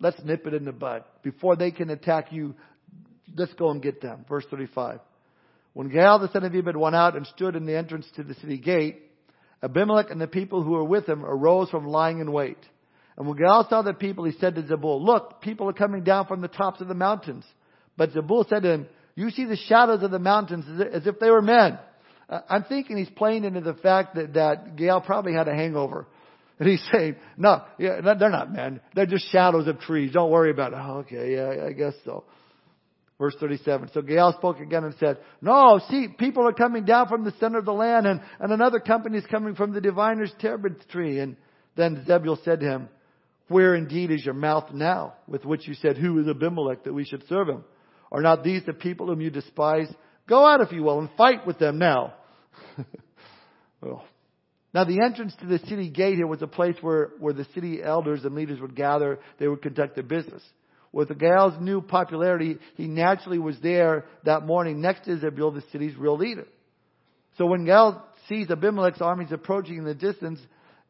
let's 0.00 0.20
nip 0.24 0.46
it 0.46 0.54
in 0.54 0.64
the 0.64 0.72
bud. 0.72 1.04
Before 1.22 1.56
they 1.56 1.70
can 1.70 1.90
attack 1.90 2.32
you, 2.32 2.54
let's 3.36 3.54
go 3.54 3.70
and 3.70 3.82
get 3.82 4.00
them. 4.00 4.24
Verse 4.28 4.44
35. 4.50 5.00
When 5.74 5.90
Gaal 5.90 6.20
the 6.20 6.30
son 6.32 6.44
of 6.44 6.54
Ebed 6.54 6.76
went 6.76 6.96
out 6.96 7.16
and 7.16 7.26
stood 7.28 7.56
in 7.56 7.64
the 7.64 7.76
entrance 7.76 8.06
to 8.16 8.22
the 8.22 8.34
city 8.34 8.58
gate, 8.58 9.02
Abimelech 9.62 10.10
and 10.10 10.20
the 10.20 10.26
people 10.26 10.62
who 10.62 10.72
were 10.72 10.84
with 10.84 11.08
him 11.08 11.24
arose 11.24 11.70
from 11.70 11.86
lying 11.86 12.18
in 12.18 12.32
wait. 12.32 12.58
And 13.16 13.26
when 13.26 13.36
Gaal 13.36 13.68
saw 13.68 13.82
the 13.82 13.92
people, 13.92 14.24
he 14.24 14.32
said 14.38 14.54
to 14.54 14.62
Zebul, 14.62 15.04
Look, 15.04 15.42
people 15.42 15.68
are 15.68 15.74
coming 15.74 16.02
down 16.02 16.26
from 16.26 16.40
the 16.40 16.48
tops 16.48 16.80
of 16.80 16.88
the 16.88 16.94
mountains. 16.94 17.44
But 17.96 18.12
Zebul 18.12 18.48
said 18.48 18.62
to 18.62 18.72
him, 18.72 18.86
You 19.14 19.30
see 19.30 19.44
the 19.44 19.56
shadows 19.56 20.02
of 20.02 20.10
the 20.10 20.18
mountains 20.18 20.64
as 20.92 21.06
if 21.06 21.18
they 21.18 21.30
were 21.30 21.42
men. 21.42 21.78
Uh, 22.28 22.40
I'm 22.48 22.64
thinking 22.64 22.96
he's 22.96 23.10
playing 23.10 23.44
into 23.44 23.60
the 23.60 23.74
fact 23.74 24.14
that, 24.14 24.34
that 24.34 24.76
Gaal 24.76 25.04
probably 25.04 25.34
had 25.34 25.48
a 25.48 25.54
hangover. 25.54 26.06
And 26.58 26.68
he's 26.68 26.82
saying, 26.92 27.16
no, 27.36 27.62
yeah, 27.78 28.00
they're 28.00 28.30
not 28.30 28.52
men. 28.52 28.80
They're 28.94 29.06
just 29.06 29.30
shadows 29.32 29.66
of 29.66 29.80
trees. 29.80 30.12
Don't 30.12 30.30
worry 30.30 30.50
about 30.50 30.72
it. 30.72 30.78
Oh, 30.80 30.98
okay, 30.98 31.34
yeah, 31.34 31.66
I 31.66 31.72
guess 31.72 31.94
so. 32.04 32.24
Verse 33.18 33.34
37. 33.40 33.90
So 33.92 34.00
Gaal 34.00 34.36
spoke 34.36 34.60
again 34.60 34.84
and 34.84 34.94
said, 34.98 35.18
No, 35.40 35.80
see, 35.90 36.08
people 36.08 36.46
are 36.46 36.52
coming 36.52 36.84
down 36.84 37.08
from 37.08 37.24
the 37.24 37.32
center 37.38 37.58
of 37.58 37.64
the 37.64 37.72
land, 37.72 38.06
and, 38.06 38.20
and 38.40 38.52
another 38.52 38.80
company 38.80 39.18
is 39.18 39.26
coming 39.26 39.54
from 39.54 39.72
the 39.72 39.80
diviner's 39.80 40.32
terebinth 40.40 40.88
tree. 40.88 41.18
And 41.18 41.36
then 41.76 42.04
Zebul 42.08 42.42
said 42.44 42.60
to 42.60 42.66
him, 42.66 42.88
where 43.52 43.74
indeed 43.74 44.10
is 44.10 44.24
your 44.24 44.34
mouth 44.34 44.72
now, 44.72 45.14
with 45.26 45.44
which 45.44 45.68
you 45.68 45.74
said, 45.74 45.96
Who 45.96 46.18
is 46.20 46.28
Abimelech 46.28 46.84
that 46.84 46.92
we 46.92 47.04
should 47.04 47.26
serve 47.28 47.48
him? 47.48 47.64
Are 48.10 48.22
not 48.22 48.42
these 48.42 48.62
the 48.66 48.72
people 48.72 49.06
whom 49.06 49.20
you 49.20 49.30
despise? 49.30 49.88
Go 50.28 50.44
out, 50.44 50.60
if 50.60 50.72
you 50.72 50.82
will, 50.82 50.98
and 50.98 51.10
fight 51.16 51.46
with 51.46 51.58
them 51.58 51.78
now. 51.78 52.14
well, 53.80 54.04
now 54.74 54.84
the 54.84 55.00
entrance 55.02 55.34
to 55.40 55.46
the 55.46 55.58
city 55.66 55.90
gate 55.90 56.16
here 56.16 56.26
was 56.26 56.42
a 56.42 56.46
place 56.46 56.76
where, 56.80 57.10
where 57.18 57.32
the 57.32 57.46
city 57.54 57.82
elders 57.82 58.24
and 58.24 58.34
leaders 58.34 58.60
would 58.60 58.74
gather, 58.74 59.18
they 59.38 59.48
would 59.48 59.62
conduct 59.62 59.94
their 59.94 60.04
business. 60.04 60.42
With 60.92 61.08
the 61.08 61.14
Gaal's 61.14 61.60
new 61.60 61.80
popularity, 61.80 62.58
he 62.76 62.86
naturally 62.86 63.38
was 63.38 63.58
there 63.62 64.04
that 64.24 64.44
morning 64.44 64.80
next 64.80 65.04
to 65.04 65.16
Zebul, 65.16 65.54
the 65.54 65.64
city's 65.72 65.96
real 65.96 66.18
leader. 66.18 66.46
So 67.38 67.46
when 67.46 67.64
Gaal 67.64 68.02
sees 68.28 68.50
Abimelech's 68.50 69.00
armies 69.00 69.32
approaching 69.32 69.78
in 69.78 69.84
the 69.84 69.94
distance, 69.94 70.38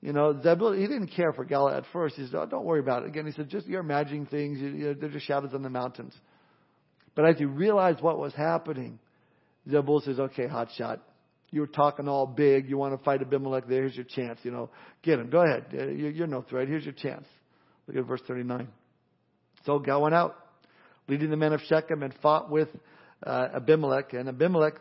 you 0.02 0.12
know, 0.12 0.34
Zebul, 0.34 0.76
he 0.76 0.88
didn't 0.88 1.12
care 1.14 1.32
for 1.32 1.46
Gaal 1.46 1.74
at 1.74 1.84
first. 1.92 2.16
He 2.16 2.26
said, 2.26 2.34
oh, 2.34 2.46
don't 2.46 2.64
worry 2.64 2.80
about 2.80 3.04
it. 3.04 3.08
Again, 3.08 3.24
he 3.24 3.32
said, 3.32 3.48
just, 3.48 3.68
you're 3.68 3.80
imagining 3.80 4.26
things. 4.26 4.58
You, 4.58 4.68
you 4.68 4.84
know, 4.86 4.94
they're 4.94 5.08
just 5.08 5.26
shadows 5.26 5.54
on 5.54 5.62
the 5.62 5.70
mountains. 5.70 6.12
But 7.14 7.26
as 7.26 7.38
he 7.38 7.44
realized 7.44 8.00
what 8.00 8.18
was 8.18 8.34
happening, 8.34 8.98
Zebul 9.68 10.04
says, 10.04 10.18
okay, 10.18 10.48
hot 10.48 10.68
shot. 10.76 11.00
You 11.52 11.60
were 11.60 11.68
talking 11.68 12.08
all 12.08 12.26
big. 12.26 12.68
You 12.68 12.78
want 12.78 12.98
to 12.98 13.04
fight 13.04 13.20
Abimelech 13.20 13.68
there. 13.68 13.82
Here's 13.82 13.94
your 13.94 14.06
chance. 14.06 14.40
You 14.42 14.50
know, 14.50 14.70
get 15.02 15.20
him. 15.20 15.30
Go 15.30 15.42
ahead. 15.42 15.66
Uh, 15.72 15.86
you're 15.86 16.26
no 16.26 16.42
threat. 16.42 16.66
Here's 16.66 16.84
your 16.84 16.94
chance. 16.94 17.26
Look 17.86 17.96
at 17.96 18.04
verse 18.04 18.22
39. 18.26 18.68
So 19.66 19.78
Gaal 19.78 20.00
went 20.00 20.14
out, 20.14 20.34
leading 21.06 21.30
the 21.30 21.36
men 21.36 21.52
of 21.52 21.60
Shechem, 21.68 22.02
and 22.02 22.12
fought 22.22 22.50
with 22.50 22.68
uh, 23.24 23.48
Abimelech. 23.54 24.14
And 24.14 24.28
Abimelech 24.28 24.74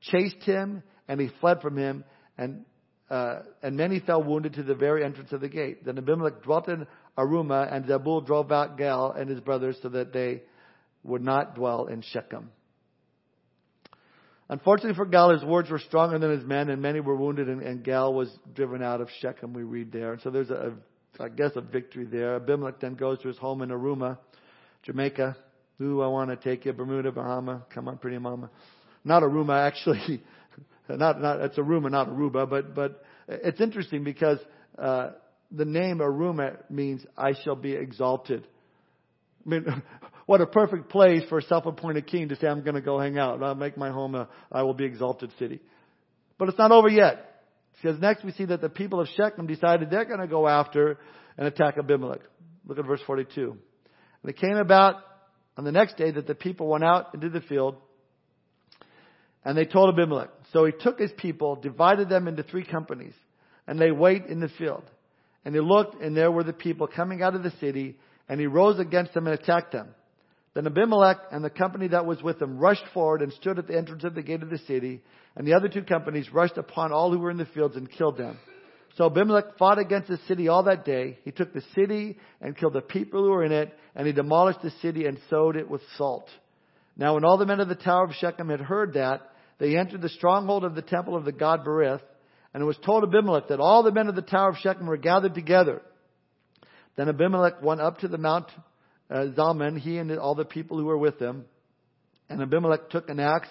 chased 0.00 0.42
him, 0.44 0.82
and 1.08 1.20
he 1.20 1.30
fled 1.40 1.60
from 1.60 1.76
him. 1.76 2.04
And 2.38 2.66
uh, 3.10 3.40
and 3.62 3.76
many 3.76 3.98
fell 4.00 4.22
wounded 4.22 4.54
to 4.54 4.62
the 4.62 4.74
very 4.74 5.04
entrance 5.04 5.32
of 5.32 5.40
the 5.40 5.48
gate. 5.48 5.84
Then 5.84 5.98
Abimelech 5.98 6.42
dwelt 6.42 6.68
in 6.68 6.86
Arumah, 7.18 7.74
and 7.74 7.84
Zebul 7.84 8.24
drove 8.24 8.52
out 8.52 8.78
Gaal 8.78 9.18
and 9.18 9.28
his 9.28 9.40
brothers 9.40 9.76
so 9.82 9.88
that 9.88 10.12
they 10.12 10.42
would 11.02 11.22
not 11.22 11.56
dwell 11.56 11.86
in 11.86 12.02
Shechem. 12.02 12.50
Unfortunately 14.48 14.94
for 14.94 15.06
Gaal, 15.06 15.32
his 15.32 15.44
words 15.44 15.70
were 15.70 15.78
stronger 15.78 16.18
than 16.18 16.30
his 16.30 16.44
men, 16.44 16.70
and 16.70 16.80
many 16.80 17.00
were 17.00 17.16
wounded, 17.16 17.48
and, 17.48 17.62
and 17.62 17.84
Gaal 17.84 18.12
was 18.14 18.30
driven 18.54 18.82
out 18.82 19.00
of 19.00 19.08
Shechem, 19.20 19.52
we 19.52 19.62
read 19.62 19.90
there. 19.92 20.12
And 20.12 20.22
so 20.22 20.30
there's 20.30 20.50
a, 20.50 20.72
I 21.18 21.28
guess, 21.28 21.52
a 21.56 21.60
victory 21.60 22.04
there. 22.04 22.36
Abimelech 22.36 22.80
then 22.80 22.94
goes 22.94 23.20
to 23.20 23.28
his 23.28 23.38
home 23.38 23.62
in 23.62 23.70
Arumah, 23.70 24.18
Jamaica. 24.84 25.36
Ooh, 25.80 26.02
I 26.02 26.08
want 26.08 26.30
to 26.30 26.36
take 26.36 26.64
you. 26.64 26.72
Bermuda, 26.72 27.10
Bahama. 27.10 27.64
Come 27.72 27.88
on, 27.88 27.98
pretty 27.98 28.18
mama. 28.18 28.50
Not 29.04 29.22
Arumah, 29.22 29.66
actually. 29.66 30.22
Not, 30.96 31.20
not, 31.20 31.40
it's 31.40 31.58
Aruma, 31.58 31.90
not 31.90 32.08
Aruba, 32.08 32.48
but, 32.48 32.74
but 32.74 33.02
it's 33.28 33.60
interesting 33.60 34.04
because, 34.04 34.38
uh, 34.78 35.10
the 35.50 35.64
name 35.64 35.98
Aruma 35.98 36.58
means 36.70 37.04
I 37.16 37.32
shall 37.42 37.56
be 37.56 37.72
exalted. 37.72 38.46
I 39.44 39.48
mean, 39.48 39.82
what 40.26 40.40
a 40.40 40.46
perfect 40.46 40.90
place 40.90 41.22
for 41.28 41.38
a 41.38 41.42
self-appointed 41.42 42.06
king 42.06 42.28
to 42.28 42.36
say, 42.36 42.46
I'm 42.46 42.62
going 42.62 42.76
to 42.76 42.80
go 42.80 42.98
hang 42.98 43.18
out. 43.18 43.42
I'll 43.42 43.54
make 43.54 43.76
my 43.76 43.90
home 43.90 44.14
a, 44.14 44.28
I 44.52 44.62
will 44.62 44.74
be 44.74 44.84
exalted 44.84 45.32
city. 45.38 45.60
But 46.38 46.48
it's 46.48 46.58
not 46.58 46.72
over 46.72 46.88
yet. 46.88 47.26
Because 47.82 48.00
next 48.00 48.24
we 48.24 48.32
see 48.32 48.44
that 48.46 48.60
the 48.60 48.68
people 48.68 49.00
of 49.00 49.08
Shechem 49.16 49.46
decided 49.46 49.90
they're 49.90 50.04
going 50.04 50.20
to 50.20 50.26
go 50.26 50.46
after 50.46 50.98
and 51.36 51.46
attack 51.46 51.78
Abimelech. 51.78 52.20
Look 52.66 52.78
at 52.78 52.86
verse 52.86 53.00
42. 53.06 53.56
And 54.22 54.30
it 54.30 54.36
came 54.36 54.56
about 54.56 54.96
on 55.56 55.64
the 55.64 55.72
next 55.72 55.96
day 55.96 56.10
that 56.10 56.26
the 56.26 56.34
people 56.34 56.68
went 56.68 56.84
out 56.84 57.14
into 57.14 57.30
the 57.30 57.40
field 57.40 57.76
and 59.44 59.56
they 59.56 59.64
told 59.64 59.92
Abimelech. 59.92 60.30
So 60.52 60.64
he 60.64 60.72
took 60.72 60.98
his 60.98 61.12
people, 61.16 61.56
divided 61.56 62.08
them 62.08 62.28
into 62.28 62.42
three 62.42 62.64
companies, 62.64 63.14
and 63.66 63.78
they 63.78 63.90
wait 63.90 64.26
in 64.26 64.40
the 64.40 64.48
field. 64.48 64.84
And 65.44 65.54
he 65.54 65.60
looked, 65.60 66.02
and 66.02 66.16
there 66.16 66.30
were 66.30 66.44
the 66.44 66.52
people 66.52 66.86
coming 66.86 67.22
out 67.22 67.34
of 67.34 67.42
the 67.42 67.52
city, 67.60 67.96
and 68.28 68.38
he 68.38 68.46
rose 68.46 68.78
against 68.78 69.14
them 69.14 69.26
and 69.26 69.38
attacked 69.38 69.72
them. 69.72 69.88
Then 70.54 70.66
Abimelech 70.66 71.18
and 71.30 71.44
the 71.44 71.50
company 71.50 71.88
that 71.88 72.06
was 72.06 72.22
with 72.22 72.42
him 72.42 72.58
rushed 72.58 72.84
forward 72.92 73.22
and 73.22 73.32
stood 73.32 73.58
at 73.58 73.68
the 73.68 73.76
entrance 73.76 74.04
of 74.04 74.14
the 74.14 74.22
gate 74.22 74.42
of 74.42 74.50
the 74.50 74.58
city, 74.58 75.00
and 75.36 75.46
the 75.46 75.54
other 75.54 75.68
two 75.68 75.82
companies 75.82 76.32
rushed 76.32 76.58
upon 76.58 76.92
all 76.92 77.12
who 77.12 77.18
were 77.18 77.30
in 77.30 77.36
the 77.36 77.46
fields 77.46 77.76
and 77.76 77.90
killed 77.90 78.18
them. 78.18 78.36
So 78.96 79.06
Abimelech 79.06 79.56
fought 79.56 79.78
against 79.78 80.08
the 80.08 80.18
city 80.26 80.48
all 80.48 80.64
that 80.64 80.84
day. 80.84 81.18
He 81.24 81.30
took 81.30 81.54
the 81.54 81.62
city 81.74 82.18
and 82.40 82.56
killed 82.56 82.72
the 82.72 82.80
people 82.80 83.22
who 83.22 83.30
were 83.30 83.44
in 83.44 83.52
it, 83.52 83.72
and 83.94 84.06
he 84.06 84.12
demolished 84.12 84.62
the 84.62 84.72
city 84.82 85.06
and 85.06 85.18
sowed 85.30 85.56
it 85.56 85.70
with 85.70 85.82
salt. 85.96 86.28
Now 87.00 87.14
when 87.14 87.24
all 87.24 87.38
the 87.38 87.46
men 87.46 87.60
of 87.60 87.68
the 87.68 87.74
tower 87.74 88.04
of 88.04 88.12
Shechem 88.12 88.50
had 88.50 88.60
heard 88.60 88.92
that, 88.92 89.22
they 89.58 89.76
entered 89.76 90.02
the 90.02 90.10
stronghold 90.10 90.64
of 90.64 90.74
the 90.74 90.82
temple 90.82 91.16
of 91.16 91.24
the 91.24 91.32
god 91.32 91.64
Berith, 91.64 92.02
and 92.52 92.62
it 92.62 92.66
was 92.66 92.76
told 92.84 93.04
Abimelech 93.04 93.48
that 93.48 93.58
all 93.58 93.82
the 93.82 93.90
men 93.90 94.08
of 94.08 94.14
the 94.14 94.22
tower 94.22 94.50
of 94.50 94.58
Shechem 94.58 94.86
were 94.86 94.98
gathered 94.98 95.34
together. 95.34 95.80
Then 96.96 97.08
Abimelech 97.08 97.62
went 97.62 97.80
up 97.80 97.98
to 98.00 98.08
the 98.08 98.18
Mount 98.18 98.50
uh, 99.10 99.26
Zalmon, 99.34 99.78
he 99.78 99.96
and 99.96 100.12
all 100.18 100.34
the 100.34 100.44
people 100.44 100.78
who 100.78 100.84
were 100.84 100.98
with 100.98 101.18
him. 101.18 101.46
And 102.28 102.42
Abimelech 102.42 102.90
took 102.90 103.08
an 103.08 103.18
axe 103.18 103.48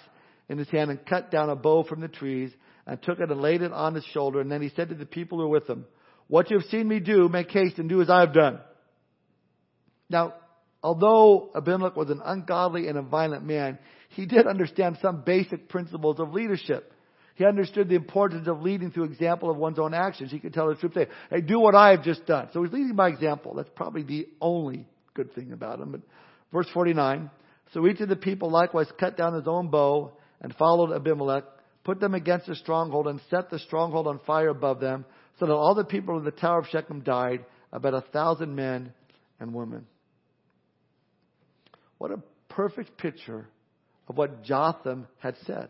in 0.48 0.56
his 0.56 0.68
hand 0.68 0.90
and 0.90 1.04
cut 1.04 1.30
down 1.30 1.50
a 1.50 1.56
bough 1.56 1.82
from 1.82 2.00
the 2.00 2.08
trees 2.08 2.52
and 2.86 3.02
took 3.02 3.18
it 3.18 3.30
and 3.30 3.40
laid 3.40 3.62
it 3.62 3.72
on 3.72 3.94
his 3.94 4.04
shoulder. 4.04 4.40
And 4.40 4.50
then 4.50 4.62
he 4.62 4.70
said 4.76 4.90
to 4.90 4.94
the 4.94 5.06
people 5.06 5.38
who 5.38 5.44
were 5.48 5.58
with 5.58 5.68
him, 5.68 5.86
What 6.28 6.50
you 6.50 6.58
have 6.58 6.68
seen 6.68 6.86
me 6.86 7.00
do, 7.00 7.28
make 7.28 7.50
haste 7.50 7.78
and 7.78 7.88
do 7.88 8.00
as 8.00 8.10
I 8.10 8.20
have 8.20 8.32
done. 8.32 8.60
Now, 10.08 10.34
although 10.82 11.50
Abimelech 11.54 11.96
was 11.96 12.10
an 12.10 12.20
ungodly 12.24 12.88
and 12.88 12.98
a 12.98 13.02
violent 13.02 13.44
man, 13.44 13.78
he 14.10 14.26
did 14.26 14.46
understand 14.46 14.98
some 15.00 15.22
basic 15.24 15.68
principles 15.68 16.18
of 16.18 16.32
leadership. 16.32 16.92
He 17.36 17.44
understood 17.44 17.88
the 17.88 17.94
importance 17.94 18.48
of 18.48 18.60
leading 18.60 18.90
through 18.90 19.04
example 19.04 19.50
of 19.50 19.56
one's 19.56 19.78
own 19.78 19.94
actions. 19.94 20.30
He 20.30 20.38
could 20.38 20.52
tell 20.52 20.68
the 20.68 20.74
troops, 20.74 20.96
hey, 20.96 21.06
hey, 21.30 21.40
do 21.40 21.58
what 21.58 21.74
I 21.74 21.90
have 21.92 22.04
just 22.04 22.26
done. 22.26 22.48
So 22.52 22.62
he's 22.62 22.72
leading 22.72 22.96
by 22.96 23.08
example. 23.08 23.54
That's 23.54 23.70
probably 23.74 24.02
the 24.02 24.28
only 24.40 24.86
good 25.14 25.34
thing 25.34 25.52
about 25.52 25.80
him. 25.80 25.92
But 25.92 26.00
verse 26.52 26.68
49, 26.74 27.30
so 27.72 27.86
each 27.86 28.00
of 28.00 28.08
the 28.08 28.16
people 28.16 28.50
likewise 28.50 28.88
cut 28.98 29.16
down 29.16 29.34
his 29.34 29.46
own 29.46 29.68
bough 29.68 30.12
and 30.40 30.54
followed 30.56 30.92
Abimelech, 30.92 31.44
put 31.84 32.00
them 32.00 32.14
against 32.14 32.46
the 32.46 32.56
stronghold 32.56 33.06
and 33.06 33.20
set 33.30 33.48
the 33.48 33.58
stronghold 33.60 34.06
on 34.06 34.20
fire 34.26 34.48
above 34.48 34.80
them, 34.80 35.04
so 35.38 35.46
that 35.46 35.52
all 35.52 35.74
the 35.74 35.84
people 35.84 36.18
of 36.18 36.24
the 36.24 36.30
tower 36.30 36.58
of 36.58 36.66
Shechem 36.68 37.00
died, 37.00 37.44
about 37.72 37.94
a 37.94 38.00
thousand 38.12 38.54
men 38.54 38.92
and 39.38 39.54
women. 39.54 39.86
What 42.00 42.12
a 42.12 42.22
perfect 42.48 42.96
picture 42.96 43.46
of 44.08 44.16
what 44.16 44.42
Jotham 44.42 45.06
had 45.18 45.34
said. 45.44 45.68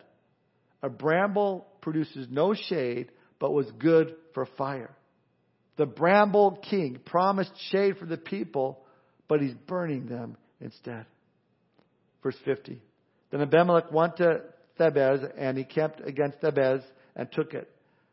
A 0.81 0.89
bramble 0.89 1.67
produces 1.81 2.29
no 2.31 2.55
shade, 2.55 3.11
but 3.41 3.53
was 3.53 3.69
good 3.81 4.15
for 4.33 4.47
fire. 4.57 4.95
The 5.77 5.87
bramble 5.87 6.53
king 6.71 7.01
promised 7.05 7.51
shade 7.73 7.97
for 7.99 8.07
the 8.07 8.17
people, 8.17 8.79
but 9.27 9.41
he's 9.41 9.55
burning 9.67 10.07
them 10.07 10.37
instead. 10.61 11.05
Verse 12.23 12.37
50. 12.45 12.81
Then 13.33 13.41
Abimelech 13.41 13.91
went 13.91 14.19
to 14.19 14.43
Thebez, 14.79 15.29
and 15.37 15.59
he 15.59 15.65
camped 15.65 16.01
against 16.01 16.41
Thebez 16.41 16.85
and 17.17 17.29
took 17.33 17.55
it. 17.55 17.69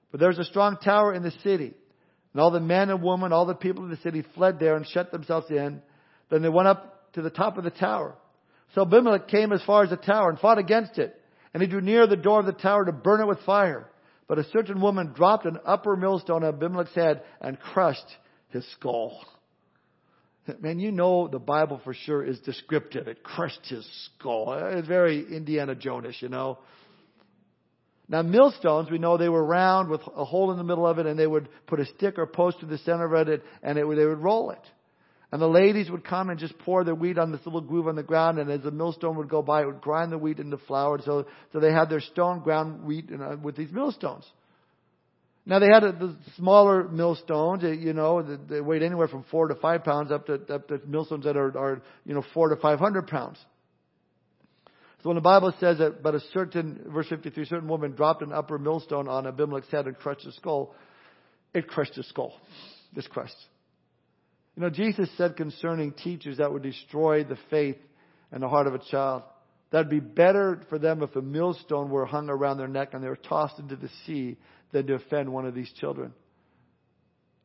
But 0.10 0.22
there 0.22 0.30
was 0.30 0.40
a 0.40 0.44
strong 0.44 0.78
tower 0.78 1.14
in 1.14 1.22
the 1.22 1.34
city. 1.44 1.76
And 2.34 2.42
all 2.42 2.50
the 2.50 2.60
men 2.60 2.90
and 2.90 3.04
women, 3.04 3.32
all 3.32 3.46
the 3.46 3.54
people 3.54 3.84
of 3.84 3.92
the 3.92 3.98
city 3.98 4.26
fled 4.34 4.58
there 4.60 4.76
and 4.76 4.88
shut 4.88 5.12
themselves 5.12 5.52
in. 5.52 5.84
Then 6.32 6.42
they 6.42 6.50
went 6.50 6.68
up 6.68 6.96
to 7.14 7.22
the 7.22 7.30
top 7.30 7.58
of 7.58 7.64
the 7.64 7.72
tower. 7.72 8.16
So 8.76 8.82
Abimelech 8.82 9.28
came 9.28 9.52
as 9.52 9.64
far 9.64 9.84
as 9.84 9.90
the 9.90 9.98
tower 9.98 10.30
and 10.30 10.40
fought 10.40 10.58
against 10.58 10.98
it. 10.98 11.20
And 11.54 11.64
he 11.64 11.70
drew 11.70 11.82
near 11.82 12.06
the 12.06 12.16
door 12.16 12.40
of 12.40 12.46
the 12.46 12.54
tower 12.54 12.86
to 12.86 12.92
burn 12.92 13.22
it 13.22 13.28
with 13.28 13.40
fire. 13.46 13.90
But 14.28 14.40
a 14.40 14.44
certain 14.46 14.82
woman 14.82 15.14
dropped 15.16 15.46
an 15.46 15.58
upper 15.66 15.96
millstone 15.96 16.44
on 16.44 16.54
Abimelech's 16.54 16.94
head 16.94 17.22
and 17.40 17.60
crushed 17.60 18.06
his 18.50 18.70
skull. 18.74 19.26
Man, 20.60 20.80
you 20.80 20.92
know 20.92 21.28
the 21.28 21.40
Bible 21.40 21.82
for 21.84 21.94
sure 21.94 22.24
is 22.24 22.40
descriptive. 22.40 23.08
It 23.08 23.24
crushed 23.24 23.66
his 23.66 23.88
skull. 24.06 24.54
It's 24.54 24.88
very 24.88 25.20
Indiana 25.20 25.76
Jonesish, 25.76 26.22
you 26.22 26.30
know. 26.30 26.60
Now, 28.10 28.22
millstones, 28.22 28.90
we 28.90 29.00
know 29.00 29.18
they 29.18 29.28
were 29.28 29.44
round 29.44 29.90
with 29.90 30.02
a 30.16 30.24
hole 30.24 30.52
in 30.52 30.58
the 30.58 30.64
middle 30.64 30.88
of 30.88 31.00
it, 31.00 31.06
and 31.06 31.20
they 31.20 31.28
would 31.28 31.50
put 31.66 31.82
a 31.82 31.86
stick 31.86 32.18
or 32.18 32.26
post 32.26 32.62
to 32.62 32.66
the 32.66 32.78
center 32.78 33.14
of 33.14 33.28
it, 33.28 33.44
and 33.62 33.78
it, 33.78 33.82
they 33.82 34.06
would 34.06 34.20
roll 34.20 34.52
it. 34.52 34.62
And 35.32 35.42
the 35.42 35.48
ladies 35.48 35.92
would 35.92 36.06
come 36.06 36.30
and 36.30 36.40
just 36.40 36.58
pour 36.60 36.86
their 36.86 36.96
wheat 36.96 37.18
on 37.18 37.32
this 37.32 37.42
little 37.46 37.60
groove 37.62 37.88
on 37.88 37.96
the 37.96 38.04
ground, 38.04 38.40
and 38.40 38.50
as 38.50 38.62
the 38.62 38.72
millstone 38.72 39.18
would 39.18 39.30
go 39.30 39.42
by, 39.42 39.64
it 39.64 39.66
would 39.66 39.82
grind 39.82 40.12
the 40.12 40.18
wheat 40.18 40.40
into 40.40 40.58
flour. 40.58 41.00
So, 41.04 41.26
so 41.52 41.60
they 41.60 41.72
had 41.72 41.90
their 41.90 42.00
stone 42.00 42.40
ground 42.40 42.86
wheat 42.86 43.10
uh, 43.12 43.36
with 43.42 43.58
these 43.58 43.72
millstones. 43.72 44.26
Now 45.46 45.60
they 45.60 45.68
had 45.68 45.84
a, 45.84 45.92
the 45.94 46.16
smaller 46.38 46.88
millstones, 46.88 47.64
uh, 47.64 47.68
you 47.68 47.94
know, 47.94 48.22
they 48.22 48.62
weighed 48.62 48.84
anywhere 48.84 49.08
from 49.08 49.26
four 49.30 49.48
to 49.48 49.56
five 49.56 49.84
pounds 49.84 50.12
up 50.12 50.28
to, 50.28 50.34
up 50.54 50.68
to 50.70 50.82
millstones 50.86 51.26
that 51.26 51.38
are, 51.38 51.58
are, 51.58 51.82
you 52.06 52.14
know, 52.14 52.24
four 52.34 52.50
to 52.50 52.58
five 52.58 52.80
hundred 52.80 53.08
pounds. 53.08 53.38
So 55.04 55.10
when 55.10 55.16
the 55.16 55.22
Bible 55.22 55.54
says 55.60 55.78
that, 55.78 56.02
but 56.02 56.16
a 56.16 56.20
certain, 56.34 56.86
verse 56.88 57.08
53, 57.08 57.46
certain 57.46 57.70
woman 57.70 57.92
dropped 57.92 58.24
an 58.24 58.34
upper 58.34 58.58
millstone 58.58 59.08
on 59.08 59.28
Abimelech's 59.28 59.70
head 59.70 59.86
and 59.88 59.98
crushed 59.98 60.26
his 60.26 60.36
skull, 60.36 60.74
it 61.54 61.68
crushed 61.68 61.96
his 61.96 62.08
skull. 62.10 62.34
Just 62.96 63.10
crushed. 63.10 63.36
You 64.58 64.64
know, 64.64 64.70
Jesus 64.72 65.08
said 65.18 65.38
concerning 65.38 65.92
teachers 65.92 66.38
that 66.38 66.52
would 66.52 66.64
destroy 66.64 67.24
the 67.24 67.38
faith 67.52 67.78
and 68.32 68.42
the 68.42 68.50
heart 68.50 68.66
of 68.66 68.74
a 68.74 68.80
child, 68.80 69.22
that'd 69.70 69.88
be 69.88 70.00
better 70.00 70.64
for 70.68 70.80
them 70.80 71.04
if 71.04 71.16
a 71.16 71.22
millstone 71.22 71.92
were 71.92 72.08
hung 72.08 72.28
around 72.28 72.58
their 72.58 72.68
neck 72.68 72.90
and 72.94 73.04
they 73.04 73.08
were 73.08 73.16
tossed 73.16 73.60
into 73.60 73.76
the 73.76 73.90
sea 74.08 74.36
than 74.72 74.88
to 74.88 74.96
offend 74.96 75.32
one 75.32 75.46
of 75.46 75.54
these 75.54 75.72
children. 75.74 76.12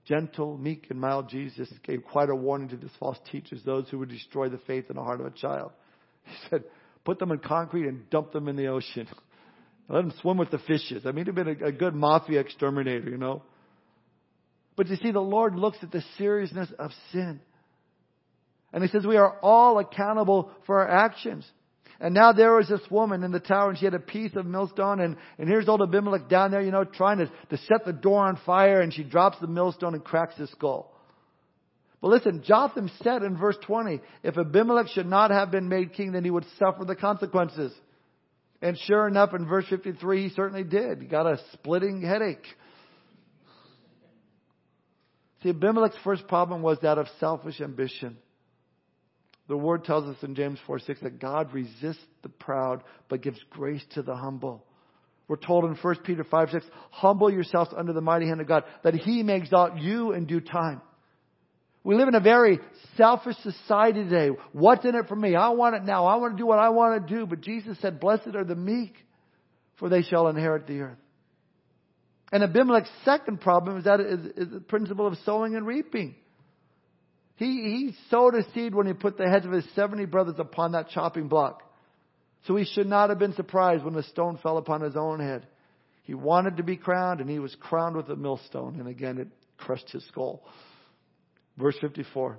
Gentle, 0.06 0.56
meek, 0.56 0.86
and 0.88 0.98
mild 0.98 1.28
Jesus 1.28 1.68
gave 1.86 2.02
quite 2.02 2.30
a 2.30 2.34
warning 2.34 2.70
to 2.70 2.78
these 2.78 2.90
false 2.98 3.18
teachers, 3.30 3.60
those 3.62 3.86
who 3.90 3.98
would 3.98 4.08
destroy 4.08 4.48
the 4.48 4.58
faith 4.66 4.86
in 4.88 4.96
the 4.96 5.02
heart 5.02 5.20
of 5.20 5.26
a 5.26 5.30
child. 5.30 5.70
He 6.24 6.32
said, 6.48 6.64
put 7.04 7.18
them 7.18 7.30
in 7.30 7.40
concrete 7.40 7.88
and 7.88 8.08
dump 8.08 8.32
them 8.32 8.48
in 8.48 8.56
the 8.56 8.68
ocean. 8.68 9.06
Let 9.90 10.00
them 10.00 10.14
swim 10.22 10.38
with 10.38 10.50
the 10.50 10.60
fishes. 10.60 11.04
I 11.04 11.12
mean, 11.12 11.26
he'd 11.26 11.34
been 11.34 11.58
a, 11.60 11.66
a 11.66 11.72
good 11.72 11.94
mafia 11.94 12.40
exterminator, 12.40 13.10
you 13.10 13.18
know. 13.18 13.42
But 14.76 14.88
you 14.88 14.96
see, 14.96 15.10
the 15.10 15.20
Lord 15.20 15.54
looks 15.54 15.78
at 15.82 15.92
the 15.92 16.02
seriousness 16.18 16.68
of 16.78 16.90
sin. 17.12 17.40
And 18.72 18.82
He 18.82 18.88
says 18.88 19.06
we 19.06 19.16
are 19.16 19.38
all 19.42 19.78
accountable 19.78 20.50
for 20.66 20.80
our 20.80 20.88
actions. 20.88 21.44
And 22.00 22.14
now 22.14 22.32
there 22.32 22.54
was 22.54 22.68
this 22.68 22.80
woman 22.90 23.22
in 23.22 23.30
the 23.30 23.38
tower 23.38 23.68
and 23.68 23.78
she 23.78 23.84
had 23.84 23.94
a 23.94 24.00
piece 24.00 24.34
of 24.34 24.44
millstone 24.44 24.98
and, 24.98 25.16
and 25.38 25.48
here's 25.48 25.68
old 25.68 25.82
Abimelech 25.82 26.28
down 26.28 26.50
there, 26.50 26.60
you 26.60 26.72
know, 26.72 26.82
trying 26.82 27.18
to, 27.18 27.26
to 27.50 27.56
set 27.58 27.84
the 27.84 27.92
door 27.92 28.26
on 28.26 28.40
fire 28.44 28.80
and 28.80 28.92
she 28.92 29.04
drops 29.04 29.38
the 29.40 29.46
millstone 29.46 29.94
and 29.94 30.02
cracks 30.02 30.36
his 30.36 30.50
skull. 30.50 30.92
But 32.00 32.08
listen, 32.08 32.42
Jotham 32.44 32.90
said 33.04 33.22
in 33.22 33.36
verse 33.36 33.56
20, 33.64 34.00
if 34.24 34.36
Abimelech 34.36 34.88
should 34.88 35.06
not 35.06 35.30
have 35.30 35.52
been 35.52 35.68
made 35.68 35.92
king, 35.92 36.10
then 36.10 36.24
he 36.24 36.30
would 36.32 36.46
suffer 36.58 36.84
the 36.84 36.96
consequences. 36.96 37.72
And 38.60 38.76
sure 38.76 39.06
enough, 39.06 39.32
in 39.32 39.46
verse 39.46 39.66
53, 39.70 40.28
he 40.28 40.34
certainly 40.34 40.64
did. 40.64 41.02
He 41.02 41.06
got 41.06 41.26
a 41.26 41.38
splitting 41.52 42.02
headache. 42.02 42.44
See, 45.42 45.50
Abimelech's 45.50 45.96
first 46.04 46.26
problem 46.28 46.62
was 46.62 46.78
that 46.82 46.98
of 46.98 47.06
selfish 47.18 47.60
ambition. 47.60 48.16
The 49.48 49.56
word 49.56 49.84
tells 49.84 50.04
us 50.04 50.22
in 50.22 50.34
James 50.34 50.58
4 50.66 50.78
6 50.78 51.00
that 51.00 51.20
God 51.20 51.52
resists 51.52 52.04
the 52.22 52.28
proud 52.28 52.84
but 53.08 53.22
gives 53.22 53.40
grace 53.50 53.82
to 53.94 54.02
the 54.02 54.14
humble. 54.14 54.64
We're 55.28 55.36
told 55.36 55.64
in 55.64 55.74
1 55.74 55.96
Peter 56.04 56.24
5 56.24 56.50
6, 56.50 56.66
humble 56.90 57.32
yourselves 57.32 57.72
under 57.76 57.92
the 57.92 58.00
mighty 58.00 58.26
hand 58.26 58.40
of 58.40 58.46
God, 58.46 58.64
that 58.84 58.94
he 58.94 59.22
may 59.22 59.36
exalt 59.36 59.78
you 59.78 60.12
in 60.12 60.26
due 60.26 60.40
time. 60.40 60.80
We 61.84 61.96
live 61.96 62.08
in 62.08 62.14
a 62.14 62.20
very 62.20 62.60
selfish 62.96 63.36
society 63.42 64.04
today. 64.04 64.30
What's 64.52 64.84
in 64.84 64.94
it 64.94 65.08
for 65.08 65.16
me? 65.16 65.34
I 65.34 65.48
want 65.48 65.74
it 65.74 65.82
now. 65.82 66.06
I 66.06 66.16
want 66.16 66.36
to 66.36 66.40
do 66.40 66.46
what 66.46 66.60
I 66.60 66.68
want 66.68 67.06
to 67.06 67.14
do. 67.14 67.26
But 67.26 67.40
Jesus 67.40 67.76
said, 67.80 67.98
blessed 67.98 68.36
are 68.36 68.44
the 68.44 68.54
meek, 68.54 68.94
for 69.78 69.88
they 69.88 70.02
shall 70.02 70.28
inherit 70.28 70.68
the 70.68 70.80
earth. 70.80 70.98
And 72.32 72.42
Abimelech's 72.42 72.90
second 73.04 73.42
problem 73.42 73.76
is 73.76 73.84
that 73.84 74.00
is, 74.00 74.24
is 74.36 74.52
the 74.52 74.60
principle 74.60 75.06
of 75.06 75.18
sowing 75.24 75.54
and 75.54 75.66
reaping. 75.66 76.14
He, 77.36 77.46
he 77.46 77.94
sowed 78.10 78.34
a 78.34 78.50
seed 78.52 78.74
when 78.74 78.86
he 78.86 78.94
put 78.94 79.18
the 79.18 79.28
heads 79.28 79.44
of 79.44 79.52
his 79.52 79.66
70 79.74 80.06
brothers 80.06 80.36
upon 80.38 80.72
that 80.72 80.88
chopping 80.88 81.28
block. 81.28 81.62
So 82.46 82.56
he 82.56 82.64
should 82.64 82.86
not 82.86 83.10
have 83.10 83.18
been 83.18 83.34
surprised 83.34 83.84
when 83.84 83.94
the 83.94 84.02
stone 84.04 84.38
fell 84.42 84.56
upon 84.56 84.80
his 84.80 84.96
own 84.96 85.20
head. 85.20 85.46
He 86.04 86.14
wanted 86.14 86.56
to 86.56 86.62
be 86.62 86.76
crowned 86.76 87.20
and 87.20 87.28
he 87.28 87.38
was 87.38 87.54
crowned 87.60 87.96
with 87.96 88.08
a 88.08 88.16
millstone. 88.16 88.80
And 88.80 88.88
again, 88.88 89.18
it 89.18 89.28
crushed 89.58 89.90
his 89.90 90.04
skull. 90.08 90.42
Verse 91.58 91.76
54. 91.80 92.38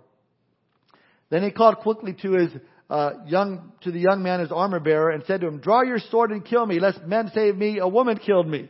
Then 1.29 1.43
he 1.43 1.51
called 1.51 1.77
quickly 1.77 2.15
to 2.21 2.31
his 2.33 2.49
uh, 2.89 3.11
young, 3.27 3.71
to 3.81 3.91
the 3.91 3.99
young 3.99 4.23
man, 4.23 4.39
his 4.39 4.51
armor 4.51 4.79
bearer, 4.79 5.11
and 5.11 5.23
said 5.25 5.41
to 5.41 5.47
him, 5.47 5.59
Draw 5.59 5.83
your 5.83 5.99
sword 5.99 6.31
and 6.31 6.43
kill 6.43 6.65
me, 6.65 6.79
lest 6.79 7.01
men 7.03 7.31
of 7.33 7.57
me, 7.57 7.77
a 7.79 7.87
woman 7.87 8.17
killed 8.17 8.47
me. 8.47 8.69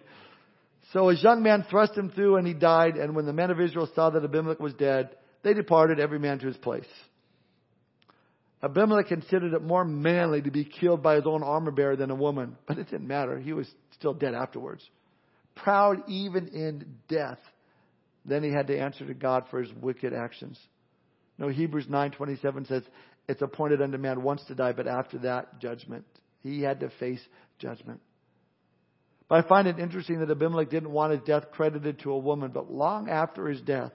So 0.94 1.10
his 1.10 1.24
young 1.24 1.42
man 1.42 1.66
thrust 1.70 1.98
him 1.98 2.12
through 2.12 2.38
and 2.38 2.48
he 2.48 2.54
died. 2.54 2.96
And 2.96 3.16
when 3.16 3.26
the 3.26 3.34
men 3.34 3.52
of 3.52 3.60
Israel 3.60 3.90
saw 3.96 4.12
that 4.12 4.24
Abimelech 4.24 4.60
was 4.60 4.76
dead, 4.76 5.10
they 5.42 5.54
departed 5.54 6.00
every 6.00 6.20
man 6.20 6.40
to 6.40 6.48
his 6.48 6.58
place. 6.58 6.88
Abimelech 8.62 9.08
considered 9.08 9.54
it 9.54 9.62
more 9.62 9.84
manly 9.84 10.42
to 10.42 10.52
be 10.52 10.64
killed 10.64 11.04
by 11.04 11.16
his 11.16 11.26
own 11.26 11.44
armor 11.44 11.72
bearer 11.72 11.98
than 11.98 12.12
a 12.12 12.16
woman, 12.16 12.56
but 12.68 12.78
it 12.78 12.90
didn't 12.90 13.08
matter. 13.08 13.38
He 13.38 13.52
was 13.52 13.70
still 13.92 14.14
dead 14.14 14.34
afterwards. 14.34 14.88
Proud 15.56 16.04
even 16.08 16.48
in 16.48 16.96
death. 17.10 17.40
Then 18.26 18.44
he 18.44 18.52
had 18.52 18.68
to 18.68 18.80
answer 18.80 19.06
to 19.06 19.14
God 19.14 19.46
for 19.50 19.62
his 19.62 19.74
wicked 19.82 20.14
actions. 20.14 20.58
No, 21.38 21.50
Hebrews 21.50 21.88
9:27 21.88 22.66
says, 22.68 22.84
"It's 23.28 23.42
appointed 23.42 23.82
unto 23.82 23.98
man 23.98 24.24
once 24.24 24.46
to 24.46 24.56
die, 24.56 24.72
but 24.72 24.88
after 24.88 25.18
that, 25.20 25.60
judgment." 25.60 26.06
He 26.42 26.62
had 26.62 26.80
to 26.82 26.90
face 26.90 27.26
judgment. 27.58 28.00
I 29.34 29.42
find 29.42 29.68
it 29.68 29.80
interesting 29.80 30.20
that 30.20 30.30
Abimelech 30.30 30.70
didn't 30.70 30.92
want 30.92 31.14
his 31.14 31.22
death 31.22 31.52
credited 31.52 32.00
to 32.00 32.12
a 32.12 32.18
woman, 32.18 32.52
but 32.54 32.72
long 32.72 33.10
after 33.10 33.48
his 33.48 33.62
death, 33.62 33.92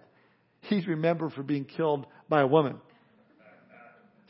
he's 0.63 0.87
remembered 0.87 1.33
for 1.33 1.43
being 1.43 1.65
killed 1.65 2.07
by 2.29 2.41
a 2.41 2.47
woman. 2.47 2.81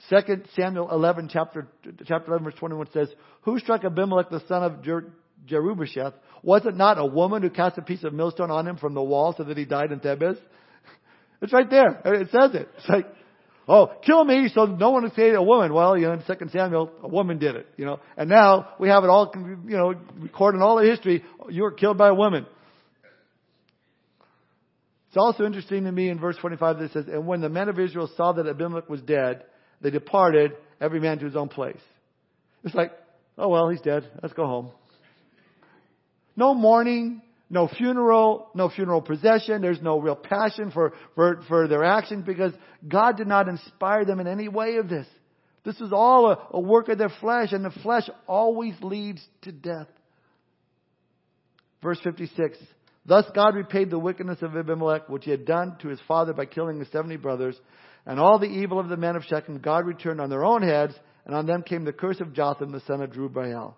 Second 0.08 0.46
Samuel 0.54 0.90
11, 0.90 1.28
chapter, 1.32 1.66
chapter 2.06 2.30
11, 2.30 2.44
verse 2.44 2.54
21 2.58 2.88
says, 2.92 3.08
Who 3.42 3.58
struck 3.58 3.84
Abimelech, 3.84 4.30
the 4.30 4.42
son 4.46 4.62
of 4.62 4.82
Jer- 4.82 5.12
Jerubbesheth, 5.46 6.14
was 6.42 6.64
it 6.66 6.76
not 6.76 6.98
a 6.98 7.04
woman 7.04 7.42
who 7.42 7.50
cast 7.50 7.78
a 7.78 7.82
piece 7.82 8.04
of 8.04 8.12
millstone 8.12 8.50
on 8.50 8.66
him 8.66 8.76
from 8.76 8.94
the 8.94 9.02
wall 9.02 9.34
so 9.36 9.44
that 9.44 9.56
he 9.56 9.64
died 9.64 9.92
in 9.92 10.00
Thebez? 10.00 10.38
It's 11.40 11.52
right 11.52 11.70
there. 11.70 12.00
It 12.04 12.30
says 12.32 12.52
it. 12.56 12.68
It's 12.76 12.88
like, 12.88 13.06
oh, 13.68 13.92
kill 14.04 14.24
me 14.24 14.50
so 14.52 14.64
no 14.64 14.90
one 14.90 15.02
would 15.02 15.14
say 15.14 15.30
a 15.30 15.42
woman. 15.42 15.72
Well, 15.72 15.96
you 15.96 16.06
know, 16.06 16.14
in 16.14 16.22
2 16.22 16.48
Samuel, 16.50 16.90
a 17.02 17.08
woman 17.08 17.38
did 17.38 17.54
it, 17.54 17.66
you 17.76 17.84
know. 17.84 18.00
And 18.16 18.28
now 18.28 18.70
we 18.80 18.88
have 18.88 19.04
it 19.04 19.10
all, 19.10 19.32
you 19.34 19.76
know, 19.76 19.94
recorded 20.18 20.58
in 20.58 20.62
all 20.62 20.76
the 20.76 20.88
history. 20.88 21.24
You 21.50 21.62
were 21.62 21.72
killed 21.72 21.98
by 21.98 22.08
a 22.08 22.14
woman. 22.14 22.46
It's 25.08 25.16
also 25.16 25.44
interesting 25.44 25.84
to 25.84 25.92
me 25.92 26.10
in 26.10 26.18
verse 26.18 26.36
25 26.36 26.78
that 26.78 26.84
it 26.84 26.92
says, 26.92 27.04
And 27.08 27.26
when 27.26 27.40
the 27.40 27.48
men 27.48 27.68
of 27.68 27.78
Israel 27.78 28.10
saw 28.16 28.32
that 28.32 28.46
Abimelech 28.46 28.88
was 28.88 29.00
dead, 29.00 29.44
they 29.80 29.90
departed, 29.90 30.52
every 30.80 31.00
man 31.00 31.18
to 31.18 31.24
his 31.24 31.36
own 31.36 31.48
place. 31.48 31.80
It's 32.64 32.74
like, 32.74 32.92
oh 33.36 33.48
well, 33.48 33.68
he's 33.68 33.80
dead. 33.80 34.08
Let's 34.22 34.34
go 34.34 34.46
home. 34.46 34.70
No 36.36 36.54
mourning, 36.54 37.22
no 37.50 37.68
funeral, 37.68 38.50
no 38.54 38.68
funeral 38.68 39.00
procession. 39.00 39.62
There's 39.62 39.80
no 39.80 39.98
real 39.98 40.16
passion 40.16 40.70
for, 40.70 40.92
for, 41.14 41.42
for 41.48 41.68
their 41.68 41.84
actions 41.84 42.24
because 42.26 42.52
God 42.86 43.16
did 43.16 43.26
not 43.26 43.48
inspire 43.48 44.04
them 44.04 44.20
in 44.20 44.26
any 44.26 44.48
way 44.48 44.76
of 44.76 44.88
this. 44.88 45.06
This 45.64 45.80
is 45.80 45.92
all 45.92 46.30
a, 46.30 46.56
a 46.56 46.60
work 46.60 46.88
of 46.88 46.98
their 46.98 47.12
flesh, 47.20 47.52
and 47.52 47.64
the 47.64 47.70
flesh 47.82 48.08
always 48.26 48.74
leads 48.80 49.22
to 49.42 49.52
death. 49.52 49.88
Verse 51.82 51.98
56. 52.02 52.58
Thus 53.06 53.24
God 53.34 53.54
repaid 53.54 53.90
the 53.90 53.98
wickedness 53.98 54.42
of 54.42 54.54
Abimelech, 54.54 55.08
which 55.08 55.24
he 55.24 55.30
had 55.30 55.46
done 55.46 55.76
to 55.80 55.88
his 55.88 56.00
father 56.06 56.34
by 56.34 56.44
killing 56.44 56.78
his 56.78 56.90
seventy 56.90 57.16
brothers, 57.16 57.58
and 58.04 58.20
all 58.20 58.38
the 58.38 58.46
evil 58.46 58.78
of 58.78 58.88
the 58.88 58.96
men 58.98 59.16
of 59.16 59.24
Shechem 59.24 59.58
God 59.60 59.86
returned 59.86 60.20
on 60.20 60.28
their 60.28 60.44
own 60.44 60.62
heads, 60.62 60.94
and 61.24 61.34
on 61.34 61.46
them 61.46 61.62
came 61.62 61.84
the 61.84 61.92
curse 61.92 62.20
of 62.20 62.34
Jotham, 62.34 62.70
the 62.70 62.80
son 62.80 63.00
of 63.00 63.10
Jerubbaal. 63.10 63.74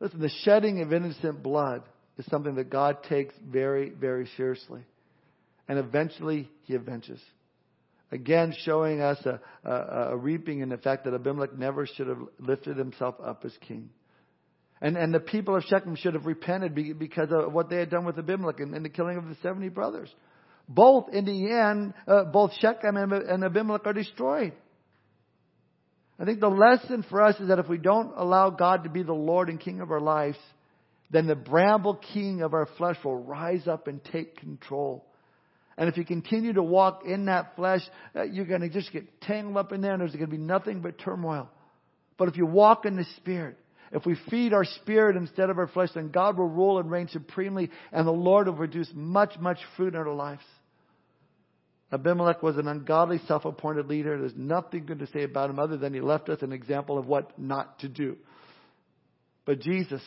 Listen, 0.00 0.20
the 0.20 0.30
shedding 0.44 0.82
of 0.82 0.92
innocent 0.92 1.42
blood 1.42 1.82
is 2.18 2.26
something 2.26 2.54
that 2.56 2.70
God 2.70 3.02
takes 3.04 3.34
very, 3.46 3.90
very 3.90 4.28
seriously. 4.36 4.82
And 5.68 5.78
eventually, 5.78 6.50
he 6.62 6.74
avenges. 6.74 7.20
Again, 8.12 8.54
showing 8.64 9.00
us 9.00 9.18
a, 9.26 9.40
a, 9.68 9.72
a, 10.12 10.16
reaping 10.16 10.60
in 10.60 10.68
the 10.68 10.76
fact 10.76 11.04
that 11.04 11.14
Abimelech 11.14 11.58
never 11.58 11.86
should 11.86 12.06
have 12.06 12.20
lifted 12.38 12.76
himself 12.76 13.16
up 13.22 13.44
as 13.44 13.52
king. 13.66 13.90
And, 14.80 14.96
and 14.96 15.12
the 15.12 15.20
people 15.20 15.56
of 15.56 15.64
Shechem 15.64 15.96
should 15.96 16.14
have 16.14 16.26
repented 16.26 16.74
because 16.98 17.30
of 17.32 17.52
what 17.52 17.68
they 17.68 17.76
had 17.76 17.90
done 17.90 18.04
with 18.04 18.18
Abimelech 18.18 18.60
and, 18.60 18.74
and 18.74 18.84
the 18.84 18.90
killing 18.90 19.16
of 19.16 19.26
the 19.26 19.36
70 19.42 19.70
brothers. 19.70 20.14
Both, 20.68 21.08
in 21.12 21.24
the 21.24 21.50
end, 21.50 21.94
uh, 22.06 22.24
both 22.24 22.52
Shechem 22.60 22.96
and, 22.96 23.12
and 23.12 23.44
Abimelech 23.44 23.86
are 23.86 23.92
destroyed. 23.92 24.52
I 26.18 26.24
think 26.24 26.40
the 26.40 26.48
lesson 26.48 27.04
for 27.08 27.22
us 27.22 27.38
is 27.40 27.48
that 27.48 27.58
if 27.58 27.68
we 27.68 27.78
don't 27.78 28.12
allow 28.16 28.50
God 28.50 28.84
to 28.84 28.90
be 28.90 29.02
the 29.02 29.12
Lord 29.12 29.50
and 29.50 29.60
King 29.60 29.80
of 29.80 29.90
our 29.90 30.00
lives, 30.00 30.38
then 31.10 31.26
the 31.26 31.36
bramble 31.36 31.94
king 31.94 32.42
of 32.42 32.54
our 32.54 32.66
flesh 32.78 32.96
will 33.04 33.22
rise 33.22 33.68
up 33.68 33.86
and 33.86 34.02
take 34.04 34.38
control. 34.38 35.04
And 35.76 35.88
if 35.88 35.96
you 35.98 36.04
continue 36.04 36.54
to 36.54 36.62
walk 36.62 37.02
in 37.04 37.26
that 37.26 37.54
flesh, 37.54 37.82
uh, 38.14 38.22
you're 38.22 38.46
going 38.46 38.62
to 38.62 38.70
just 38.70 38.92
get 38.92 39.20
tangled 39.20 39.58
up 39.58 39.72
in 39.72 39.82
there 39.82 39.92
and 39.92 40.00
there's 40.00 40.12
going 40.12 40.24
to 40.24 40.36
be 40.36 40.38
nothing 40.38 40.80
but 40.80 40.98
turmoil. 40.98 41.50
But 42.16 42.28
if 42.28 42.36
you 42.38 42.46
walk 42.46 42.86
in 42.86 42.96
the 42.96 43.04
Spirit, 43.18 43.58
if 43.92 44.06
we 44.06 44.16
feed 44.30 44.52
our 44.52 44.64
spirit 44.64 45.16
instead 45.16 45.50
of 45.50 45.58
our 45.58 45.68
flesh, 45.68 45.90
then 45.94 46.10
God 46.10 46.38
will 46.38 46.48
rule 46.48 46.78
and 46.78 46.90
reign 46.90 47.08
supremely 47.08 47.70
and 47.92 48.06
the 48.06 48.12
Lord 48.12 48.46
will 48.46 48.54
produce 48.54 48.90
much, 48.94 49.38
much 49.38 49.58
fruit 49.76 49.94
in 49.94 50.00
our 50.00 50.12
lives. 50.12 50.42
Abimelech 51.92 52.42
was 52.42 52.56
an 52.56 52.66
ungodly, 52.66 53.20
self-appointed 53.28 53.86
leader. 53.86 54.18
There's 54.18 54.36
nothing 54.36 54.86
good 54.86 54.98
to 54.98 55.06
say 55.08 55.22
about 55.22 55.50
him 55.50 55.58
other 55.58 55.76
than 55.76 55.94
he 55.94 56.00
left 56.00 56.28
us 56.28 56.42
an 56.42 56.52
example 56.52 56.98
of 56.98 57.06
what 57.06 57.38
not 57.38 57.78
to 57.80 57.88
do. 57.88 58.16
But 59.44 59.60
Jesus, 59.60 60.02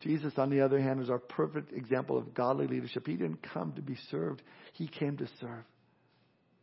Jesus, 0.00 0.34
on 0.36 0.50
the 0.50 0.60
other 0.60 0.78
hand, 0.78 1.00
is 1.02 1.08
our 1.08 1.18
perfect 1.18 1.72
example 1.72 2.18
of 2.18 2.34
godly 2.34 2.66
leadership. 2.66 3.06
He 3.06 3.14
didn't 3.14 3.42
come 3.42 3.72
to 3.76 3.82
be 3.82 3.96
served. 4.10 4.42
He 4.74 4.86
came 4.86 5.16
to 5.16 5.26
serve. 5.40 5.64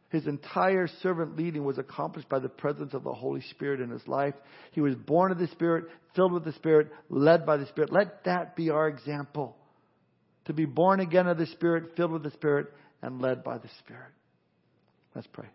His 0.09 0.27
entire 0.27 0.87
servant 1.01 1.35
leading 1.35 1.65
was 1.65 1.79
accomplished 1.79 2.29
by 2.29 2.39
the 2.39 2.47
presence 2.47 2.93
of 2.93 3.03
the 3.03 3.13
Holy 3.13 3.41
Spirit 3.41 3.81
in 3.81 3.89
his 3.89 4.07
life. 4.07 4.35
He 4.71 4.81
was 4.81 4.95
born 4.95 5.31
of 5.31 5.39
the 5.39 5.47
Spirit, 5.47 5.85
filled 6.15 6.31
with 6.31 6.45
the 6.45 6.53
Spirit, 6.53 6.91
led 7.09 7.45
by 7.45 7.57
the 7.57 7.65
Spirit. 7.65 7.91
Let 7.91 8.23
that 8.23 8.55
be 8.55 8.69
our 8.69 8.87
example. 8.87 9.57
To 10.45 10.53
be 10.53 10.65
born 10.65 11.01
again 11.01 11.27
of 11.27 11.37
the 11.37 11.47
Spirit, 11.47 11.97
filled 11.97 12.11
with 12.11 12.23
the 12.23 12.31
Spirit, 12.31 12.67
and 13.07 13.21
led 13.21 13.41
by 13.41 13.57
the 13.57 13.69
Spirit. 13.79 14.11
Let's 15.15 15.27
pray. 15.27 15.47